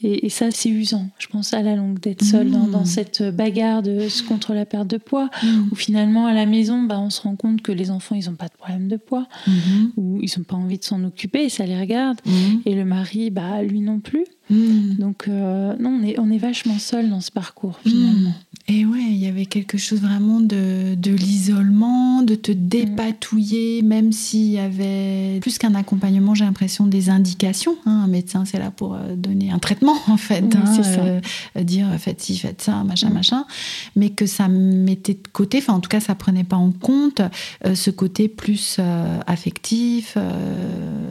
Et, 0.02 0.28
ça, 0.28 0.50
c'est 0.50 0.68
usant, 0.68 1.08
je 1.18 1.26
pense, 1.26 1.54
à 1.54 1.62
la 1.62 1.74
longue, 1.74 1.98
d'être 1.98 2.22
seul 2.22 2.50
dans, 2.50 2.66
mmh. 2.66 2.84
cette 2.84 3.22
bagarre 3.22 3.82
de, 3.82 4.08
contre 4.28 4.52
la 4.52 4.66
perte 4.66 4.88
de 4.88 4.98
poids, 4.98 5.30
mmh. 5.42 5.46
où 5.72 5.74
finalement, 5.74 6.26
à 6.26 6.34
la 6.34 6.44
maison, 6.44 6.82
bah, 6.82 7.00
on 7.00 7.08
se 7.08 7.22
rend 7.22 7.34
compte 7.34 7.62
que 7.62 7.72
les 7.72 7.90
enfants, 7.90 8.14
ils 8.14 8.28
n'ont 8.28 8.36
pas 8.36 8.48
de 8.48 8.56
problème 8.58 8.88
de 8.88 8.96
poids, 8.96 9.26
mmh. 9.46 9.52
ou 9.96 10.20
ils 10.20 10.30
n'ont 10.36 10.44
pas 10.44 10.56
envie 10.56 10.76
de 10.76 10.84
s'en 10.84 11.02
occuper, 11.02 11.44
et 11.44 11.48
ça 11.48 11.64
les 11.64 11.80
regarde. 11.80 12.20
Et 12.66 12.74
le 12.74 12.84
mari, 12.84 13.30
bah, 13.30 13.62
lui 13.62 13.80
non 13.80 14.00
plus. 14.00 14.26
Donc, 14.50 15.28
euh, 15.28 15.74
non, 15.78 15.98
on 16.00 16.02
est, 16.06 16.18
on 16.18 16.30
est 16.30 16.38
vachement 16.38 16.78
seul 16.78 17.10
dans 17.10 17.20
ce 17.20 17.30
parcours, 17.30 17.78
finalement. 17.84 18.32
Et 18.68 18.84
ouais, 18.84 19.02
il 19.02 19.16
y 19.16 19.26
avait 19.26 19.46
quelque 19.46 19.78
chose 19.78 20.00
vraiment 20.00 20.40
de, 20.40 20.96
de 20.96 21.12
l'isolement, 21.12 22.22
de 22.22 22.34
te 22.34 22.50
dépatouiller, 22.50 23.82
même 23.82 24.12
s'il 24.12 24.50
y 24.50 24.58
avait 24.58 25.38
plus 25.40 25.58
qu'un 25.58 25.76
accompagnement, 25.76 26.34
j'ai 26.34 26.44
l'impression, 26.44 26.86
des 26.86 27.08
indications. 27.08 27.76
Hein. 27.86 28.02
Un 28.04 28.08
médecin, 28.08 28.44
c'est 28.44 28.58
là 28.58 28.72
pour 28.72 28.94
euh, 28.94 29.14
donner 29.14 29.52
un 29.52 29.60
traitement 29.60 29.96
en 30.08 30.16
fait, 30.16 30.56
hein, 30.56 31.20
euh, 31.56 31.62
dire 31.62 31.86
faites 31.98 32.20
ci, 32.20 32.38
faites 32.38 32.60
ça, 32.60 32.82
machin, 32.82 33.10
machin, 33.10 33.46
mais 33.94 34.10
que 34.10 34.26
ça 34.26 34.48
mettait 34.48 35.14
de 35.14 35.28
côté, 35.32 35.58
enfin 35.58 35.74
en 35.74 35.80
tout 35.80 35.88
cas 35.88 36.00
ça 36.00 36.16
prenait 36.16 36.44
pas 36.44 36.56
en 36.56 36.72
compte 36.72 37.20
euh, 37.64 37.76
ce 37.76 37.90
côté 37.90 38.26
plus 38.28 38.80
affectif, 39.26 40.18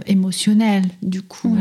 émotionnel 0.08 0.84
du 1.02 1.22
coup. 1.22 1.58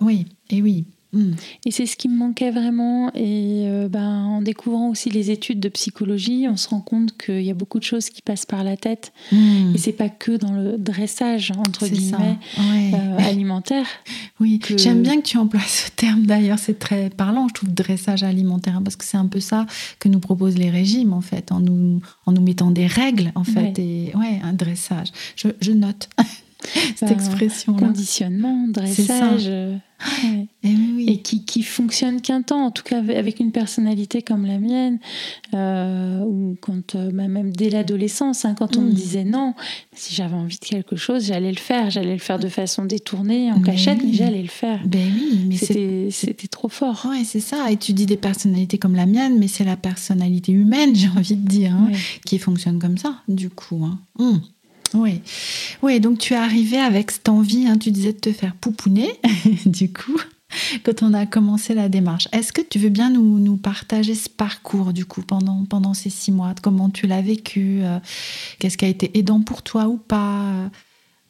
oui, 0.00 0.26
et 0.50 0.62
oui. 0.62 0.84
Mm. 1.12 1.32
Et 1.66 1.70
c'est 1.70 1.86
ce 1.86 1.96
qui 1.96 2.08
me 2.08 2.16
manquait 2.16 2.50
vraiment. 2.50 3.12
Et 3.14 3.64
euh, 3.66 3.88
ben, 3.88 4.24
en 4.24 4.42
découvrant 4.42 4.88
aussi 4.88 5.10
les 5.10 5.30
études 5.30 5.60
de 5.60 5.68
psychologie, 5.68 6.46
on 6.48 6.56
se 6.56 6.68
rend 6.68 6.80
compte 6.80 7.16
qu'il 7.16 7.42
y 7.42 7.50
a 7.50 7.54
beaucoup 7.54 7.78
de 7.78 7.84
choses 7.84 8.08
qui 8.08 8.22
passent 8.22 8.46
par 8.46 8.64
la 8.64 8.76
tête. 8.76 9.12
Mm. 9.30 9.74
Et 9.74 9.78
c'est 9.78 9.92
pas 9.92 10.08
que 10.08 10.32
dans 10.32 10.52
le 10.52 10.78
dressage, 10.78 11.52
entre 11.58 11.86
guillemets, 11.86 12.38
euh, 12.58 13.18
alimentaire. 13.18 13.86
Oui, 14.40 14.58
j'aime 14.76 15.02
bien 15.02 15.20
que 15.20 15.26
tu 15.26 15.38
emploies 15.38 15.60
ce 15.60 15.88
terme 15.90 16.26
d'ailleurs, 16.26 16.58
c'est 16.58 16.76
très 16.76 17.10
parlant, 17.10 17.46
je 17.46 17.54
trouve, 17.54 17.72
dressage 17.72 18.24
alimentaire, 18.24 18.80
parce 18.82 18.96
que 18.96 19.04
c'est 19.04 19.16
un 19.16 19.26
peu 19.26 19.38
ça 19.38 19.66
que 20.00 20.08
nous 20.08 20.18
proposent 20.18 20.58
les 20.58 20.68
régimes, 20.68 21.12
en 21.12 21.20
fait, 21.20 21.52
en 21.52 21.60
nous, 21.60 22.00
en 22.26 22.32
nous 22.32 22.42
mettant 22.42 22.72
des 22.72 22.88
règles, 22.88 23.30
en 23.36 23.44
fait. 23.44 23.78
Et 23.78 24.10
ouais, 24.16 24.40
un 24.42 24.52
dressage. 24.52 25.08
Je, 25.36 25.46
je 25.60 25.70
note. 25.70 26.08
cette 26.96 27.12
expression 27.12 27.74
Conditionnement, 27.74 28.66
dressage. 28.68 29.48
Euh, 30.24 30.44
et, 31.06 31.18
qui, 31.18 31.44
qui 31.44 31.62
fonctionne 31.62 32.20
qu'un 32.20 32.42
temps, 32.42 32.66
en 32.66 32.70
tout 32.70 32.82
cas 32.82 32.98
avec 32.98 33.40
une 33.40 33.52
personnalité 33.52 34.22
comme 34.22 34.46
la 34.46 34.58
mienne, 34.58 34.98
euh, 35.54 36.20
ou 36.20 36.56
quand, 36.60 36.94
euh, 36.94 37.10
bah, 37.12 37.28
même 37.28 37.54
dès 37.54 37.70
l'adolescence, 37.70 38.44
hein, 38.44 38.54
quand 38.56 38.76
on 38.76 38.82
me 38.82 38.90
mm. 38.90 38.94
disait 38.94 39.24
non, 39.24 39.54
si 39.94 40.14
j'avais 40.14 40.34
envie 40.34 40.58
de 40.58 40.64
quelque 40.64 40.96
chose, 40.96 41.26
j'allais 41.26 41.50
le 41.50 41.58
faire. 41.58 41.90
J'allais 41.90 42.12
le 42.12 42.18
faire 42.18 42.38
de 42.38 42.48
façon 42.48 42.84
détournée, 42.84 43.52
en 43.52 43.60
cachette, 43.60 43.98
mais 44.04 44.12
j'allais 44.12 44.42
le 44.42 44.48
faire. 44.48 44.80
Ben 44.86 45.10
oui, 45.14 45.46
mais 45.48 45.56
c'était 46.10 46.48
trop 46.48 46.68
fort. 46.68 47.06
Oui, 47.08 47.24
c'est 47.24 47.40
ça. 47.40 47.70
Et 47.70 47.76
tu 47.76 47.92
dis 47.92 48.06
des 48.06 48.16
personnalités 48.16 48.78
comme 48.78 48.94
la 48.94 49.06
mienne, 49.06 49.38
mais 49.38 49.48
c'est 49.48 49.64
la 49.64 49.76
personnalité 49.76 50.52
humaine, 50.52 50.94
j'ai 50.94 51.08
envie 51.08 51.36
de 51.36 51.48
dire, 51.48 51.72
hein, 51.72 51.90
qui 52.24 52.38
fonctionne 52.38 52.78
comme 52.78 52.98
ça, 52.98 53.16
du 53.28 53.50
coup. 53.50 53.84
Hein. 53.84 53.98
Mm. 54.18 54.38
Oui. 54.94 55.20
oui, 55.82 56.00
donc 56.00 56.18
tu 56.18 56.34
es 56.34 56.36
arrivé 56.36 56.78
avec 56.78 57.10
cette 57.10 57.28
envie, 57.28 57.66
hein, 57.66 57.78
tu 57.78 57.90
disais 57.90 58.12
de 58.12 58.18
te 58.18 58.32
faire 58.32 58.54
pouponner, 58.54 59.10
du 59.66 59.92
coup, 59.92 60.20
quand 60.84 61.02
on 61.02 61.14
a 61.14 61.26
commencé 61.26 61.74
la 61.74 61.88
démarche. 61.88 62.28
Est-ce 62.32 62.52
que 62.52 62.62
tu 62.62 62.78
veux 62.78 62.88
bien 62.88 63.10
nous, 63.10 63.38
nous, 63.38 63.56
partager 63.56 64.14
ce 64.14 64.28
parcours, 64.28 64.92
du 64.92 65.04
coup, 65.04 65.22
pendant, 65.22 65.64
pendant 65.64 65.94
ces 65.94 66.10
six 66.10 66.32
mois? 66.32 66.54
Comment 66.62 66.90
tu 66.90 67.06
l'as 67.06 67.22
vécu 67.22 67.80
euh, 67.82 67.98
Qu'est-ce 68.58 68.76
qui 68.76 68.84
a 68.84 68.88
été 68.88 69.18
aidant 69.18 69.40
pour 69.40 69.62
toi 69.62 69.86
ou 69.88 69.96
pas? 69.96 70.70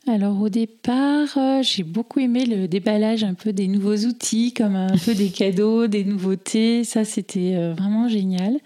Alors 0.09 0.41
au 0.41 0.49
départ, 0.49 1.29
euh, 1.37 1.63
j'ai 1.63 1.85
beaucoup 1.85 2.19
aimé 2.19 2.45
le 2.45 2.67
déballage 2.67 3.23
un 3.23 3.35
peu 3.35 3.53
des 3.53 3.69
nouveaux 3.69 3.99
outils, 3.99 4.53
comme 4.53 4.75
un 4.75 4.99
peu 4.99 5.15
des 5.15 5.29
cadeaux, 5.29 5.87
des 5.87 6.03
nouveautés. 6.03 6.83
Ça, 6.83 7.05
c'était 7.05 7.55
euh, 7.55 7.73
vraiment 7.73 8.09
génial. 8.09 8.59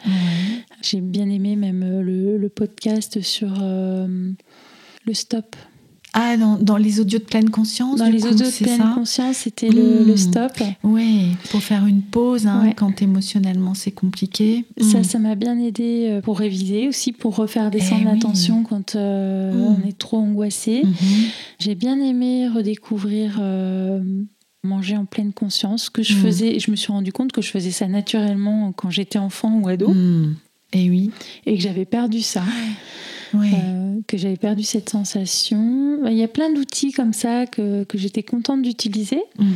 J'ai 0.81 1.03
bien 1.03 1.29
aimé 1.29 1.55
même 1.57 2.01
le, 2.01 2.39
le 2.39 2.49
podcast 2.49 3.21
sur 3.21 3.53
le 5.07 5.14
stop. 5.14 5.57
Ah, 6.19 6.37
dans, 6.38 6.79
les 6.79 6.99
audios 6.99 7.19
de 7.19 7.25
pleine 7.25 7.51
conscience 7.51 7.99
Dans 7.99 8.07
les 8.07 8.25
audios 8.25 8.47
de 8.47 8.64
pleine 8.64 8.95
conscience, 8.95 9.37
c'était 9.37 9.69
le, 9.69 10.14
hmm. 10.14 10.16
stop. 10.16 10.53
Oui, 10.83 11.37
pour 11.51 11.62
faire 11.62 11.85
une 11.85 12.01
pause 12.01 12.47
hein, 12.47 12.73
quand 12.75 13.03
émotionnellement 13.03 13.75
c'est 13.75 13.90
compliqué. 13.90 14.64
Ça, 14.81 15.01
hmm. 15.01 15.05
ça 15.05 15.19
m'a 15.19 15.35
bien 15.35 15.59
aidé 15.59 16.07
euh, 16.09 16.21
pour 16.23 16.38
réviser, 16.38 16.88
aussi 16.88 17.12
pour 17.12 17.37
refaire 17.37 17.71
descendre 17.71 18.05
eh 18.07 18.14
l'attention 18.14 18.62
quand 18.62 18.95
euh, 18.95 19.53
hmm. 19.53 19.77
on 19.85 19.88
est 19.88 19.99
trop 19.99 20.16
angoissé. 20.16 20.85
J'ai 21.59 21.75
bien 21.75 22.01
aimé 22.01 22.49
redécouvrir 22.49 23.37
euh, 23.38 24.01
manger 24.62 24.97
en 24.97 25.05
pleine 25.05 25.35
conscience, 25.35 25.90
que 25.90 26.03
je 26.03 26.14
faisais, 26.14 26.59
je 26.61 26.71
me 26.71 26.77
suis 26.77 26.92
rendu 26.92 27.12
compte 27.12 27.33
que 27.33 27.42
je 27.42 27.51
faisais 27.51 27.73
ça 27.73 27.88
naturellement 27.88 28.73
quand 28.73 28.88
j'étais 28.88 29.19
enfant 29.19 29.61
ou 29.61 29.69
ado. 29.69 29.95
Et 30.73 30.88
oui. 30.88 31.11
Et 31.45 31.57
que 31.57 31.62
j'avais 31.62 31.85
perdu 31.85 32.23
ça. 32.23 32.42
Euh, 33.35 34.01
que 34.07 34.17
j'avais 34.17 34.37
perdu 34.37 34.62
cette 34.62 34.89
sensation. 34.89 36.01
Il 36.07 36.17
y 36.17 36.23
a 36.23 36.29
plein 36.29 36.53
d'outils 36.53 36.93
comme 36.93 37.12
ça 37.12 37.47
que, 37.47 37.85
que 37.85 37.99
j'étais 37.99 38.23
contente 38.23 38.62
d'utiliser. 38.62 39.23
Mhm. 39.39 39.47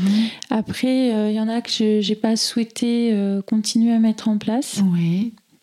Après, 0.50 1.14
euh, 1.14 1.30
il 1.30 1.37
y 1.37 1.40
en 1.40 1.48
a 1.48 1.61
que 1.61 1.70
je 1.70 2.09
n'ai 2.09 2.16
pas 2.16 2.37
souhaité 2.37 3.11
euh, 3.12 3.42
continuer 3.42 3.92
à 3.92 3.98
mettre 3.98 4.28
en 4.28 4.38
place. 4.38 4.80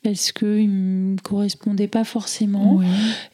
Parce 0.03 0.31
qu'ils 0.31 0.69
ne 0.69 1.13
me 1.13 1.17
correspondaient 1.21 1.87
pas 1.87 2.03
forcément 2.03 2.79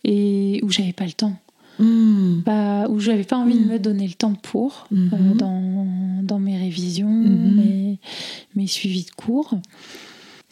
et 0.04 0.60
où 0.64 0.70
j'avais 0.70 0.94
pas 0.94 1.06
le 1.06 1.12
temps. 1.12 1.36
Bah, 1.80 2.88
où 2.90 3.00
j'avais 3.00 3.24
pas 3.24 3.38
envie 3.38 3.60
de 3.60 3.66
hmm. 3.66 3.74
me 3.74 3.80
donner 3.80 4.08
le 4.08 4.14
temps 4.14 4.36
pour 4.36 4.88
mhm. 4.92 5.36
dans, 5.36 5.86
dans, 6.24 6.40
mes 6.40 6.58
révisions. 6.58 7.10
Mhm. 7.10 7.54
Mais 7.56 7.98
mes 8.56 8.68
suivis 8.68 9.06
de 9.06 9.12
cours. 9.12 9.56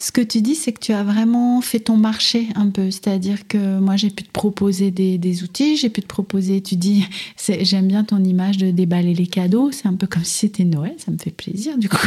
Ce 0.02 0.10
que 0.10 0.20
tu 0.20 0.42
dis, 0.42 0.56
c'est 0.56 0.72
que 0.72 0.80
tu 0.80 0.92
as 0.92 1.04
vraiment 1.04 1.60
fait 1.60 1.78
ton 1.78 1.96
marché 1.96 2.48
un 2.56 2.70
peu. 2.70 2.90
C'est-à-dire 2.90 3.46
que 3.46 3.78
moi, 3.78 3.94
j'ai 3.94 4.10
pu 4.10 4.24
te 4.24 4.32
proposer 4.32 4.90
des, 4.90 5.44
outils, 5.44 5.76
j'ai 5.76 5.90
pu 5.90 6.02
te 6.02 6.08
proposer, 6.08 6.60
tu 6.60 6.74
dis, 6.74 7.04
j'aime 7.60 7.86
bien 7.86 8.02
ton 8.02 8.24
image 8.24 8.58
de 8.58 8.72
déballer 8.72 9.14
les 9.14 9.28
cadeaux. 9.28 9.70
C'est 9.70 9.86
un 9.86 9.94
peu 9.94 10.08
comme 10.08 10.24
si 10.24 10.40
c'était 10.40 10.64
Noël, 10.64 10.94
ça 10.98 11.12
me 11.12 11.18
fait 11.18 11.30
plaisir 11.30 11.78
du 11.78 11.88
coup. 11.88 11.96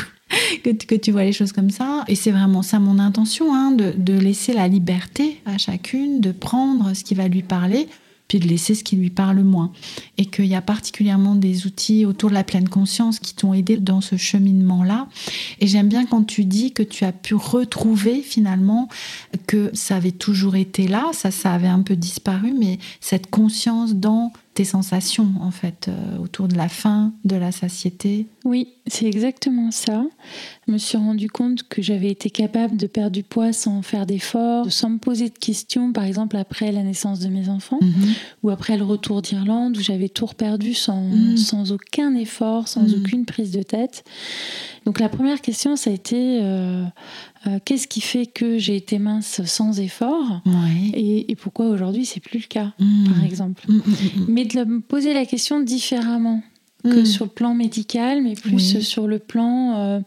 Que, 0.64 0.96
tu 0.96 1.12
vois 1.12 1.24
les 1.24 1.32
choses 1.32 1.54
comme 1.54 1.70
ça. 1.70 2.04
Et 2.08 2.16
c'est 2.16 2.32
vraiment 2.32 2.64
ça 2.64 2.80
mon 2.80 3.00
intention, 3.00 3.56
hein, 3.56 3.72
de 3.72 4.14
laisser 4.14 4.52
la 4.54 4.68
liberté 4.68 5.40
à 5.46 5.58
chacune, 5.58 6.20
de 6.20 6.32
prendre 6.32 6.94
ce 6.94 7.04
qui 7.04 7.14
va 7.14 7.28
lui 7.28 7.44
parler 7.44 7.88
de 8.40 8.48
laisser 8.48 8.76
ce 8.76 8.84
qui 8.84 8.96
lui 8.96 9.10
parle 9.10 9.42
moins. 9.42 9.72
Et 10.18 10.26
qu'il 10.26 10.46
y 10.46 10.56
a 10.56 10.62
particulièrement 10.62 11.36
des 11.36 11.66
outils 11.66 12.06
autour 12.06 12.30
de 12.30 12.36
la 12.36 12.44
pleine 12.44 12.70
conscience 12.70 13.20
qui 13.20 13.36
t'ont 13.36 13.54
aidé 13.54 13.78
dans 13.78 14.02
ce 14.02 14.18
cheminement-là. 14.18 15.08
Et 15.60 15.68
j'aime 15.68 15.88
bien 15.88 16.06
quand 16.06 16.24
tu 16.24 16.46
dis 16.46 16.72
que 16.72 16.84
tu 16.84 17.06
as 17.06 17.12
pu 17.12 17.36
retrouver 17.36 18.22
finalement 18.22 18.90
que 19.48 19.72
ça 19.74 19.98
avait 19.98 20.12
toujours 20.12 20.56
été 20.56 20.88
là, 20.88 21.10
ça, 21.14 21.32
ça 21.32 21.54
avait 21.54 21.68
un 21.68 21.82
peu 21.82 21.96
disparu, 21.96 22.54
mais 22.58 22.80
cette 23.02 23.30
conscience 23.30 23.96
dans 23.96 24.32
tes 24.56 24.64
sensations 24.64 25.34
en 25.42 25.52
fait 25.52 25.90
euh, 25.90 26.18
autour 26.18 26.48
de 26.48 26.56
la 26.56 26.70
faim, 26.70 27.12
de 27.26 27.36
la 27.36 27.52
satiété. 27.52 28.26
Oui, 28.46 28.70
c'est 28.88 29.06
exactement 29.06 29.70
ça. 29.70 30.06
Je 30.68 30.74
me 30.74 30.78
suis 30.80 30.98
rendu 30.98 31.30
compte 31.30 31.64
que 31.68 31.84
j'avais 31.84 32.10
été 32.10 32.32
capable 32.32 32.76
de 32.76 32.88
perdre 32.88 33.12
du 33.12 33.22
poids 33.22 33.54
sans 33.54 33.84
faire 33.84 34.08
d'efforts, 34.08 34.72
sans 34.72 34.90
me 34.90 34.98
poser 34.98 35.30
de 35.30 35.38
questions, 35.38 35.94
par 35.94 36.06
exemple 36.06 36.38
après 36.38 36.72
la 36.72 36.82
naissance 36.82 37.20
de 37.20 37.28
mes 37.28 37.50
enfants 37.50 37.80
mhm. 37.82 38.14
ou 38.42 38.50
après 38.50 38.76
le 38.76 38.84
retour 38.84 39.22
d'Irlande 39.22 39.78
où 39.78 39.82
j'avais 39.82 40.10
tout 40.10 40.26
perdu 40.36 40.74
sans, 40.74 41.02
mhm. 41.02 41.38
sans 41.38 41.72
aucun 41.72 42.16
effort, 42.16 42.68
sans 42.68 42.82
mhm. 42.82 42.96
aucune 43.00 43.26
prise 43.26 43.52
de 43.52 43.62
tête. 43.62 44.04
Donc 44.86 45.00
la 45.00 45.10
première 45.10 45.42
question, 45.42 45.76
ça 45.76 45.92
a 45.92 45.94
été 45.94 46.40
euh, 46.42 46.84
euh, 47.46 47.60
qu'est-ce 47.64 47.88
qui 47.88 48.02
fait 48.02 48.26
que 48.26 48.58
j'ai 48.58 48.76
été 48.76 48.98
mince 48.98 49.44
sans 49.46 49.80
effort 49.80 50.42
et, 50.96 51.36
pourquoi 51.36 51.68
aujourd'hui 51.68 52.06
c'est 52.06 52.22
plus 52.22 52.40
le 52.40 52.48
cas, 52.48 52.74
par 53.14 53.24
exemple? 53.24 53.64
Mais 54.28 54.46
de 54.46 54.64
me 54.64 54.80
poser 54.80 55.14
la 55.14 55.26
question 55.26 55.60
différemment 55.60 56.42
que 56.92 57.06
sur 57.06 57.26
le 57.26 57.32
plan 57.32 57.54
médical, 57.54 58.22
mais 58.22 58.36
plus 58.36 58.80
sur 58.82 59.08
le 59.08 59.20
plan 59.20 59.76
euh, 59.76 60.00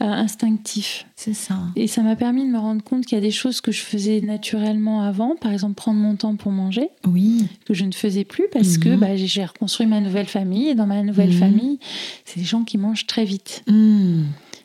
instinctif. 0.00 1.06
C'est 1.16 1.34
ça. 1.34 1.58
Et 1.76 1.86
ça 1.86 2.02
m'a 2.02 2.16
permis 2.16 2.44
de 2.44 2.50
me 2.50 2.58
rendre 2.58 2.82
compte 2.82 3.06
qu'il 3.06 3.16
y 3.16 3.20
a 3.20 3.24
des 3.24 3.30
choses 3.30 3.60
que 3.60 3.72
je 3.72 3.80
faisais 3.80 4.20
naturellement 4.20 5.02
avant, 5.02 5.36
par 5.36 5.52
exemple 5.52 5.74
prendre 5.74 6.00
mon 6.00 6.16
temps 6.16 6.36
pour 6.36 6.52
manger, 6.52 6.88
oui. 7.06 7.46
que 7.64 7.74
je 7.74 7.84
ne 7.84 7.92
faisais 7.92 8.24
plus 8.24 8.46
parce 8.52 8.78
que 8.78 8.96
bah, 8.96 9.16
j'ai 9.16 9.44
reconstruit 9.44 9.86
ma 9.86 10.00
nouvelle 10.00 10.26
famille 10.26 10.68
et 10.68 10.74
dans 10.74 10.86
ma 10.86 11.02
nouvelle 11.02 11.32
famille, 11.32 11.78
c'est 12.24 12.40
des 12.40 12.46
gens 12.46 12.64
qui 12.64 12.78
mangent 12.78 13.06
très 13.06 13.24
vite 13.24 13.64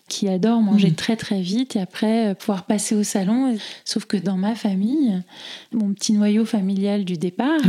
qui 0.10 0.28
adore 0.28 0.62
manger 0.62 0.90
mm. 0.90 0.96
très 0.96 1.16
très 1.16 1.42
vite 1.42 1.76
et 1.78 1.80
après 1.80 2.32
euh, 2.32 2.34
pouvoir 2.34 2.66
passer 2.66 2.96
au 2.96 3.04
salon. 3.04 3.56
Sauf 3.86 4.06
que 4.06 4.18
dans 4.18 4.36
ma 4.36 4.56
famille, 4.56 5.22
mon 5.72 5.94
petit 5.94 6.12
noyau 6.14 6.44
familial 6.44 7.06
du 7.06 7.14
départ, 7.14 7.62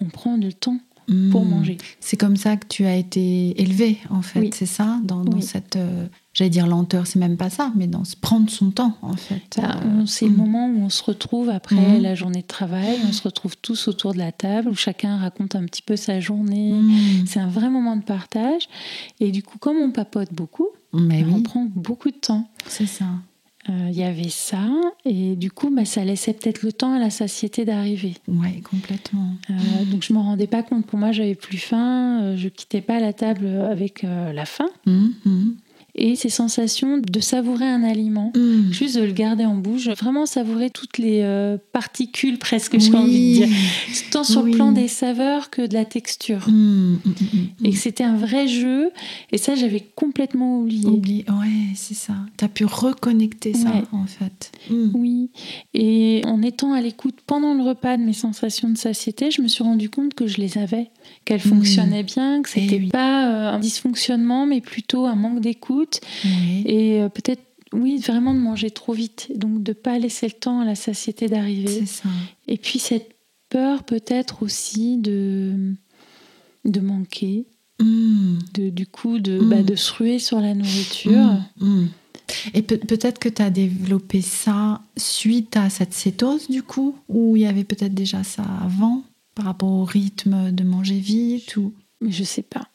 on 0.00 0.04
prend 0.06 0.38
du 0.38 0.54
temps 0.54 0.78
pour 1.30 1.44
mm. 1.44 1.48
manger. 1.48 1.76
C'est 1.98 2.16
comme 2.16 2.36
ça 2.36 2.56
que 2.56 2.66
tu 2.66 2.84
as 2.86 2.96
été 2.96 3.60
élevé 3.60 3.98
en 4.10 4.22
fait, 4.22 4.54
c'est 4.54 4.66
ça 4.66 4.98
Dans, 5.02 5.24
cette, 5.40 5.76
euh, 5.76 6.06
j'allais 6.32 6.50
dire 6.50 6.66
lenteur, 6.66 7.06
c'est 7.06 7.18
même 7.18 7.36
pas 7.36 7.50
ça, 7.50 7.72
mais 7.76 7.86
dans 7.86 8.04
se 8.04 8.16
prendre 8.16 8.48
son 8.50 8.70
temps 8.70 8.96
en 9.02 9.16
fait. 9.16 9.42
Bah, 9.56 9.80
c'est 10.06 10.26
le 10.26 10.32
mm. 10.32 10.36
moment 10.36 10.66
où 10.68 10.82
on 10.82 10.88
se 10.88 11.02
retrouve 11.02 11.50
après 11.50 11.98
la 11.98 12.14
journée 12.14 12.42
de 12.42 12.46
travail, 12.46 12.98
on 13.08 13.12
se 13.12 13.22
retrouve 13.22 13.56
tous 13.56 13.88
autour 13.88 14.12
de 14.12 14.18
la 14.18 14.32
table, 14.32 14.68
où 14.68 14.74
chacun 14.74 15.16
raconte 15.16 15.54
un 15.54 15.64
petit 15.64 15.82
peu 15.82 15.96
sa 15.96 16.20
journée. 16.20 16.74
C'est 17.26 17.40
un 17.40 17.48
vrai 17.48 17.70
moment 17.70 17.96
de 17.96 18.02
partage. 18.02 18.68
Et 19.18 19.30
du 19.30 19.42
coup, 19.42 19.58
comme 19.58 19.76
on 19.76 19.90
papote 19.90 20.32
beaucoup, 20.32 20.68
mais 20.92 21.24
on 21.24 21.42
prend 21.42 21.66
beaucoup 21.74 22.10
de 22.10 22.16
temps. 22.16 22.48
C'est 22.66 22.86
ça. 22.86 23.06
Euh, 23.68 23.88
il 23.90 23.96
y 23.96 24.04
avait 24.04 24.30
ça, 24.30 24.66
et 25.04 25.36
du 25.36 25.50
coup, 25.50 25.70
bah, 25.74 25.84
ça 25.84 26.02
laissait 26.02 26.32
peut-être 26.32 26.62
le 26.62 26.72
temps 26.72 26.94
à 26.94 26.98
la 26.98 27.10
satiété 27.10 27.66
d'arriver. 27.66 28.14
Oui, 28.26 28.62
complètement. 28.62 29.34
Euh, 29.50 29.84
donc, 29.84 30.02
je 30.02 30.14
ne 30.14 30.18
me 30.18 30.24
rendais 30.24 30.46
pas 30.46 30.62
compte. 30.62 30.86
Pour 30.86 30.98
moi, 30.98 31.12
j'avais 31.12 31.34
plus 31.34 31.58
faim, 31.58 32.22
euh, 32.22 32.36
je 32.38 32.48
quittais 32.48 32.80
pas 32.80 33.00
la 33.00 33.12
table 33.12 33.46
avec 33.46 34.02
la 34.02 34.46
faim. 34.46 34.68
Mmh 34.86 35.08
et 36.00 36.16
ces 36.16 36.30
sensations 36.30 36.98
de 36.98 37.20
savourer 37.20 37.66
un 37.66 37.82
aliment, 37.82 38.32
mm. 38.34 38.72
juste 38.72 38.96
de 38.96 39.02
le 39.02 39.12
garder 39.12 39.44
en 39.44 39.54
bouche, 39.54 39.88
vraiment 39.88 40.24
savourer 40.26 40.70
toutes 40.70 40.98
les 40.98 41.20
euh, 41.22 41.58
particules 41.72 42.38
presque, 42.38 42.78
j'ai 42.80 42.94
envie 42.94 43.40
de 43.40 43.46
dire, 43.46 43.56
tant 44.10 44.24
sur 44.24 44.42
le 44.42 44.52
plan 44.52 44.72
des 44.72 44.88
saveurs 44.88 45.50
que 45.50 45.66
de 45.66 45.74
la 45.74 45.84
texture. 45.84 46.48
Mm, 46.48 46.98
mm, 47.04 47.66
et 47.66 47.72
c'était 47.72 48.04
un 48.04 48.16
vrai 48.16 48.48
jeu, 48.48 48.90
et 49.30 49.38
ça 49.38 49.54
j'avais 49.54 49.80
complètement 49.80 50.60
oublié. 50.60 50.88
Oublié, 50.88 51.24
ouais, 51.28 51.74
c'est 51.74 51.94
ça. 51.94 52.14
Tu 52.38 52.44
as 52.44 52.48
pu 52.48 52.64
reconnecter 52.64 53.52
ça 53.52 53.70
en 53.92 54.06
fait. 54.06 54.52
Oui, 54.70 55.30
et 55.74 56.22
en 56.24 56.42
étant 56.42 56.72
à 56.72 56.80
l'écoute 56.80 57.16
pendant 57.26 57.54
le 57.54 57.62
repas 57.62 57.98
de 57.98 58.02
mes 58.02 58.14
sensations 58.14 58.70
de 58.70 58.78
satiété, 58.78 59.30
je 59.30 59.42
me 59.42 59.48
suis 59.48 59.62
rendu 59.62 59.90
compte 59.90 60.14
que 60.14 60.26
je 60.26 60.38
les 60.38 60.56
avais, 60.56 60.90
qu'elles 61.24 61.40
fonctionnaient 61.40 62.02
bien, 62.02 62.42
que 62.42 62.50
eh 62.56 62.60
c'était 62.60 62.86
pas 62.88 63.28
euh, 63.28 63.54
un 63.54 63.58
dysfonctionnement, 63.58 64.46
mais 64.46 64.60
plutôt 64.60 65.06
un 65.06 65.14
manque 65.14 65.40
d'écoute. 65.40 66.00
Et 66.64 67.00
euh, 67.00 67.08
peut-être 67.08 67.42
oui, 67.72 67.98
vraiment 67.98 68.34
de 68.34 68.40
manger 68.40 68.70
trop 68.70 68.92
vite, 68.92 69.30
donc 69.36 69.62
de 69.62 69.72
pas 69.72 69.98
laisser 69.98 70.26
le 70.26 70.32
temps 70.32 70.60
à 70.60 70.64
la 70.64 70.74
satiété 70.74 71.28
d'arriver. 71.28 71.84
Et 72.48 72.56
puis 72.56 72.78
cette 72.78 73.14
peur 73.48 73.84
peut-être 73.84 74.42
aussi 74.42 74.96
de 74.96 75.74
de 76.64 76.80
manquer, 76.80 77.46
hmm. 77.80 78.38
de 78.54 78.70
du 78.70 78.86
coup 78.86 79.18
de, 79.18 79.38
bah, 79.38 79.62
hmm. 79.62 79.64
de 79.64 79.74
se 79.76 79.92
ruer 79.92 80.18
sur 80.18 80.40
la 80.40 80.54
nourriture. 80.54 81.36
Et 82.54 82.62
peut-être 82.62 83.18
que 83.18 83.28
tu 83.28 83.42
as 83.42 83.50
développé 83.50 84.20
ça 84.20 84.82
suite 84.96 85.56
à 85.56 85.68
cette 85.70 85.94
cétose 85.94 86.48
du 86.48 86.62
coup, 86.62 86.96
ou 87.08 87.36
il 87.36 87.42
y 87.42 87.46
avait 87.46 87.64
peut-être 87.64 87.94
déjà 87.94 88.22
ça 88.22 88.44
avant? 88.64 89.02
Par 89.40 89.46
rapport 89.46 89.70
au 89.70 89.84
rythme 89.84 90.52
de 90.52 90.64
manger 90.64 90.98
vite 90.98 91.56
ou. 91.56 91.72
Mais 92.02 92.12
je 92.12 92.24
sais 92.24 92.42
pas. 92.42 92.68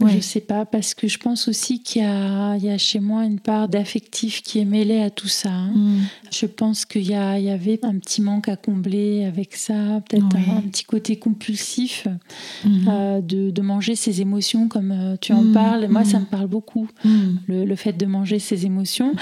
Je 0.00 0.20
sais 0.20 0.40
pas, 0.40 0.64
parce 0.64 0.94
que 0.94 1.08
je 1.08 1.18
pense 1.18 1.48
aussi 1.48 1.82
qu'il 1.82 2.02
y, 2.02 2.04
a, 2.04 2.78
chez 2.78 3.00
moi 3.00 3.24
une 3.24 3.38
part 3.38 3.68
d'affectif 3.68 4.42
qui 4.42 4.58
est 4.58 4.64
mêlée 4.64 5.00
à 5.00 5.10
tout 5.10 5.28
ça. 5.28 5.50
Hein. 5.50 5.72
Hmm. 5.74 6.00
Je 6.32 6.46
pense 6.46 6.84
qu'il 6.84 7.02
y, 7.02 7.12
y, 7.12 7.50
avait 7.50 7.78
un 7.84 7.98
petit 7.98 8.20
manque 8.20 8.48
à 8.48 8.56
combler 8.56 9.24
avec 9.24 9.54
ça, 9.54 10.02
peut-être 10.08 10.36
un, 10.36 10.62
petit 10.62 10.84
côté 10.84 11.16
compulsif 11.16 12.06
hmm. 12.64 12.88
euh, 12.88 13.20
de, 13.20 13.62
manger 13.62 13.96
ses 13.96 14.20
émotions 14.20 14.68
comme 14.68 14.92
euh, 14.92 15.16
tu 15.20 15.32
en 15.32 15.52
parles. 15.52 15.88
Moi, 15.88 16.04
ça 16.04 16.20
me 16.20 16.26
parle 16.26 16.48
beaucoup, 16.48 16.88
le, 17.46 17.64
le, 17.64 17.76
fait 17.76 17.92
de 17.92 18.06
manger 18.06 18.38
ses 18.38 18.66
émotions 18.66 19.14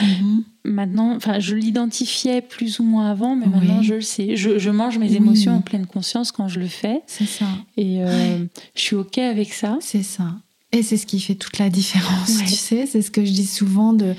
maintenant, 0.64 1.14
enfin, 1.14 1.38
je 1.38 1.54
l'identifiais 1.54 2.40
plus 2.40 2.78
ou 2.78 2.84
moins 2.84 3.10
avant, 3.10 3.34
mais 3.34 3.46
maintenant 3.46 3.82
je 3.82 3.94
le 3.94 4.00
sais. 4.00 4.36
Je, 4.36 4.70
mange 4.70 4.98
mes 4.98 5.14
émotions 5.14 5.56
en 5.56 5.60
pleine 5.60 5.86
conscience 5.86 6.32
quand 6.32 6.48
je 6.48 6.60
le 6.60 6.66
fais. 6.66 7.02
C'est 7.06 7.26
ça. 7.26 7.46
Et 7.76 8.02
euh, 8.02 8.44
je 8.74 8.80
suis 8.80 8.96
OK 8.96 9.18
avec 9.18 9.52
ça. 9.52 9.78
C'est 9.80 10.02
ça. 10.02 10.36
Et 10.72 10.82
c'est 10.82 10.96
ce 10.96 11.04
qui 11.04 11.20
fait 11.20 11.34
toute 11.34 11.58
la 11.58 11.68
différence, 11.68 12.38
tu 12.38 12.54
sais. 12.54 12.86
C'est 12.86 13.02
ce 13.02 13.10
que 13.10 13.24
je 13.24 13.30
dis 13.30 13.46
souvent 13.46 13.92
de 13.92 14.14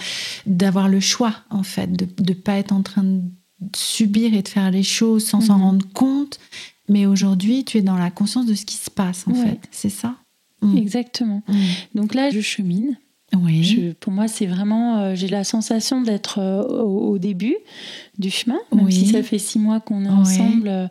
d'avoir 0.46 0.88
le 0.88 1.00
choix, 1.00 1.36
en 1.50 1.63
fait, 1.63 1.92
de 1.92 2.08
ne 2.20 2.34
pas 2.34 2.58
être 2.58 2.72
en 2.72 2.84
train 2.84 3.04
de 3.04 3.22
subir 3.76 4.34
et 4.34 4.42
de 4.44 4.48
faire 4.48 4.70
les 4.70 4.84
choses 4.84 5.26
sans 5.26 5.42
s'en 5.42 5.58
mhm. 5.58 5.63
rendre 5.63 5.88
compte. 5.94 6.39
Mais 6.89 7.06
aujourd'hui, 7.06 7.63
tu 7.63 7.78
es 7.78 7.82
dans 7.82 7.98
la 7.98 8.12
conscience 8.12 8.46
de 8.46 8.54
ce 8.54 8.66
qui 8.66 8.76
se 8.76 8.92
passe, 8.92 9.26
en 9.28 9.34
fait. 9.34 9.60
C'est 9.72 9.89
ça 9.89 10.16
mm. 10.62 10.78
Exactement. 10.78 11.42
Mm. 11.48 11.63
Donc 11.96 12.13
là, 12.13 12.30
je 12.30 12.42
chemine. 12.42 12.98
Oui. 13.41 13.93
pour 14.00 14.13
moi, 14.13 14.28
c'est 14.28 14.46
vraiment, 14.46 15.00
euh, 15.00 15.15
j'ai 15.15 15.28
la 15.28 15.43
sensation 15.43 16.02
d'être 16.02 16.39
euh, 16.39 16.62
au, 16.63 17.17
début 17.17 17.56
du 18.17 18.30
chemin, 18.30 18.60
même 18.74 18.91
si 18.91 19.08
ça 19.08 19.24
fait 19.24 19.39
six 19.39 19.60
mois 19.60 19.80
qu'on 19.80 20.06
est 20.06 20.10
ensemble. 20.10 20.67
Euh, 20.67 20.88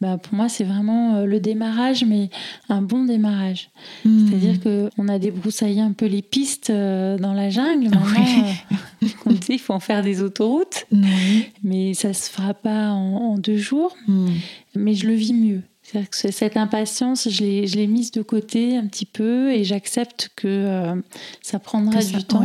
bah, 0.00 0.18
pour 0.18 0.34
moi, 0.34 0.48
c'est 0.48 0.64
vraiment 0.64 1.24
le 1.24 1.40
démarrage, 1.40 2.04
mais 2.04 2.30
un 2.68 2.82
bon 2.82 3.04
démarrage. 3.04 3.70
Hmm. 4.04 4.28
C'est-à-dire 4.28 4.60
que 4.60 4.90
on 4.98 5.08
a 5.08 5.18
débroussaillé 5.18 5.80
un 5.80 5.92
peu 5.92 6.06
les 6.06 6.22
pistes 6.22 6.70
dans 6.70 7.32
la 7.32 7.50
jungle. 7.50 7.90
Maintenant, 7.90 8.42
dit, 9.26 9.38
il 9.50 9.58
faut 9.58 9.74
en 9.74 9.80
faire 9.80 10.02
des 10.02 10.22
autoroutes, 10.22 10.86
mais 11.62 11.94
ça 11.94 12.12
se 12.12 12.30
fera 12.30 12.54
pas 12.54 12.90
en, 12.90 13.38
deux 13.38 13.56
jours. 13.56 13.94
Hmm. 14.08 14.28
Mais 14.74 14.94
je 14.94 15.06
le 15.06 15.14
vis 15.14 15.34
mieux 15.34 15.62
cette 16.10 16.56
impatience, 16.56 17.28
je 17.28 17.44
l'ai 17.44 17.86
mise 17.86 18.10
de 18.10 18.22
côté 18.22 18.76
un 18.76 18.86
petit 18.86 19.06
peu 19.06 19.52
et 19.52 19.64
j'accepte 19.64 20.30
que 20.34 20.48
euh, 20.48 20.94
ça 21.42 21.58
prendra 21.58 22.02
du 22.02 22.24
temps. 22.24 22.42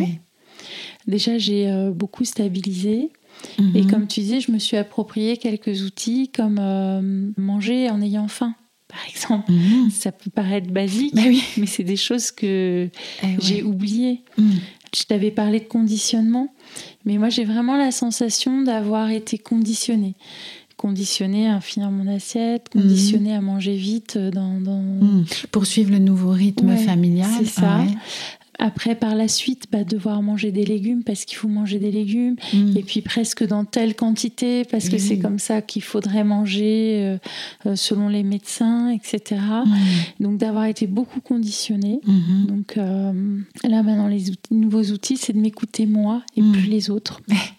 Déjà, 1.07 1.37
j'ai 1.37 1.69
euh, 1.69 1.91
beaucoup 1.91 2.25
stabilisé. 2.25 3.11
Et 3.57 3.83
mhm. 3.83 3.89
comme 3.89 4.07
tu 4.07 4.19
disais, 4.19 4.41
je 4.41 4.51
me 4.51 4.59
suis 4.59 4.75
approprié 4.75 5.37
quelques 5.37 5.83
outils 5.83 6.29
comme 6.29 6.59
euh, 6.59 7.31
manger 7.37 7.89
en 7.89 8.01
ayant 8.01 8.27
faim, 8.27 8.53
par 8.89 8.99
exemple. 9.07 9.49
Mhm. 9.49 9.89
Ça 9.91 10.11
peut 10.11 10.29
paraître 10.29 10.69
basique, 10.69 11.15
bah 11.15 11.21
mais 11.57 11.65
c'est 11.65 11.85
des 11.85 11.95
choses 11.95 12.31
que 12.31 12.89
eh 13.23 13.27
j'ai 13.39 13.63
oubliées. 13.63 14.23
Mhm. 14.37 14.59
Je 14.93 15.03
t'avais 15.03 15.31
parlé 15.31 15.61
de 15.61 15.65
conditionnement, 15.65 16.53
mais 17.05 17.17
moi 17.17 17.29
j'ai 17.29 17.45
vraiment 17.45 17.77
la 17.77 17.91
sensation 17.91 18.61
d'avoir 18.61 19.09
été 19.09 19.37
conditionnée 19.37 20.15
conditionné 20.79 21.49
à 21.49 21.59
finir 21.59 21.91
mon 21.91 22.07
assiette, 22.07 22.73
mhm. 22.73 22.81
conditionné 22.81 23.35
à 23.35 23.41
manger 23.41 23.75
vite. 23.75 24.15
Euh, 24.15 24.31
dans, 24.31 24.49
mhm. 24.49 25.25
Pour 25.51 25.65
suivre 25.65 25.91
le 25.91 25.99
nouveau 25.99 26.31
rythme 26.31 26.75
familial. 26.77 27.29
C'est 27.37 27.45
ça. 27.45 27.81
après, 28.57 28.95
par 28.95 29.15
la 29.15 29.27
suite, 29.27 29.65
bah, 29.71 29.83
devoir 29.83 30.21
manger 30.21 30.51
des 30.51 30.65
légumes 30.65 31.03
parce 31.03 31.25
qu'il 31.25 31.37
faut 31.37 31.49
manger 31.49 31.79
des 31.79 31.91
légumes. 31.91 32.35
Mm. 32.53 32.77
Et 32.77 32.83
puis 32.83 33.01
presque 33.01 33.45
dans 33.45 33.65
telle 33.65 33.95
quantité 33.95 34.63
parce 34.63 34.87
que 34.89 34.97
c'est 34.97 35.19
comme 35.19 35.39
ça 35.39 35.61
qu'il 35.61 35.81
faudrait 35.81 36.23
manger 36.23 37.01
euh, 37.03 37.17
euh, 37.65 37.75
selon 37.75 38.07
les 38.07 38.23
médecins, 38.23 38.89
etc. 38.89 39.41
Donc 40.19 40.37
d'avoir 40.37 40.65
été 40.65 40.87
beaucoup 40.87 41.19
conditionné. 41.19 41.99
Donc 42.47 42.77
euh, 42.77 43.11
là, 43.63 43.83
maintenant, 43.83 44.07
les 44.07 44.23
nouveaux 44.51 44.83
outils, 44.91 45.17
c'est 45.17 45.33
de 45.33 45.39
m'écouter 45.39 45.85
moi 45.85 46.21
et 46.37 46.41
plus 46.41 46.67
les 46.67 46.89
autres. 46.89 47.21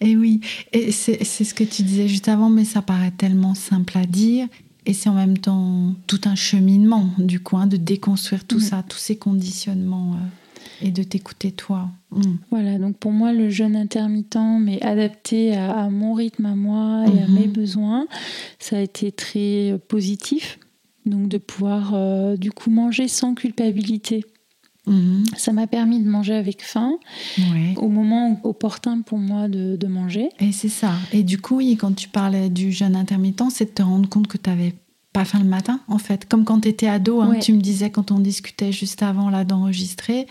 Et 0.00 0.16
oui, 0.16 0.40
et 0.72 0.92
c'est 0.92 1.24
ce 1.24 1.54
que 1.54 1.64
tu 1.64 1.82
disais 1.82 2.08
juste 2.08 2.28
avant, 2.28 2.48
mais 2.48 2.64
ça 2.64 2.82
paraît 2.82 3.12
tellement 3.12 3.54
simple 3.54 3.96
à 3.98 4.04
dire. 4.04 4.48
Et 4.84 4.94
c'est 4.94 5.08
en 5.08 5.14
même 5.14 5.38
temps 5.38 5.94
tout 6.06 6.20
un 6.24 6.34
cheminement, 6.34 7.08
du 7.18 7.40
coup, 7.40 7.56
hein, 7.56 7.66
de 7.66 7.76
déconstruire 7.76 8.44
tout 8.44 8.58
mm. 8.58 8.62
ça, 8.62 8.84
tous 8.88 8.98
ces 8.98 9.16
conditionnements 9.16 10.14
euh, 10.14 10.86
et 10.86 10.90
de 10.90 11.04
t'écouter 11.04 11.52
toi. 11.52 11.88
Mm. 12.10 12.22
Voilà, 12.50 12.78
donc 12.78 12.96
pour 12.96 13.12
moi, 13.12 13.32
le 13.32 13.48
jeûne 13.48 13.76
intermittent, 13.76 14.36
mais 14.60 14.82
adapté 14.82 15.56
à, 15.56 15.88
mon 15.88 16.14
rythme, 16.14 16.46
à 16.46 16.56
moi 16.56 17.04
et 17.06 17.22
à 17.22 17.28
mes 17.28 17.46
mm-hmm. 17.46 17.52
besoins, 17.52 18.06
ça 18.58 18.78
a 18.78 18.80
été 18.80 19.12
très 19.12 19.78
positif. 19.86 20.58
Donc 21.06 21.28
de 21.28 21.38
pouvoir, 21.38 21.92
euh, 21.94 22.36
du 22.36 22.50
coup, 22.50 22.70
manger 22.70 23.08
sans 23.08 23.34
culpabilité. 23.34 24.24
Mhm. 24.86 25.24
Ça 25.36 25.52
m'a 25.52 25.66
permis 25.66 26.02
de 26.02 26.08
manger 26.08 26.34
avec 26.34 26.62
faim 26.62 26.98
au 27.76 27.88
moment 27.88 28.40
opportun 28.42 29.02
pour 29.02 29.18
moi 29.18 29.48
de, 29.48 29.86
manger. 29.86 30.28
Et 30.40 30.52
c'est 30.52 30.68
ça. 30.68 30.94
Et 31.12 31.22
du 31.22 31.38
coup, 31.38 31.60
quand 31.78 31.94
tu 31.94 32.08
parlais 32.08 32.48
du 32.48 32.72
jeûne 32.72 32.96
intermittent, 32.96 33.42
c'est 33.50 33.66
de 33.66 33.70
te 33.70 33.82
rendre 33.82 34.08
compte 34.08 34.26
que 34.26 34.38
tu 34.38 34.48
n'avais 34.48 34.74
pas 35.12 35.24
faim 35.26 35.40
le 35.40 35.48
matin, 35.48 35.80
en 35.88 35.98
fait. 35.98 36.26
Comme 36.26 36.44
quand 36.44 36.60
tu 36.60 36.68
étais 36.68 36.86
ado, 36.88 37.20
hein, 37.20 37.38
tu 37.40 37.52
me 37.52 37.60
disais 37.60 37.90
quand 37.90 38.10
on 38.10 38.18
discutait 38.18 38.72
juste 38.72 39.02
avant 39.02 39.28
là 39.28 39.44
d'enregistrer, 39.44 40.26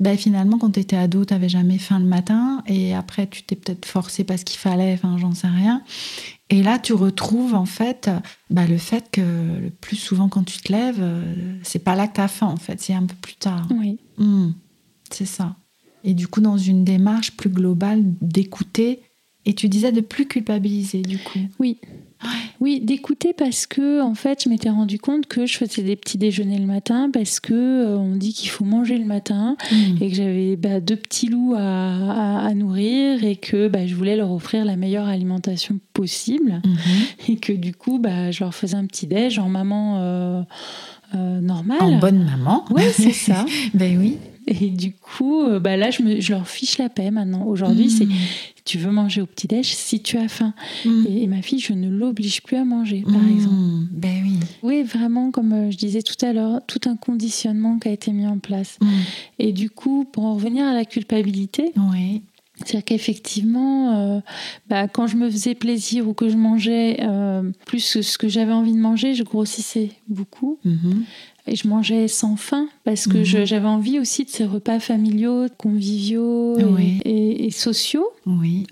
ben, 0.00 0.18
finalement, 0.18 0.58
quand 0.58 0.72
tu 0.72 0.80
étais 0.80 0.96
ado, 0.96 1.24
tu 1.24 1.32
n'avais 1.32 1.48
jamais 1.48 1.78
faim 1.78 2.00
le 2.00 2.06
matin. 2.06 2.62
Et 2.66 2.94
après, 2.94 3.28
tu 3.28 3.44
t'es 3.44 3.54
peut-être 3.54 3.86
forcé 3.86 4.24
parce 4.24 4.42
qu'il 4.42 4.58
fallait, 4.58 4.94
enfin, 4.94 5.16
j'en 5.18 5.32
sais 5.32 5.46
rien. 5.46 5.82
Et 6.48 6.62
là, 6.62 6.78
tu 6.78 6.92
retrouves 6.92 7.54
en 7.54 7.66
fait 7.66 8.10
bah, 8.50 8.66
le 8.66 8.78
fait 8.78 9.10
que 9.10 9.20
le 9.20 9.70
plus 9.70 9.96
souvent 9.96 10.28
quand 10.28 10.44
tu 10.44 10.58
te 10.58 10.72
lèves, 10.72 11.00
euh, 11.00 11.58
c'est 11.62 11.80
pas 11.80 11.96
là 11.96 12.06
que 12.06 12.14
tu 12.14 12.20
as 12.20 12.28
faim 12.28 12.46
en 12.46 12.56
fait, 12.56 12.80
c'est 12.80 12.94
un 12.94 13.04
peu 13.04 13.16
plus 13.16 13.34
tard. 13.34 13.66
Oui. 13.70 13.98
Hmm, 14.16 14.50
c'est 15.10 15.26
ça. 15.26 15.56
Et 16.04 16.14
du 16.14 16.28
coup, 16.28 16.40
dans 16.40 16.56
une 16.56 16.84
démarche 16.84 17.32
plus 17.32 17.50
globale 17.50 18.02
d'écouter, 18.20 19.00
et 19.44 19.54
tu 19.54 19.68
disais 19.68 19.92
de 19.92 20.00
plus 20.00 20.26
culpabiliser 20.26 21.02
du 21.02 21.18
coup. 21.18 21.38
Oui. 21.58 21.78
Oui, 22.60 22.80
d'écouter 22.80 23.32
parce 23.32 23.66
que 23.66 24.00
en 24.00 24.14
fait, 24.14 24.44
je 24.44 24.48
m'étais 24.48 24.70
rendu 24.70 24.98
compte 24.98 25.26
que 25.26 25.46
je 25.46 25.56
faisais 25.56 25.82
des 25.82 25.96
petits 25.96 26.18
déjeuners 26.18 26.58
le 26.58 26.66
matin 26.66 27.10
parce 27.12 27.40
que 27.40 27.54
euh, 27.54 27.96
on 27.96 28.16
dit 28.16 28.32
qu'il 28.32 28.50
faut 28.50 28.64
manger 28.64 28.98
le 28.98 29.04
matin 29.04 29.56
mmh. 29.70 29.76
et 30.02 30.08
que 30.10 30.14
j'avais 30.16 30.56
bah, 30.56 30.80
deux 30.80 30.96
petits 30.96 31.28
loups 31.28 31.54
à, 31.56 32.52
nourrir 32.54 33.24
et 33.24 33.36
que 33.36 33.68
bah, 33.68 33.86
je 33.86 33.94
voulais 33.94 34.16
leur 34.16 34.32
offrir 34.32 34.64
la 34.64 34.76
meilleure 34.76 35.06
alimentation 35.06 35.78
possible 35.92 36.62
mmh. 36.64 37.30
et 37.32 37.36
que 37.36 37.52
du 37.52 37.74
coup, 37.74 37.98
bah, 37.98 38.30
je 38.30 38.42
leur 38.42 38.54
faisais 38.54 38.76
un 38.76 38.86
petit 38.86 39.06
déj 39.06 39.38
en 39.38 39.48
maman 39.48 39.98
euh, 39.98 40.42
euh, 41.14 41.40
normale. 41.40 41.78
En 41.80 41.98
bonne 41.98 42.24
maman. 42.24 42.64
Oui, 42.70 42.82
c'est 42.92 43.12
ça. 43.12 43.44
ben 43.74 43.98
oui. 43.98 44.18
Et 44.46 44.70
du 44.70 44.92
coup, 44.92 45.44
bah 45.60 45.76
là, 45.76 45.90
je, 45.90 46.02
me, 46.02 46.20
je 46.20 46.32
leur 46.32 46.46
fiche 46.46 46.78
la 46.78 46.88
paix 46.88 47.10
maintenant. 47.10 47.44
Aujourd'hui, 47.46 47.90
c'est 47.90 48.06
mmh 48.06 48.12
tu 48.66 48.78
veux 48.78 48.90
manger 48.90 49.22
au 49.22 49.26
petit-déj 49.26 49.64
si 49.74 50.02
tu 50.02 50.18
as 50.18 50.28
faim. 50.28 50.52
Mm. 50.84 51.04
Et, 51.08 51.26
ma 51.28 51.40
fille, 51.40 51.60
je 51.60 51.72
ne 51.72 51.88
l'oblige 51.88 52.42
plus 52.42 52.56
à 52.56 52.64
manger, 52.64 53.02
par 53.02 53.22
mm. 53.22 53.34
exemple. 53.34 53.56
Ben 53.92 54.22
oui. 54.24 54.40
Oui, 54.62 54.82
vraiment, 54.82 55.30
comme 55.30 55.52
euh, 55.52 55.70
je 55.70 55.76
disais 55.78 56.02
tout 56.02 56.22
à 56.26 56.32
l'heure, 56.32 56.60
tout 56.66 56.80
un 56.86 56.96
conditionnement 56.96 57.78
qui 57.78 57.88
a 57.88 57.92
été 57.92 58.12
mis 58.12 58.26
en 58.26 58.38
place. 58.38 58.76
Mm. 58.82 58.88
Et 59.38 59.52
du 59.52 59.70
coup, 59.70 60.04
pour 60.04 60.24
en 60.24 60.34
revenir 60.34 60.66
à 60.66 60.74
la 60.74 60.84
culpabilité, 60.84 61.72
oui. 61.76 62.22
C'est-à-dire 62.58 62.84
qu'effectivement, 62.84 63.94
euh, 63.94 64.20
bah, 64.68 64.88
quand 64.88 65.06
je 65.06 65.16
me 65.16 65.30
faisais 65.30 65.54
plaisir 65.54 66.08
ou 66.08 66.14
que 66.14 66.30
je 66.30 66.38
mangeais 66.38 66.96
euh, 67.02 67.42
plus 67.66 67.92
que 67.92 68.00
ce 68.00 68.16
que 68.16 68.28
j'avais 68.28 68.52
envie 68.52 68.72
de 68.72 68.78
manger, 68.78 69.14
je 69.14 69.22
grossissais 69.24 69.90
beaucoup. 70.08 70.58
Mm-hmm. 70.64 71.02
Et 71.46 71.56
je 71.56 71.68
mangeais 71.68 72.08
sans 72.08 72.36
faim 72.36 72.68
parce 72.84 73.06
que 73.06 73.18
mhm. 73.18 73.44
j'avais 73.44 73.68
envie 73.68 73.98
aussi 73.98 74.24
de 74.24 74.30
ces 74.30 74.44
repas 74.44 74.80
familiaux, 74.80 75.46
conviviaux 75.56 76.58
et, 77.04 77.50
sociaux 77.50 78.08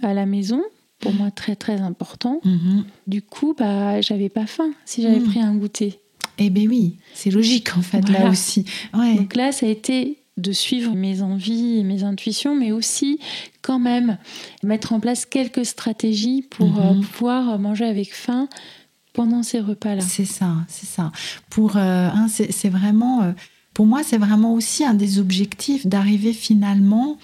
à 0.02 0.14
la 0.14 0.26
maison. 0.26 0.62
Pour 1.00 1.12
moi, 1.12 1.30
très 1.30 1.54
très 1.54 1.80
important. 1.80 2.40
Mhm. 2.44 2.84
Du 3.06 3.20
coup, 3.20 3.54
bah, 3.56 4.00
j'avais 4.00 4.28
pas 4.28 4.46
faim 4.46 4.70
si 4.84 5.02
j'avais 5.02 5.20
mhm. 5.20 5.28
pris 5.28 5.40
un 5.40 5.54
goûter. 5.54 6.00
Eh 6.38 6.50
bien 6.50 6.68
oui, 6.68 6.96
c'est 7.14 7.30
logique 7.30 7.76
en 7.76 7.82
fait 7.82 8.08
là 8.08 8.28
aussi. 8.28 8.64
Donc 8.92 9.36
là, 9.36 9.52
ça 9.52 9.66
a 9.66 9.68
été 9.68 10.18
de 10.36 10.52
suivre 10.52 10.94
mes 10.94 11.22
envies 11.22 11.78
et 11.78 11.84
mes 11.84 12.02
intuitions, 12.02 12.56
mais 12.56 12.72
aussi 12.72 13.20
quand 13.62 13.78
même 13.78 14.18
mettre 14.64 14.92
en 14.92 15.00
place 15.00 15.26
quelques 15.26 15.64
stratégies 15.64 16.42
pour 16.42 16.80
euh, 16.80 16.94
pouvoir 17.12 17.58
manger 17.58 17.84
avec 17.84 18.12
faim 18.12 18.48
pendant 19.14 19.42
ces 19.42 19.60
repas-là. 19.60 20.02
C'est 20.02 20.26
ça, 20.26 20.56
c'est 20.68 20.86
ça. 20.86 21.10
Pour, 21.48 21.76
euh, 21.76 22.10
c'est 22.28 22.68
vraiment, 22.68 23.22
euh, 23.22 23.32
pour 23.72 23.86
moi, 23.86 24.02
c'est 24.04 24.18
vraiment 24.18 24.52
aussi 24.52 24.84
un 24.84 24.92
des 24.92 25.18
objectifs 25.18 25.86
d'arriver 25.86 26.32
finalement 26.32 27.16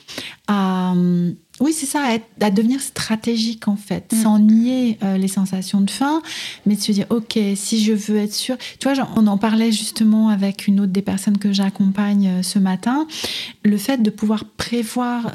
à, 0.47 0.95
euh, 0.95 1.33
oui, 1.59 1.75
c'est 1.75 1.87
ça, 1.87 2.03
à, 2.41 2.51
devenir 2.51 2.81
stratégique 2.81 3.69
en 3.69 3.77
fait, 3.77 4.13
mm. 4.13 4.23
sans 4.23 4.39
nier 4.39 4.99
les 5.19 5.29
sensations 5.29 5.83
de 5.83 5.91
faim, 5.91 6.23
mais 6.65 6.75
de 6.75 6.81
se 6.81 6.91
dire, 6.91 7.05
ok, 7.11 7.39
si 7.55 7.85
je 7.85 7.93
veux 7.93 8.17
être 8.17 8.33
sûr, 8.33 8.57
tu 8.79 8.89
vois, 8.89 9.07
on 9.17 9.27
en 9.27 9.37
parlait 9.37 9.71
justement 9.71 10.31
avec 10.31 10.69
une 10.69 10.81
autre 10.81 10.93
des 10.93 11.03
personnes 11.03 11.37
que 11.37 11.53
j'accompagne 11.53 12.43
ce 12.43 12.59
matin, 12.59 13.07
le 13.63 13.77
fait 13.77 14.01
de 14.03 14.09
pouvoir 14.09 14.47
prévoir, 14.47 15.33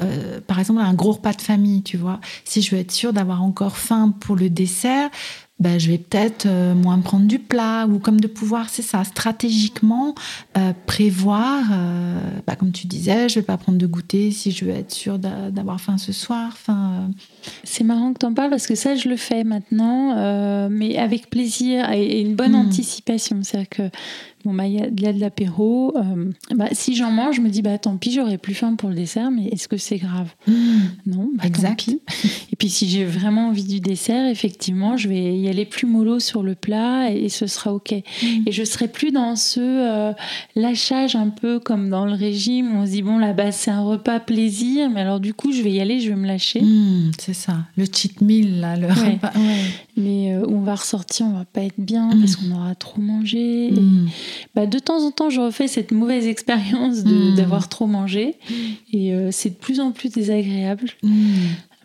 par 0.48 0.58
exemple, 0.58 0.80
un 0.80 0.94
gros 0.94 1.12
repas 1.12 1.32
de 1.32 1.42
famille, 1.42 1.82
tu 1.84 1.96
vois, 1.96 2.20
si 2.44 2.60
je 2.60 2.74
veux 2.74 2.80
être 2.80 2.90
sûr 2.90 3.12
d'avoir 3.12 3.44
encore 3.44 3.76
faim 3.76 4.12
pour 4.18 4.34
le 4.34 4.50
dessert, 4.50 5.10
ben, 5.58 5.80
je 5.80 5.90
vais 5.90 5.98
peut-être 5.98 6.46
euh, 6.46 6.74
moins 6.74 6.98
prendre 6.98 7.26
du 7.26 7.38
plat 7.38 7.86
ou 7.86 7.98
comme 7.98 8.20
de 8.20 8.26
pouvoir, 8.26 8.68
c'est 8.68 8.82
ça, 8.82 9.04
stratégiquement 9.04 10.14
euh, 10.58 10.72
prévoir, 10.86 11.64
euh, 11.72 12.20
bah, 12.46 12.56
comme 12.56 12.72
tu 12.72 12.86
disais, 12.86 13.28
je 13.28 13.36
vais 13.36 13.44
pas 13.44 13.56
prendre 13.56 13.78
de 13.78 13.86
goûter 13.86 14.30
si 14.30 14.50
je 14.50 14.66
veux 14.66 14.72
être 14.72 14.92
sûre 14.92 15.18
d'avoir 15.18 15.80
faim 15.80 15.96
ce 15.96 16.12
soir. 16.12 16.50
Enfin, 16.52 17.10
C'est 17.64 17.84
marrant 17.84 18.12
que 18.12 18.18
tu 18.20 18.26
en 18.26 18.34
parles 18.34 18.50
parce 18.50 18.66
que 18.66 18.74
ça, 18.74 18.94
je 18.94 19.08
le 19.08 19.16
fais 19.16 19.44
maintenant, 19.44 20.68
mais 20.68 20.96
avec 20.96 21.30
plaisir 21.30 21.90
et, 21.92 22.20
une 22.20 22.34
bonne 22.34 22.52
hmm. 22.52 22.66
anticipation. 22.66 23.40
C'est-à-dire 23.42 23.68
que 23.68 23.90
Bon, 24.46 24.54
bah, 24.54 24.68
il 24.68 24.74
y, 24.74 25.06
a 25.08 25.12
de 25.12 25.20
l'apéro. 25.20 25.92
Euh, 25.96 26.30
bah, 26.54 26.68
si 26.70 26.94
j'en 26.94 27.10
mange, 27.10 27.34
je 27.34 27.40
me 27.40 27.48
dis, 27.48 27.62
bah, 27.62 27.78
tant 27.78 27.96
pis, 27.96 28.12
j'aurais 28.12 28.38
plus 28.38 28.54
faim 28.54 28.76
pour 28.76 28.88
le 28.88 28.94
dessert, 28.94 29.32
mais 29.32 29.46
est-ce 29.46 29.66
que 29.66 29.76
c'est 29.76 29.96
grave? 29.96 30.32
Mmh. 30.46 30.52
Non, 31.06 31.30
bah, 31.34 31.46
exact. 31.46 31.88
Et 32.52 32.56
puis, 32.56 32.68
si 32.68 32.88
j'ai 32.88 33.04
vraiment 33.04 33.48
envie 33.48 33.64
du 33.64 33.80
dessert, 33.80 34.24
effectivement, 34.30 34.96
je 34.96 35.08
vais 35.08 35.36
y 35.36 35.48
aller 35.48 35.64
plus 35.64 35.88
mollo 35.88 36.20
sur 36.20 36.44
le 36.44 36.54
plat 36.54 37.10
et, 37.10 37.28
ce 37.28 37.48
sera 37.48 37.74
OK. 37.74 37.90
Mmh. 37.90 38.26
Et 38.46 38.52
je 38.52 38.62
serai 38.62 38.86
plus 38.86 39.10
dans 39.10 39.34
ce 39.34 39.58
euh, 39.58 40.12
lâchage 40.54 41.16
un 41.16 41.30
peu 41.30 41.58
comme 41.58 41.90
dans 41.90 42.06
le 42.06 42.14
régime 42.14 42.76
où 42.76 42.82
on 42.82 42.86
se 42.86 42.92
dit, 42.92 43.02
bon, 43.02 43.18
là-bas, 43.18 43.50
c'est 43.50 43.72
un 43.72 43.82
repas 43.82 44.20
plaisir, 44.20 44.90
mais 44.90 45.00
alors, 45.00 45.18
du 45.18 45.34
coup, 45.34 45.50
je 45.50 45.60
vais 45.62 45.72
y 45.72 45.80
aller, 45.80 45.98
je 45.98 46.10
vais 46.10 46.16
me 46.16 46.26
lâcher. 46.28 46.62
C'est 47.18 47.34
ça, 47.36 47.58
le 47.76 47.84
cheat 47.84 48.20
meal, 48.20 48.60
là, 48.60 48.76
le 48.76 48.88
repas. 48.88 49.32
Mais 49.96 50.34
euh, 50.34 50.44
on 50.48 50.60
va 50.60 50.74
ressortir, 50.74 51.26
on 51.26 51.32
va 51.32 51.44
pas 51.44 51.62
être 51.62 51.78
bien 51.78 52.10
parce 52.18 52.36
qu'on 52.36 52.50
aura 52.52 52.74
trop 52.74 53.00
mangé. 53.00 53.68
Et 53.68 53.82
bah, 54.54 54.66
de 54.66 54.78
temps 54.78 55.04
en 55.04 55.10
temps, 55.10 55.30
je 55.30 55.40
refais 55.40 55.68
cette 55.68 55.92
mauvaise 55.92 56.26
expérience 56.26 57.04
hmm. 57.04 57.36
d'avoir 57.36 57.68
trop 57.68 57.86
mangé. 57.86 58.34
Et 58.92 59.14
euh, 59.14 59.30
c'est 59.30 59.50
de 59.50 59.54
plus 59.54 59.80
en 59.80 59.92
plus 59.92 60.08
désagréable. 60.08 60.90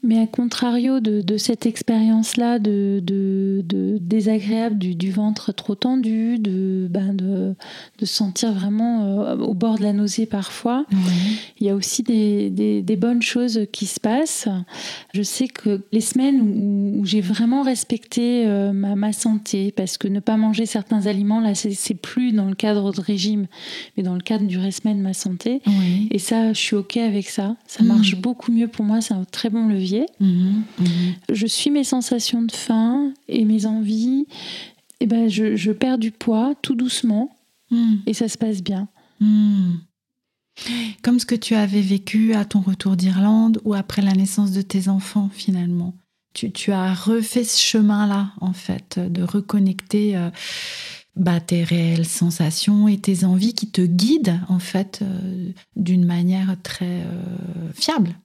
Mais 0.04 0.20
à 0.20 0.26
contrario 0.26 1.00
de, 1.00 1.38
cette 1.38 1.66
expérience-là 1.66 2.58
de, 2.58 3.02
de, 3.04 3.98
désagréable 4.00 4.78
du, 4.78 5.12
ventre 5.12 5.52
trop 5.52 5.76
tendu, 5.76 6.40
de, 6.40 6.88
ben 6.90 7.14
de, 7.14 7.56
de 8.00 8.06
sentir 8.06 8.52
vraiment 8.52 9.04
euh, 9.04 9.38
au 9.38 9.54
bord 9.54 9.78
de 9.78 9.84
la 9.84 9.94
nausée 9.94 10.26
parfois, 10.26 10.86
il 11.60 11.68
y 11.68 11.70
a 11.70 11.76
aussi 11.76 12.02
des, 12.02 12.50
des, 12.50 12.96
bonnes 12.96 13.22
choses 13.22 13.68
qui 13.72 13.86
se 13.86 14.00
passent. 14.00 14.48
Je 15.14 15.22
sais 15.22 15.48
que 15.48 15.82
les 15.92 16.02
semaines 16.02 16.42
où, 16.42 17.06
j'ai 17.06 17.22
vraiment 17.22 17.62
respecté 17.62 18.46
euh, 18.46 18.74
ma, 18.74 18.96
ma, 18.96 19.14
santé, 19.14 19.72
parce 19.72 19.98
que 19.98 20.08
ne 20.08 20.20
pas 20.20 20.38
manger 20.38 20.66
certains 20.66 21.08
aliments, 21.08 21.42
là, 21.42 21.54
c'est 21.56 21.94
plus 21.96 22.32
dans 22.32 22.46
le 22.46 22.56
cadre 22.56 22.92
de 22.92 23.02
régime, 23.02 23.48
mais 23.96 24.04
dans 24.04 24.16
le 24.16 24.22
cadre 24.22 24.46
du 24.46 24.58
respect 24.58 24.94
de 24.94 25.02
ma 25.02 25.14
santé. 25.14 25.62
Et 26.10 26.20
ça, 26.20 26.54
je 26.54 26.60
suis 26.60 26.76
OK 26.76 26.98
avec 26.98 27.30
ça. 27.30 27.56
Ça 27.68 27.84
marche 27.84 28.16
mm. 28.16 28.22
beaucoup 28.22 28.52
mieux 28.52 28.68
pour 28.68 28.86
moi, 28.86 29.02
c'est 29.02 29.14
un 29.14 29.26
très 29.26 29.50
bon 29.50 29.68
levier. 29.68 29.91
Mhm, 30.20 30.64
mhm. 30.80 31.14
Je 31.32 31.48
suis 31.48 31.70
mes 31.70 31.84
sensations 31.84 32.42
de 32.42 32.52
faim 32.52 33.14
et 33.28 33.46
mes 33.46 33.66
envies. 33.66 34.26
Et 35.00 35.08
ben 35.08 35.28
je, 35.30 35.72
perds 35.72 35.98
du 35.98 36.12
poids 36.12 36.54
tout 36.62 36.76
doucement 36.76 37.36
mhm. 37.72 38.02
et 38.06 38.14
ça 38.14 38.28
se 38.28 38.38
passe 38.38 38.62
bien. 38.62 38.88
Comme 41.02 41.20
ce 41.20 41.26
que 41.26 41.36
tu 41.36 41.56
avais 41.56 41.82
vécu 41.82 42.34
à 42.34 42.46
ton 42.46 42.62
retour 42.62 42.96
d'Irlande 42.96 43.60
ou 43.64 43.74
après 43.74 44.02
la 44.02 44.14
naissance 44.14 44.52
de 44.52 44.62
tes 44.62 44.90
enfants 44.90 45.30
finalement. 45.34 45.96
Tu, 46.34 46.72
as 46.72 46.94
refait 46.94 47.44
ce 47.44 47.60
chemin-là, 47.60 48.32
en 48.40 48.54
fait, 48.54 49.00
de 49.00 49.22
reconnecter. 49.22 50.16
Euh, 50.16 50.30
bah, 51.18 51.42
tes 51.42 51.66
réelles 51.66 52.08
sensations 52.08 52.88
et 52.88 52.98
tes 52.98 53.26
envies 53.26 53.54
qui 53.54 53.70
te 53.70 53.82
guident 53.82 54.40
en 54.48 54.60
fait 54.60 55.04
d'une 55.76 56.06
manière 56.06 56.56
très 56.64 57.06
fiable. 57.74 58.16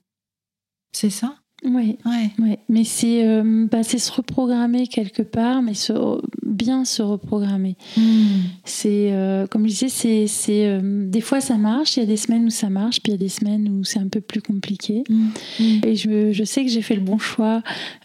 C'est 0.93 1.09
ça? 1.09 1.35
Oui, 1.69 1.97
ouais. 2.05 2.31
ouais. 2.39 2.59
mais 2.69 2.83
c'est 2.83 3.25
euh, 3.25 3.67
bah, 3.69 3.83
se 3.83 4.11
reprogrammer 4.11 4.87
quelque 4.87 5.21
part, 5.21 5.61
mais 5.61 5.73
se, 5.73 5.93
bien 6.43 6.85
se 6.85 7.01
reprogrammer. 7.01 7.75
Hmm. 7.95 8.47
C'est 8.65 9.11
euh, 9.11 9.47
comme 9.47 9.67
je 9.67 9.85
disais, 9.85 10.27
c'est, 10.27 10.67
euh, 10.67 11.09
des 11.09 11.21
fois 11.21 11.41
ça 11.41 11.57
marche, 11.57 11.97
il 11.97 12.01
y 12.01 12.03
a 12.03 12.05
des 12.05 12.17
semaines 12.17 12.45
où 12.45 12.49
ça 12.49 12.69
marche, 12.69 13.01
puis 13.01 13.11
il 13.11 13.15
y 13.15 13.15
a 13.15 13.19
des 13.19 13.29
semaines 13.29 13.69
où 13.69 13.83
c'est 13.83 13.99
un 13.99 14.07
peu 14.07 14.21
plus 14.21 14.41
compliqué. 14.41 15.03
Hmm. 15.09 15.27
Hmm. 15.59 15.79
Et 15.85 15.95
je, 15.95 16.31
je, 16.31 16.43
sais 16.43 16.63
que 16.63 16.71
j'ai 16.71 16.81
fait 16.81 16.95
le 16.95 17.01
bon 17.01 17.17
choix 17.17 17.61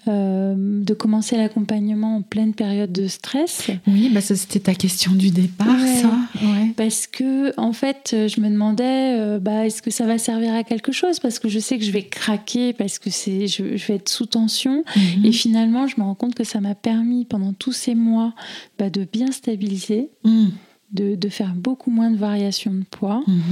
de 0.06 0.94
commencer 0.94 1.36
l'accompagnement 1.36 2.16
en 2.16 2.22
pleine 2.22 2.54
période 2.54 2.90
de 2.90 3.06
stress. 3.06 3.68
Oui, 3.86 4.10
bah 4.12 4.20
ça 4.20 4.34
c'était 4.34 4.58
ta 4.58 4.74
question 4.74 5.12
du 5.12 5.30
départ, 5.30 5.78
ça. 5.78 6.10
Ouais. 6.42 6.72
Parce 6.76 7.06
que 7.06 7.58
en 7.58 7.72
fait, 7.72 8.08
je 8.12 8.40
me 8.40 8.48
demandais, 8.48 9.38
bah, 9.38 9.66
est-ce 9.66 9.80
que 9.80 9.90
ça 9.90 10.06
va 10.06 10.18
servir 10.18 10.54
à 10.54 10.64
quelque 10.64 10.90
chose? 10.90 11.20
Parce 11.20 11.38
que 11.38 11.48
je 11.48 11.60
sais 11.60 11.78
que 11.78 11.84
je 11.84 11.92
vais 11.92 12.02
craquer, 12.02 12.72
parce 12.72 12.98
que 12.98 13.10
c'est 13.10 13.46
je, 13.52 13.86
vais 13.86 13.94
être 13.94 14.08
sous 14.08 14.26
tension. 14.26 14.84
Mhm. 14.96 15.24
Et 15.24 15.32
finalement, 15.32 15.86
je 15.86 15.96
me 15.98 16.02
rends 16.02 16.14
compte 16.14 16.34
que 16.34 16.44
ça 16.44 16.60
m'a 16.60 16.74
permis 16.74 17.24
pendant 17.24 17.52
tous 17.52 17.72
ces 17.72 17.94
mois 17.94 18.34
bah, 18.78 18.90
de 18.90 19.04
bien 19.04 19.30
stabiliser. 19.32 20.10
Mhm. 20.24 20.52
De, 20.92 21.28
faire 21.30 21.54
beaucoup 21.54 21.90
moins 21.90 22.10
de 22.10 22.18
variations 22.18 22.74
de 22.74 22.84
poids 22.84 23.22
mhm. 23.26 23.42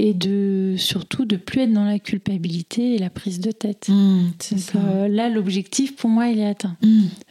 et 0.00 0.14
de 0.14 0.74
surtout 0.76 1.24
de 1.24 1.36
plus 1.36 1.60
être 1.60 1.72
dans 1.72 1.84
la 1.84 2.00
culpabilité 2.00 2.96
et 2.96 2.98
la 2.98 3.08
prise 3.08 3.38
de 3.38 3.52
tête. 3.52 3.86
Euh, 3.88 5.06
là, 5.06 5.28
l'objectif 5.28 5.94
pour 5.94 6.10
moi, 6.10 6.26
il 6.26 6.40
est 6.40 6.44
atteint. 6.44 6.76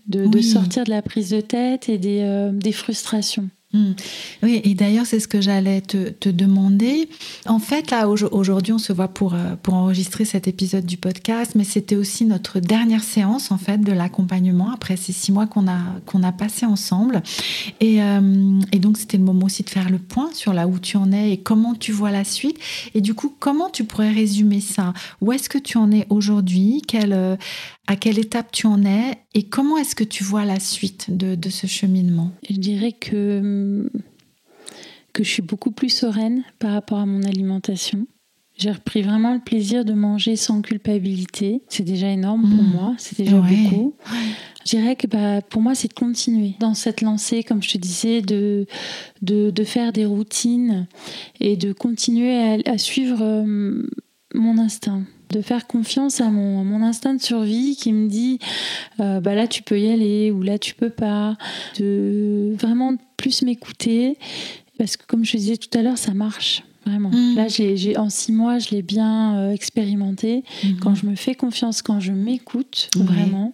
De, 0.07 0.39
sortir 0.39 0.85
de 0.85 0.89
la 0.89 1.01
prise 1.01 1.31
de 1.31 1.41
tête 1.41 1.89
et 1.89 1.97
des, 1.97 2.21
euh, 2.21 2.53
des 2.53 2.71
frustrations. 2.71 3.49
Hmm. 3.73 3.93
Oui, 4.43 4.59
et 4.65 4.73
d'ailleurs, 4.73 5.05
c'est 5.05 5.21
ce 5.21 5.29
que 5.29 5.39
j'allais 5.39 5.79
te, 5.79 6.29
demander. 6.29 7.07
En 7.45 7.59
fait, 7.59 7.89
là, 7.89 8.07
aujourd'hui, 8.07 8.73
on 8.73 8.77
se 8.77 8.91
voit 8.91 9.07
pour, 9.07 9.33
euh, 9.33 9.55
pour 9.61 9.75
enregistrer 9.75 10.25
cet 10.25 10.47
épisode 10.47 10.85
du 10.85 10.97
podcast, 10.97 11.53
mais 11.55 11.63
c'était 11.63 11.95
aussi 11.95 12.25
notre 12.25 12.59
dernière 12.59 13.03
séance, 13.03 13.51
en 13.51 13.57
fait, 13.57 13.77
de 13.77 13.93
l'accompagnement 13.93 14.71
après 14.71 14.97
ces 14.97 15.13
six 15.13 15.31
mois 15.31 15.47
qu'on 15.47 15.67
a, 15.67 15.79
qu'on 16.05 16.23
a 16.23 16.33
passé 16.33 16.65
ensemble. 16.65 17.23
Et, 17.79 18.01
euh, 18.01 18.59
et 18.73 18.79
donc, 18.79 18.97
c'était 18.97 19.17
le 19.17 19.23
moment 19.23 19.45
aussi 19.45 19.63
de 19.63 19.69
faire 19.69 19.89
le 19.89 19.99
point 19.99 20.29
sur 20.33 20.53
là 20.53 20.67
où 20.67 20.77
tu 20.77 20.97
en 20.97 21.11
es 21.13 21.31
et 21.31 21.37
comment 21.37 21.73
tu 21.73 21.93
vois 21.93 22.11
la 22.11 22.25
suite. 22.25 22.57
Et 22.93 22.99
du 22.99 23.13
coup, 23.13 23.33
comment 23.39 23.69
tu 23.69 23.85
pourrais 23.85 24.11
résumer 24.11 24.59
ça? 24.59 24.93
Où 25.21 25.31
est-ce 25.31 25.49
que 25.49 25.57
tu 25.57 25.77
en 25.77 25.91
es 25.91 26.05
aujourd'hui? 26.09 26.81
Quelle, 26.85 27.13
euh, 27.13 27.37
à 27.87 27.95
quelle 27.95 28.19
étape 28.19 28.51
tu 28.51 28.67
en 28.67 28.85
es 28.85 29.17
et 29.33 29.43
comment 29.43 29.77
est-ce 29.77 29.95
que 29.95 30.03
tu 30.03 30.23
vois 30.23 30.45
la 30.45 30.59
suite 30.59 31.15
de, 31.15 31.49
ce 31.49 31.67
cheminement? 31.67 32.31
Je 32.49 32.57
dirais 32.57 32.91
que, 32.91 33.89
que 35.13 35.23
je 35.23 35.29
suis 35.29 35.41
beaucoup 35.41 35.71
plus 35.71 35.89
sereine 35.89 36.43
par 36.59 36.73
rapport 36.73 36.99
à 36.99 37.05
mon 37.05 37.23
alimentation. 37.23 38.07
J'ai 38.57 38.71
repris 38.71 39.01
vraiment 39.01 39.33
le 39.33 39.39
plaisir 39.39 39.85
de 39.85 39.93
manger 39.93 40.35
sans 40.35 40.61
culpabilité. 40.61 41.63
C'est 41.69 41.83
déjà 41.83 42.09
énorme 42.09 42.41
pour 42.41 42.63
mmh. 42.63 42.71
moi, 42.71 42.95
c'est 42.97 43.17
déjà 43.17 43.39
beaucoup. 43.39 43.95
Je 44.65 44.77
dirais 44.77 44.95
que 44.95 45.07
bah, 45.07 45.41
pour 45.41 45.61
moi, 45.61 45.73
c'est 45.73 45.87
de 45.87 45.93
continuer 45.93 46.53
dans 46.59 46.73
cette 46.73 47.01
lancée, 47.01 47.43
comme 47.43 47.63
je 47.63 47.71
te 47.71 47.77
disais, 47.77 48.21
de, 48.21 48.67
de, 49.21 49.63
faire 49.63 49.91
des 49.91 50.05
routines 50.05 50.87
et 51.39 51.55
de 51.55 51.73
continuer 51.73 52.61
à, 52.65 52.77
suivre 52.77 53.21
euh, 53.21 53.87
mon 54.35 54.57
instinct 54.59 55.03
de 55.31 55.41
faire 55.41 55.67
confiance 55.67 56.21
à 56.21 56.29
mon, 56.29 56.81
instinct 56.81 57.13
de 57.13 57.21
survie 57.21 57.75
qui 57.75 57.93
me 57.93 58.07
dit 58.09 58.39
euh, 58.99 59.19
bah 59.19 59.35
là 59.35 59.47
tu 59.47 59.61
peux 59.61 59.79
y 59.79 59.89
aller 59.91 60.31
ou 60.31 60.41
là 60.41 60.57
tu 60.57 60.73
peux 60.73 60.89
pas 60.89 61.37
de 61.79 62.55
vraiment 62.59 62.95
plus 63.17 63.43
m'écouter. 63.43 64.17
Parce 64.77 64.97
que 64.97 65.05
comme 65.05 65.23
je 65.23 65.37
disais 65.37 65.57
tout 65.57 65.75
à 65.77 65.81
l'heure 65.81 65.97
ça 65.97 66.13
marche 66.13 66.63
Vraiment. 66.85 67.09
Mm. 67.09 67.35
Là, 67.35 67.47
j'ai, 67.47 67.97
en 67.97 68.09
six 68.09 68.31
mois, 68.31 68.57
je 68.57 68.69
l'ai 68.71 68.81
bien 68.81 69.35
euh, 69.37 69.51
expérimenté. 69.51 70.43
Mm-hmm. 70.63 70.79
Quand 70.79 70.95
je 70.95 71.05
me 71.05 71.15
fais 71.15 71.35
confiance, 71.35 71.81
quand 71.81 71.99
je 71.99 72.11
m'écoute, 72.11 72.89
vraiment, 72.95 73.53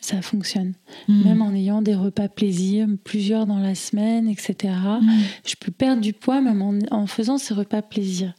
ça 0.00 0.22
fonctionne. 0.22 0.74
Mm. 1.08 1.24
Même 1.24 1.42
en 1.42 1.52
ayant 1.52 1.82
des 1.82 1.96
repas 1.96 2.28
plaisir, 2.28 2.86
plusieurs 3.02 3.46
dans 3.46 3.58
la 3.58 3.74
semaine, 3.74 4.28
etc. 4.28 4.72
Mm. 5.00 5.10
Je 5.44 5.54
peux 5.58 5.72
perdre 5.72 6.00
du 6.00 6.12
poids 6.12 6.40
même 6.40 6.62
en, 6.90 7.06
faisant 7.06 7.38
ces 7.38 7.54
repas 7.54 7.82
plaisir. 7.82 8.34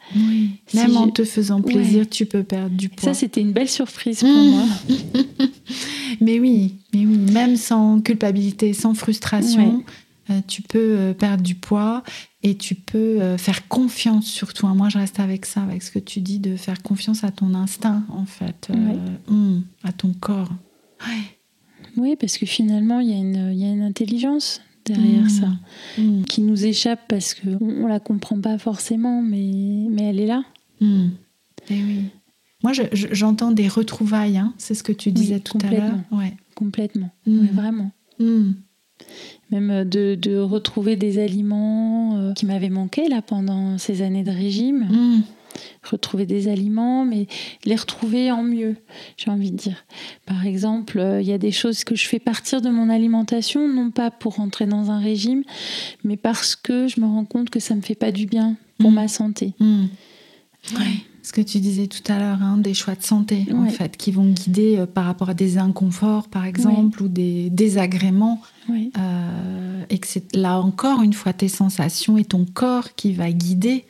même 0.73 0.95
en 0.95 1.09
te 1.09 1.25
faisant 1.25 1.61
plaisir, 1.61 2.07
tu 2.09 2.25
peux 2.25 2.43
perdre 2.43 2.75
du 2.75 2.89
poids. 2.89 3.13
Ça, 3.13 3.13
c'était 3.13 3.41
une 3.41 3.51
belle 3.51 3.69
surprise 3.69 4.21
pour 4.21 4.29
moi. 4.29 4.63
mais 6.21 6.39
oui, 6.39 6.75
mais 6.93 7.05
oui, 7.05 7.17
même 7.33 7.57
sans 7.57 7.99
culpabilité, 7.99 8.73
sans 8.73 8.93
frustration. 8.93 9.83
Euh, 10.29 10.41
tu 10.47 10.63
peux 10.63 10.97
euh, 10.97 11.13
perdre 11.13 11.43
du 11.43 11.53
poids 11.53 12.01
et 12.45 12.53
tu 12.55 12.75
peux 12.75 13.21
euh, 13.21 13.39
faire 13.39 13.67
confiance 13.67 14.27
surtout. 14.27 14.67
Moi, 14.67 14.87
je 14.89 14.99
reste 14.99 15.19
avec 15.19 15.47
ça, 15.47 15.63
avec 15.63 15.81
ce 15.81 15.89
que 15.89 15.97
tu 15.97 16.21
dis, 16.21 16.37
de 16.37 16.55
faire 16.55 16.83
confiance 16.83 17.23
à 17.23 17.31
ton 17.31 17.55
instinct, 17.55 18.03
en 18.09 18.25
fait, 18.25 18.69
hum, 19.27 19.63
à 19.83 19.91
ton 19.91 20.13
corps. 20.13 20.51
Oui, 21.97 22.15
parce 22.15 22.37
que 22.37 22.45
finalement, 22.45 22.99
il 22.99 23.09
y, 23.09 23.13
a 23.13 23.71
une 23.71 23.81
intelligence 23.81 24.61
derrière 24.85 25.23
hum, 25.23 25.29
ça 25.29 25.47
hum. 25.97 26.23
qui 26.25 26.41
nous 26.41 26.65
échappe 26.65 26.99
parce 27.07 27.33
qu'on 27.33 27.65
ne 27.65 27.87
la 27.87 27.99
comprend 27.99 28.39
pas 28.39 28.59
forcément, 28.59 29.23
mais, 29.23 29.87
mais 29.89 30.03
elle 30.03 30.19
est 30.19 30.27
là. 30.27 30.43
Et 30.81 30.85
eh 31.71 31.83
oui. 31.83 32.05
Moi, 32.63 32.73
j'entends 32.93 33.51
des 33.51 33.67
retrouvailles, 33.67 34.37
hein. 34.37 34.53
c'est 34.59 34.75
ce 34.75 34.83
que 34.83 34.91
tu 34.91 35.11
disais 35.11 35.39
tout 35.39 35.57
à 35.63 35.71
l'heure. 35.71 35.97
Ouais. 36.11 36.37
Complètement, 36.53 37.09
vraiment 37.25 37.91
même 39.51 39.71
euh, 39.71 39.85
de, 39.85 40.37
retrouver 40.39 40.95
des 40.95 41.19
aliments 41.19 42.17
euh, 42.17 42.33
qui 42.33 42.45
m'avaient 42.45 42.69
manqué 42.69 43.07
là 43.07 43.21
pendant 43.21 43.77
ces 43.77 44.01
années 44.01 44.23
de 44.23 44.31
régime. 44.31 44.87
Mm. 44.89 45.21
Retrouver 45.89 46.25
des 46.25 46.49
aliments, 46.49 47.05
mais 47.05 47.27
les 47.63 47.75
retrouver 47.75 48.29
en 48.29 48.43
mieux, 48.43 48.75
j'ai 49.15 49.31
envie 49.31 49.51
de 49.51 49.55
dire. 49.55 49.85
Par 50.25 50.45
exemple, 50.45 50.99
euh, 50.99 51.21
il 51.21 51.27
y 51.27 51.31
a 51.31 51.37
des 51.37 51.51
choses 51.51 51.85
que 51.85 51.95
je 51.95 52.07
fais 52.07 52.19
partir 52.19 52.59
de 52.59 52.69
mon 52.69 52.89
alimentation, 52.89 53.67
non 53.69 53.91
pas 53.91 54.11
pour 54.11 54.35
rentrer 54.35 54.65
dans 54.65 54.91
un 54.91 54.99
régime, 54.99 55.43
mais 56.03 56.17
parce 56.17 56.55
que 56.55 56.87
je 56.87 56.99
me 56.99 57.05
rends 57.05 57.23
compte 57.23 57.49
que 57.49 57.61
ça 57.61 57.75
me 57.75 57.81
fait 57.81 57.95
pas 57.95 58.11
du 58.11 58.25
bien 58.25 58.57
pour 58.79 58.91
mm. 58.91 58.95
ma 58.95 59.07
santé. 59.07 59.53
Mm 60.73 60.77
ce 61.25 61.33
que 61.33 61.41
tu 61.41 61.59
disais 61.59 61.87
tout 61.87 62.03
à 62.11 62.19
l'heure, 62.19 62.41
hein, 62.43 62.57
des 62.59 62.75
choix 62.75 62.93
de 62.93 63.01
santé, 63.01 63.47
en 63.51 63.67
fait, 63.67 63.97
qui 63.97 64.11
vont 64.11 64.29
guider 64.29 64.77
euh, 64.77 64.85
par 64.85 65.05
rapport 65.05 65.29
à 65.29 65.33
des 65.33 65.57
inconforts, 65.57 66.27
par 66.27 66.45
exemple, 66.45 67.01
ou 67.01 67.07
des 67.07 67.49
désagréments. 67.49 68.39
Euh, 68.69 69.83
et 69.89 69.97
que 69.97 70.07
c'est 70.07 70.35
là 70.35 70.59
encore, 70.59 71.01
une 71.01 71.13
fois, 71.13 71.33
tes 71.33 71.47
sensations 71.47 72.17
et 72.17 72.25
ton 72.25 72.45
corps 72.45 72.93
qui 72.95 73.11
va 73.11 73.31
guider 73.31 73.85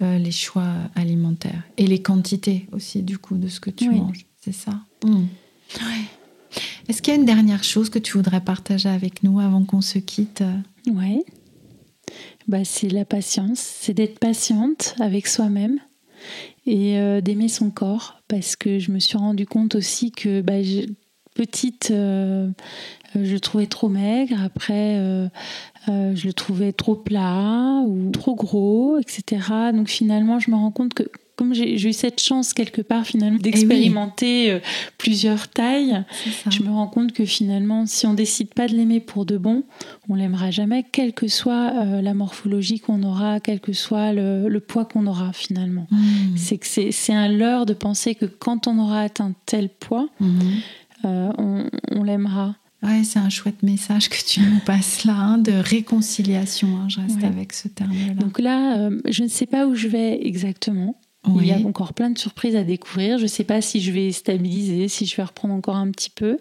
euh, 0.00 0.16
les 0.16 0.30
choix 0.30 0.72
alimentaires. 0.94 1.62
Et 1.76 1.86
les 1.86 2.00
quantités 2.00 2.66
aussi, 2.72 3.02
du 3.02 3.18
coup, 3.18 3.36
de 3.36 3.48
ce 3.48 3.60
que 3.60 3.70
tu 3.70 3.90
manges. 3.90 4.24
C'est 4.40 4.54
ça? 4.54 4.72
Mmh. 5.04 5.24
Est-ce 6.88 7.02
qu'il 7.02 7.12
y 7.12 7.16
a 7.16 7.20
une 7.20 7.26
dernière 7.26 7.64
chose 7.64 7.90
que 7.90 7.98
tu 7.98 8.16
voudrais 8.16 8.40
partager 8.40 8.88
avec 8.88 9.22
nous 9.22 9.40
avant 9.40 9.62
qu'on 9.62 9.82
se 9.82 9.98
quitte? 9.98 10.42
Oui. 10.86 11.22
Bah, 12.46 12.64
c'est 12.64 12.88
la 12.88 13.04
patience, 13.04 13.58
c'est 13.58 13.92
d'être 13.92 14.18
patiente 14.18 14.94
avec 15.00 15.26
soi-même 15.26 15.78
et 16.66 16.98
euh, 16.98 17.20
d'aimer 17.20 17.48
son 17.48 17.70
corps 17.70 18.20
parce 18.28 18.56
que 18.56 18.78
je 18.78 18.90
me 18.92 18.98
suis 18.98 19.16
rendu 19.16 19.46
compte 19.46 19.74
aussi 19.74 20.10
que 20.10 20.40
bah, 20.40 20.54
petite, 21.34 21.90
euh, 21.90 22.48
je 23.14 23.32
le 23.32 23.40
trouvais 23.40 23.66
trop 23.66 23.88
maigre, 23.88 24.36
après 24.42 24.96
euh, 24.98 25.28
je 25.86 26.26
le 26.26 26.32
trouvais 26.32 26.72
trop 26.72 26.94
plat 26.94 27.82
ou 27.86 28.10
trop 28.10 28.34
gros, 28.34 28.98
etc. 28.98 29.72
Donc 29.72 29.88
finalement, 29.88 30.38
je 30.38 30.50
me 30.50 30.56
rends 30.56 30.72
compte 30.72 30.94
que 30.94 31.04
comme 31.38 31.54
j'ai 31.54 31.80
eu 31.80 31.92
cette 31.92 32.20
chance 32.20 32.52
quelque 32.52 32.82
part 32.82 33.06
finalement 33.06 33.38
d'expérimenter 33.38 34.50
euh, 34.50 34.58
plusieurs 34.98 35.46
tailles, 35.46 36.04
je 36.50 36.64
me 36.64 36.68
rends 36.68 36.88
compte 36.88 37.12
que 37.12 37.24
finalement, 37.24 37.86
si 37.86 38.08
on 38.08 38.14
décide 38.14 38.52
pas 38.52 38.66
de 38.66 38.74
l'aimer 38.74 38.98
pour 38.98 39.24
de 39.24 39.38
bon, 39.38 39.62
on 40.08 40.16
l'aimera 40.16 40.50
jamais, 40.50 40.82
quelle 40.82 41.12
que 41.12 41.28
soit 41.28 41.72
euh, 41.74 42.02
la 42.02 42.12
morphologie 42.12 42.80
qu'on 42.80 43.04
aura, 43.04 43.38
quel 43.38 43.60
que 43.60 43.72
soit 43.72 44.12
le, 44.12 44.58
poids 44.58 44.84
qu'on 44.84 45.06
aura 45.06 45.32
finalement. 45.32 45.86
Hmm. 45.92 46.36
C'est 46.36 46.58
que 46.58 46.66
c'est 46.66 47.14
un 47.14 47.28
leurre 47.28 47.66
de 47.66 47.72
penser 47.72 48.16
que 48.16 48.26
quand 48.26 48.66
on 48.66 48.76
aura 48.80 49.02
atteint 49.02 49.32
tel 49.46 49.68
poids, 49.68 50.08
hmm. 50.18 50.40
euh, 51.04 51.30
on, 51.38 52.02
l'aimera. 52.02 52.56
Ouais, 52.82 53.04
c'est 53.04 53.20
un 53.20 53.28
chouette 53.28 53.62
message 53.62 54.08
que 54.08 54.16
tu 54.26 54.40
nous 54.40 54.58
passes 54.66 55.04
là, 55.04 55.14
hein, 55.14 55.38
de 55.38 55.52
réconciliation. 55.52 56.68
Hein, 56.78 56.88
je 56.88 57.00
reste 57.00 57.22
avec 57.22 57.52
ce 57.52 57.68
terme-là. 57.68 58.14
Donc 58.14 58.40
là, 58.40 58.90
je 59.08 59.22
ne 59.22 59.28
sais 59.28 59.46
pas 59.46 59.68
où 59.68 59.76
je 59.76 59.86
vais 59.86 60.26
exactement. 60.26 60.96
Il 61.26 61.46
y 61.46 61.52
a 61.52 61.58
encore 61.58 61.94
plein 61.94 62.10
de 62.10 62.18
surprises 62.18 62.56
à 62.56 62.62
découvrir. 62.62 63.18
Je 63.18 63.24
ne 63.24 63.28
sais 63.28 63.44
pas 63.44 63.60
si 63.60 63.80
je 63.80 63.90
vais 63.92 64.12
stabiliser, 64.12 64.88
si 64.88 65.04
je 65.04 65.16
vais 65.16 65.24
reprendre 65.24 65.52
encore 65.52 65.76
un 65.76 65.90
petit 65.90 66.10
peu. 66.10 66.38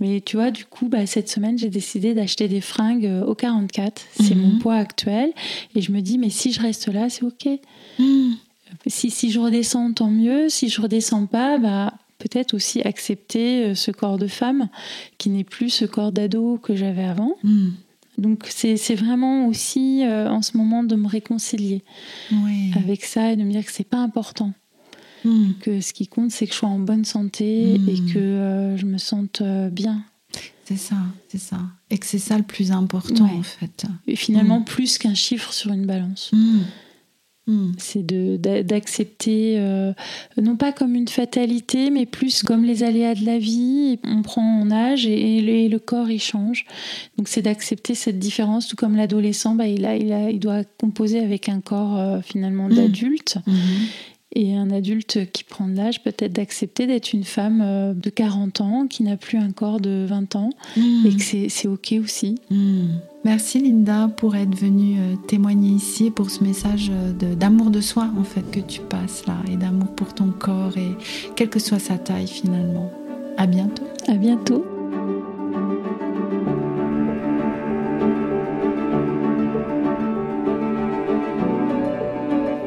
Mais 0.00 0.20
tu 0.20 0.36
vois, 0.36 0.50
du 0.50 0.64
coup, 0.64 0.88
bah, 0.88 1.06
cette 1.06 1.28
semaine, 1.28 1.58
j'ai 1.58 1.68
décidé 1.68 2.14
d'acheter 2.14 2.48
des 2.48 2.60
fringues 2.60 3.06
euh, 3.06 3.24
au 3.24 3.34
44. 3.34 4.02
C'est 4.18 4.34
mon 4.34 4.54
mhm. 4.54 4.58
poids 4.58 4.76
actuel. 4.76 5.32
Et 5.74 5.82
je 5.82 5.92
me 5.92 6.00
dis, 6.00 6.18
mais 6.18 6.30
si 6.30 6.52
je 6.52 6.60
reste 6.60 6.88
là, 6.88 7.08
c'est 7.08 7.24
OK. 7.24 7.46
Mhm. 7.98 8.36
Si, 8.86 9.10
si 9.10 9.30
je 9.30 9.38
redescends, 9.38 9.92
tant 9.92 10.10
mieux. 10.10 10.48
Si 10.48 10.70
je 10.70 10.80
redescends 10.80 11.26
pas, 11.26 11.58
bah, 11.58 11.92
peut-être 12.18 12.54
aussi 12.54 12.80
accepter 12.82 13.66
euh, 13.66 13.74
ce 13.74 13.90
corps 13.90 14.18
de 14.18 14.26
femme 14.26 14.68
qui 15.18 15.28
n'est 15.28 15.44
plus 15.44 15.70
ce 15.70 15.84
corps 15.84 16.12
d'ado 16.12 16.58
que 16.58 16.74
j'avais 16.74 17.04
avant. 17.04 17.36
Mhm. 17.44 17.74
Donc 18.18 18.46
c'est 18.48 18.94
vraiment 18.94 19.46
aussi 19.46 20.04
euh, 20.04 20.28
en 20.30 20.42
ce 20.42 20.56
moment 20.56 20.82
de 20.82 20.96
me 20.96 21.06
réconcilier 21.06 21.84
avec 22.74 23.04
ça 23.04 23.32
et 23.32 23.36
de 23.36 23.42
me 23.42 23.50
dire 23.50 23.64
que 23.64 23.72
c'est 23.72 23.84
pas 23.84 23.98
important. 23.98 24.52
Hmm. 25.24 25.52
Que 25.60 25.80
ce 25.80 25.92
qui 25.92 26.06
compte, 26.06 26.30
c'est 26.30 26.46
que 26.46 26.52
je 26.52 26.58
sois 26.58 26.68
en 26.68 26.78
bonne 26.78 27.04
santé 27.04 27.78
hmm. 27.78 27.88
et 27.88 28.12
que 28.12 28.18
euh, 28.18 28.76
je 28.76 28.86
me 28.86 28.98
sente 28.98 29.40
euh, 29.40 29.68
bien. 29.70 30.04
C'est 30.64 30.76
ça, 30.76 30.96
c'est 31.28 31.38
ça. 31.38 31.58
Et 31.90 31.98
que 31.98 32.06
c'est 32.06 32.18
ça 32.18 32.36
le 32.36 32.44
plus 32.44 32.72
important 32.72 33.24
en 33.24 33.42
fait. 33.42 33.86
Et 34.06 34.16
finalement, 34.16 34.60
hmm. 34.60 34.64
plus 34.64 34.98
qu'un 34.98 35.14
chiffre 35.14 35.52
sur 35.52 35.72
une 35.72 35.86
balance. 35.86 36.30
Hmm. 37.48 37.72
C'est 37.78 38.04
d'accepter, 38.04 39.54
euh, 39.58 39.92
non 40.36 40.56
pas 40.56 40.72
comme 40.72 40.96
une 40.96 41.06
fatalité, 41.06 41.90
mais 41.90 42.04
plus 42.04 42.42
comme 42.42 42.64
les 42.64 42.82
aléas 42.82 43.14
de 43.14 43.24
la 43.24 43.38
vie. 43.38 44.00
On 44.02 44.22
prend 44.22 44.42
en 44.42 44.70
âge 44.72 45.06
et, 45.06 45.68
le, 45.68 45.78
corps 45.78 46.10
il 46.10 46.20
change. 46.20 46.66
Donc 47.16 47.28
c'est 47.28 47.42
d'accepter 47.42 47.94
cette 47.94 48.18
différence, 48.18 48.66
tout 48.66 48.74
comme 48.74 48.96
l'adolescent, 48.96 49.54
bah, 49.54 49.68
il, 49.68 49.84
a, 49.86 49.96
il, 49.96 50.12
a, 50.12 50.30
il 50.30 50.40
doit 50.40 50.64
composer 50.80 51.20
avec 51.20 51.48
un 51.48 51.60
corps 51.60 51.96
euh, 51.96 52.20
finalement 52.20 52.68
hmm. 52.68 52.74
d'adulte. 52.74 53.38
Hmm. 53.46 53.54
Et 54.34 54.54
un 54.54 54.70
adulte 54.70 55.30
qui 55.30 55.44
prend 55.44 55.68
de 55.68 55.76
l'âge 55.76 56.02
peut-être 56.02 56.32
d'accepter 56.32 56.86
d'être 56.86 57.12
une 57.12 57.24
femme 57.24 57.60
euh, 57.62 57.94
de 57.94 58.10
40 58.10 58.60
ans 58.60 58.86
qui 58.88 59.02
n'a 59.02 59.16
plus 59.16 59.38
un 59.38 59.52
corps 59.52 59.80
de 59.80 60.04
20 60.06 60.36
ans 60.36 60.50
et 60.76 61.14
que 61.16 61.22
c'est 61.22 61.68
OK 61.68 61.94
aussi. 62.02 62.34
Merci 63.24 63.60
Linda 63.60 64.08
pour 64.16 64.36
être 64.36 64.54
venue 64.54 64.98
euh, 64.98 65.16
témoigner 65.26 65.70
ici 65.70 66.10
pour 66.10 66.30
ce 66.30 66.44
message 66.44 66.90
euh, 66.90 67.34
d'amour 67.34 67.70
de, 67.70 67.80
soi 67.80 68.10
en 68.18 68.24
fait 68.24 68.48
que 68.50 68.60
tu 68.60 68.80
passes 68.80 69.26
là 69.26 69.36
et 69.50 69.56
d'amour 69.56 69.94
pour 69.94 70.14
ton 70.14 70.30
corps 70.30 70.76
et 70.76 70.90
quelle 71.34 71.48
que 71.50 71.60
soit 71.60 71.78
sa 71.78 71.96
taille 71.96 72.28
finalement. 72.28 72.90
À 73.36 73.46
bientôt. 73.46 73.84
À 74.08 74.14
bientôt. 74.14 74.75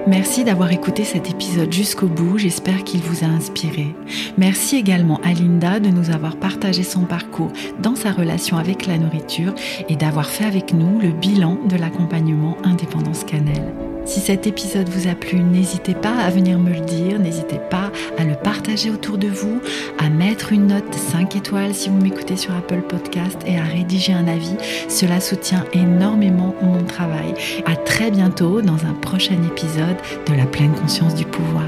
Merci 0.09 0.43
d'avoir 0.43 0.71
écouté 0.71 1.03
cet 1.03 1.29
épisode 1.29 1.71
jusqu'au 1.71 2.07
bout, 2.07 2.39
j'espère 2.39 2.83
qu'il 2.83 2.99
vous 2.99 3.23
a 3.23 3.27
inspiré. 3.27 3.93
Merci 4.39 4.77
également 4.77 5.21
à 5.23 5.33
Linda 5.33 5.79
de 5.79 5.89
nous 5.89 6.09
avoir 6.09 6.35
partagé 6.35 6.81
son 6.81 7.01
parcours 7.01 7.51
dans 7.79 7.93
sa 7.93 8.11
relation 8.11 8.57
avec 8.57 8.87
la 8.87 8.97
nourriture 8.97 9.53
et 9.87 9.95
d'avoir 9.95 10.25
fait 10.25 10.45
avec 10.45 10.73
nous 10.73 10.99
le 10.99 11.11
bilan 11.11 11.59
de 11.69 11.75
l'accompagnement 11.75 12.57
Indépendance 12.63 13.23
Cannelle. 13.23 13.88
Si 14.09 14.21
cet 14.21 14.47
épisode 14.47 14.89
vous 14.89 15.07
a 15.07 15.13
plu, 15.13 15.39
n'hésitez 15.39 15.93
pas 15.93 16.15
à 16.15 16.31
venir 16.31 16.57
me 16.57 16.71
le 16.71 16.79
dire, 16.79 17.19
n'hésitez 17.19 17.59
pas 17.69 17.91
à 18.17 18.23
le 18.23 18.33
partager 18.33 18.89
autour 18.89 19.19
de 19.19 19.27
vous, 19.27 19.61
à 19.99 20.09
mettre 20.09 20.51
une 20.51 20.65
note 20.65 20.95
5 20.95 21.35
étoiles 21.35 21.75
si 21.75 21.89
vous 21.89 22.01
m'écoutez 22.01 22.35
sur 22.35 22.55
Apple 22.55 22.81
Podcast 22.81 23.37
et 23.45 23.59
à 23.59 23.63
rédiger 23.63 24.13
un 24.13 24.27
avis. 24.27 24.57
Cela 24.87 25.21
soutient 25.21 25.63
énormément 25.73 26.55
mon 26.63 26.83
travail. 26.85 27.35
À 27.67 27.75
très 27.75 28.09
bientôt 28.09 28.63
dans 28.63 28.83
un 28.83 28.95
prochain 28.99 29.37
épisode 29.43 29.97
de 30.25 30.33
la 30.33 30.47
pleine 30.47 30.73
conscience 30.73 31.13
du 31.13 31.25
pouvoir. 31.25 31.65